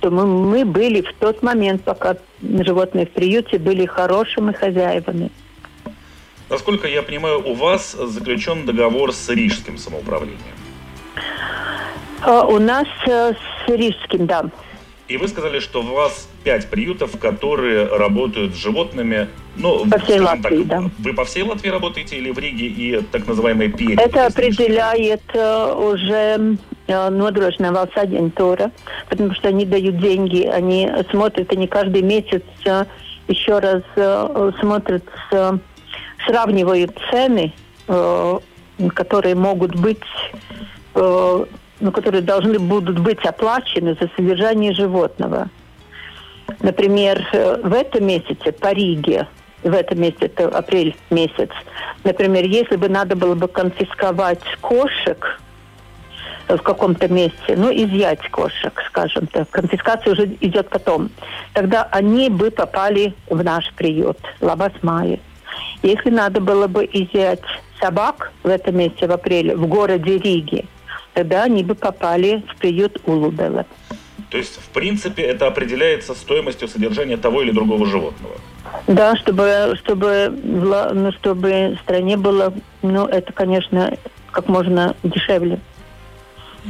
чтобы 0.05 0.27
мы 0.27 0.65
были 0.65 1.01
в 1.01 1.13
тот 1.19 1.41
момент, 1.41 1.83
пока 1.83 2.17
животные 2.41 3.07
в 3.07 3.09
приюте 3.09 3.57
были 3.57 3.87
хорошими 3.87 4.51
хозяевами. 4.51 5.31
Насколько 6.47 6.87
я 6.87 7.01
понимаю, 7.01 7.43
у 7.43 7.55
вас 7.55 7.93
заключен 7.93 8.67
договор 8.67 9.11
с 9.11 9.29
Рижским 9.29 9.79
самоуправлением? 9.79 10.39
А, 12.21 12.45
у 12.45 12.59
нас 12.59 12.87
э, 13.07 13.33
с 13.33 13.67
Рижским, 13.67 14.27
да. 14.27 14.45
И 15.07 15.17
вы 15.17 15.27
сказали, 15.27 15.59
что 15.59 15.81
у 15.81 15.95
вас 15.95 16.29
пять 16.45 16.69
приютов, 16.69 17.17
которые 17.19 17.87
работают 17.87 18.53
с 18.53 18.57
животными. 18.57 19.27
Ну, 19.57 19.89
по 19.89 19.97
всей 19.97 20.19
Латвии, 20.19 20.63
так, 20.63 20.67
да. 20.67 20.89
Вы 20.99 21.13
по 21.13 21.25
всей 21.25 21.43
Латвии 21.43 21.69
работаете 21.69 22.17
или 22.17 22.31
в 22.31 22.37
Риге 22.37 22.67
и 22.67 23.01
так 23.11 23.27
называемые 23.27 23.69
перед? 23.71 23.99
Это 23.99 24.27
определяет 24.27 25.23
uh, 25.33 25.91
уже 25.91 26.57
uh, 26.87 27.09
нodrošinā 27.09 27.71
valsts 27.71 27.97
агентура, 27.97 28.71
потому 29.09 29.33
что 29.33 29.49
они 29.49 29.65
дают 29.65 29.97
деньги, 29.97 30.43
они 30.43 30.89
смотрят, 31.09 31.51
они 31.51 31.67
каждый 31.67 32.03
месяц 32.03 32.43
uh, 32.65 32.85
еще 33.27 33.57
раз 33.57 33.81
смотрят, 34.59 35.03
сравнивают 36.27 36.95
цены, 37.09 37.51
которые 38.93 39.33
могут 39.33 39.75
быть 39.75 39.97
ну, 40.93 41.91
которые 41.91 42.21
должны 42.21 42.59
будут 42.59 42.99
быть 42.99 43.25
оплачены 43.25 43.97
за 43.99 44.07
содержание 44.15 44.73
животного. 44.75 45.49
Например, 46.61 47.27
э, 47.33 47.61
в 47.63 47.73
этом 47.73 48.05
месяце 48.05 48.51
по 48.51 48.71
Риге, 48.71 49.27
в 49.63 49.73
этом 49.73 49.99
месяце, 50.01 50.25
это 50.25 50.47
апрель 50.47 50.95
месяц, 51.09 51.49
например, 52.03 52.45
если 52.45 52.75
бы 52.75 52.89
надо 52.89 53.15
было 53.15 53.35
бы 53.35 53.47
конфисковать 53.47 54.43
кошек 54.61 55.39
в 56.47 56.57
каком-то 56.57 57.07
месте, 57.07 57.55
ну, 57.55 57.71
изъять 57.71 58.29
кошек, 58.29 58.73
скажем 58.87 59.27
так, 59.27 59.49
конфискация 59.49 60.13
уже 60.13 60.25
идет 60.41 60.69
потом, 60.69 61.09
тогда 61.53 61.87
они 61.91 62.29
бы 62.29 62.51
попали 62.51 63.13
в 63.29 63.43
наш 63.43 63.73
приют, 63.73 64.17
Лабасмайи. 64.41 65.19
Если 65.81 66.09
надо 66.09 66.41
было 66.41 66.67
бы 66.67 66.85
изъять 66.85 67.41
собак 67.79 68.31
в 68.43 68.47
этом 68.47 68.77
месяце, 68.77 69.07
в 69.07 69.11
апреле, 69.11 69.55
в 69.55 69.67
городе 69.67 70.17
Риге, 70.17 70.65
тогда 71.13 71.43
они 71.43 71.63
бы 71.63 71.75
попали 71.75 72.43
в 72.49 72.57
приют 72.57 73.01
Улубела. 73.05 73.65
То 74.29 74.37
есть, 74.37 74.59
в 74.59 74.69
принципе, 74.69 75.23
это 75.23 75.47
определяется 75.47 76.13
стоимостью 76.15 76.67
содержания 76.67 77.17
того 77.17 77.41
или 77.41 77.51
другого 77.51 77.85
животного? 77.85 78.35
Да, 78.87 79.15
чтобы, 79.15 79.75
чтобы, 79.83 80.33
ну, 80.43 81.11
чтобы 81.13 81.77
стране 81.83 82.17
было, 82.17 82.53
ну, 82.81 83.05
это, 83.05 83.31
конечно, 83.31 83.97
как 84.31 84.47
можно 84.47 84.95
дешевле. 85.03 85.59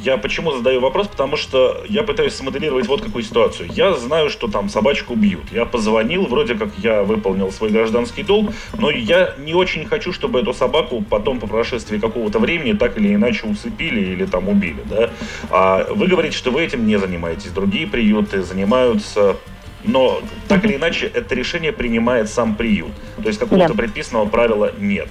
Я 0.03 0.17
почему 0.17 0.51
задаю 0.51 0.81
вопрос? 0.81 1.07
Потому 1.07 1.37
что 1.37 1.83
я 1.87 2.03
пытаюсь 2.03 2.33
смоделировать 2.33 2.87
вот 2.87 3.01
какую 3.01 3.23
ситуацию. 3.23 3.69
Я 3.73 3.93
знаю, 3.93 4.29
что 4.29 4.47
там 4.47 4.69
собачку 4.69 5.15
бьют. 5.15 5.51
Я 5.51 5.65
позвонил, 5.65 6.25
вроде 6.25 6.55
как 6.55 6.69
я 6.77 7.03
выполнил 7.03 7.51
свой 7.51 7.69
гражданский 7.69 8.23
долг, 8.23 8.51
но 8.77 8.89
я 8.89 9.35
не 9.37 9.53
очень 9.53 9.85
хочу, 9.85 10.11
чтобы 10.11 10.39
эту 10.39 10.53
собаку 10.53 11.03
потом 11.09 11.39
по 11.39 11.47
прошествии 11.47 11.97
какого-то 11.97 12.39
времени 12.39 12.73
так 12.73 12.97
или 12.97 13.13
иначе 13.15 13.47
усыпили 13.47 14.01
или 14.01 14.25
там 14.25 14.49
убили. 14.49 14.83
Да? 14.89 15.09
А 15.49 15.87
вы 15.89 16.07
говорите, 16.07 16.37
что 16.37 16.51
вы 16.51 16.63
этим 16.63 16.85
не 16.85 16.97
занимаетесь. 16.97 17.51
Другие 17.51 17.87
приюты 17.87 18.41
занимаются 18.43 19.37
но 19.87 20.21
так 20.47 20.65
или 20.65 20.75
иначе 20.75 21.05
это 21.07 21.35
решение 21.35 21.71
принимает 21.71 22.29
сам 22.29 22.55
приют. 22.55 22.91
То 23.21 23.27
есть 23.27 23.39
какого-то 23.39 23.69
да. 23.69 23.73
предписанного 23.75 24.27
правила 24.27 24.71
нет. 24.79 25.09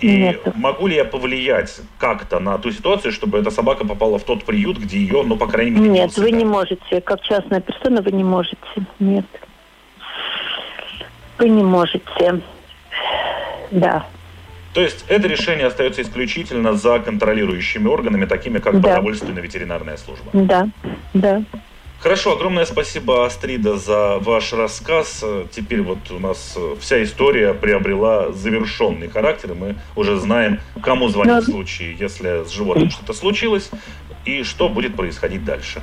И 0.00 0.16
Нет. 0.16 0.56
могу 0.56 0.86
ли 0.86 0.96
я 0.96 1.04
повлиять 1.04 1.80
как-то 1.98 2.38
на 2.40 2.56
ту 2.58 2.70
ситуацию, 2.70 3.12
чтобы 3.12 3.38
эта 3.38 3.50
собака 3.50 3.86
попала 3.86 4.18
в 4.18 4.24
тот 4.24 4.44
приют, 4.44 4.78
где 4.78 4.98
ее, 4.98 5.22
ну, 5.22 5.36
по 5.36 5.46
крайней 5.46 5.72
мере, 5.72 5.90
Нет, 5.90 6.16
не 6.16 6.22
вы 6.22 6.30
не 6.30 6.44
можете. 6.44 7.00
Как 7.02 7.20
частная 7.22 7.60
персона 7.60 8.00
вы 8.00 8.10
не 8.12 8.24
можете. 8.24 8.56
Нет. 8.98 9.26
Вы 11.38 11.48
не 11.48 11.62
можете. 11.62 12.40
Да. 13.70 14.06
То 14.72 14.80
есть 14.80 15.04
это 15.08 15.26
решение 15.26 15.66
остается 15.66 16.02
исключительно 16.02 16.74
за 16.74 17.00
контролирующими 17.00 17.88
органами, 17.88 18.24
такими 18.24 18.58
как 18.58 18.80
да. 18.80 18.88
продовольственная 18.88 19.42
ветеринарная 19.42 19.96
служба. 19.96 20.30
Да, 20.32 20.68
да. 21.12 21.42
Хорошо, 22.02 22.32
огромное 22.32 22.64
спасибо, 22.64 23.26
Астрида, 23.26 23.76
за 23.76 24.16
ваш 24.20 24.54
рассказ. 24.54 25.22
Теперь 25.52 25.82
вот 25.82 25.98
у 26.10 26.18
нас 26.18 26.56
вся 26.80 27.02
история 27.02 27.52
приобрела 27.52 28.32
завершенный 28.32 29.08
характер, 29.08 29.52
и 29.52 29.54
мы 29.54 29.76
уже 29.96 30.16
знаем, 30.16 30.60
кому 30.82 31.08
звонить 31.08 31.44
в 31.44 31.50
случае, 31.50 31.94
если 32.00 32.44
с 32.46 32.50
животным 32.50 32.88
что-то 32.88 33.12
случилось, 33.12 33.70
и 34.24 34.44
что 34.44 34.70
будет 34.70 34.96
происходить 34.96 35.44
дальше. 35.44 35.82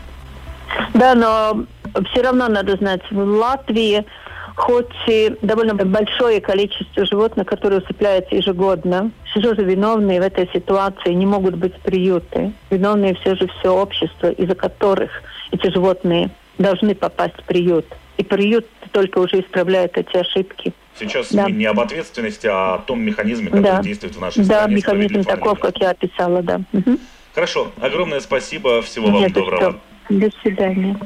Да, 0.96 1.14
но 1.14 1.66
все 2.12 2.24
равно 2.24 2.48
надо 2.48 2.78
знать, 2.78 3.02
в 3.12 3.18
Латвии 3.18 4.04
хоть 4.56 4.88
и 5.06 5.36
довольно 5.44 5.76
большое 5.76 6.42
количество 6.42 7.06
животных, 7.06 7.46
которые 7.46 7.80
усыпляются 7.80 8.36
ежегодно, 8.36 9.12
все 9.26 9.54
же 9.54 9.64
виновные 9.64 10.20
в 10.20 10.24
этой 10.24 10.50
ситуации 10.52 11.14
не 11.14 11.28
могут 11.28 11.58
быть 11.58 11.80
приюты. 11.82 12.54
Виновные 12.72 13.14
все 13.22 13.36
же 13.36 13.48
все 13.60 13.70
общество, 13.70 14.32
из-за 14.32 14.56
которых 14.56 15.12
эти 15.52 15.72
животные 15.72 16.30
должны 16.58 16.96
попасть 16.96 17.36
в 17.36 17.44
приют. 17.44 17.86
И 18.18 18.24
приют 18.24 18.66
только 18.92 19.20
уже 19.20 19.42
исправляет 19.42 19.98
эти 19.98 20.18
ошибки. 20.18 20.74
Сейчас 21.00 21.32
да. 21.32 21.50
не 21.50 21.66
об 21.66 21.80
ответственности, 21.80 22.48
а 22.48 22.76
о 22.76 22.78
том 22.80 23.00
механизме, 23.02 23.48
который 23.48 23.64
да. 23.64 23.82
действует 23.84 24.16
в 24.16 24.20
нашей 24.20 24.40
да, 24.40 24.44
стране. 24.44 24.68
Да, 24.68 24.74
механизм 24.74 25.24
таков, 25.24 25.60
как 25.60 25.78
я 25.78 25.92
описала, 25.92 26.42
да. 26.42 26.62
Угу. 26.74 26.98
Хорошо, 27.36 27.72
огромное 27.80 28.20
спасибо, 28.20 28.82
всего 28.82 29.08
вам 29.12 29.20
Нет, 29.20 29.34
доброго. 29.34 29.62
Что? 29.62 29.80
До 30.10 30.30
свидания. 30.42 31.00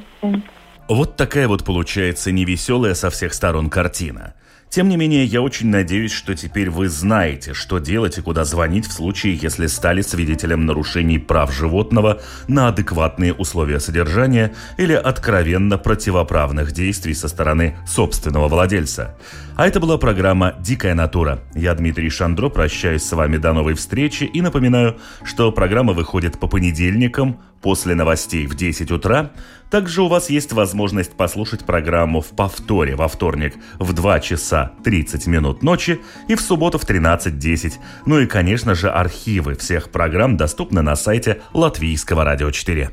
Вот 0.88 1.18
такая 1.18 1.48
вот 1.48 1.66
получается 1.66 2.32
невеселая 2.32 2.94
со 2.94 3.10
всех 3.10 3.34
сторон 3.34 3.70
картина. 3.70 4.34
Тем 4.72 4.88
не 4.88 4.96
менее, 4.96 5.26
я 5.26 5.42
очень 5.42 5.68
надеюсь, 5.68 6.14
что 6.14 6.34
теперь 6.34 6.70
вы 6.70 6.88
знаете, 6.88 7.54
что 7.54 7.80
делать 7.80 8.18
и 8.18 8.22
куда 8.22 8.46
звонить 8.46 8.88
в 8.88 8.94
случае, 8.94 9.36
если 9.36 9.68
стали 9.68 10.02
свидетелем 10.02 10.66
нарушений 10.66 11.20
прав 11.20 11.54
животного 11.54 12.22
на 12.48 12.70
адекватные 12.70 13.34
условия 13.34 13.82
содержания 13.82 14.54
или 14.78 14.94
откровенно 14.94 15.78
противоправных 15.78 16.72
действий 16.72 17.14
со 17.14 17.28
стороны 17.28 17.76
собственного 17.86 18.48
владельца. 18.48 19.18
А 19.58 19.68
это 19.68 19.82
была 19.82 19.98
программа 19.98 20.56
«Дикая 20.62 20.96
натура». 20.96 21.42
Я, 21.54 21.76
Дмитрий 21.76 22.10
Шандро, 22.10 22.48
прощаюсь 22.48 23.04
с 23.04 23.12
вами 23.12 23.36
до 23.36 23.52
новой 23.52 23.74
встречи 23.74 24.24
и 24.24 24.42
напоминаю, 24.42 24.98
что 25.26 25.52
программа 25.52 25.92
выходит 25.92 26.40
по 26.40 26.48
понедельникам 26.48 27.42
после 27.62 27.94
новостей 27.94 28.48
в 28.48 28.56
10 28.56 28.90
утра. 28.92 29.32
Также 29.72 30.02
у 30.02 30.10
вас 30.10 30.30
есть 30.30 30.52
возможность 30.52 31.14
послушать 31.14 31.66
программу 31.66 32.20
в 32.20 32.28
повторе 32.32 32.96
во 32.96 33.08
вторник 33.08 33.56
в 33.80 33.94
2 33.94 34.20
часа 34.20 34.74
30 34.84 35.28
минут 35.28 35.64
ночи 35.64 36.02
и 36.28 36.36
в 36.36 36.42
субботу 36.42 36.78
в 36.78 36.84
13.10. 36.84 37.76
Ну 38.06 38.20
и, 38.20 38.26
конечно 38.26 38.76
же, 38.76 38.90
архивы 38.90 39.56
всех 39.56 39.90
программ 39.90 40.36
доступны 40.36 40.82
на 40.82 40.98
сайте 40.98 41.42
Латвийского 41.54 42.26
радио 42.26 42.52
4. 42.52 42.92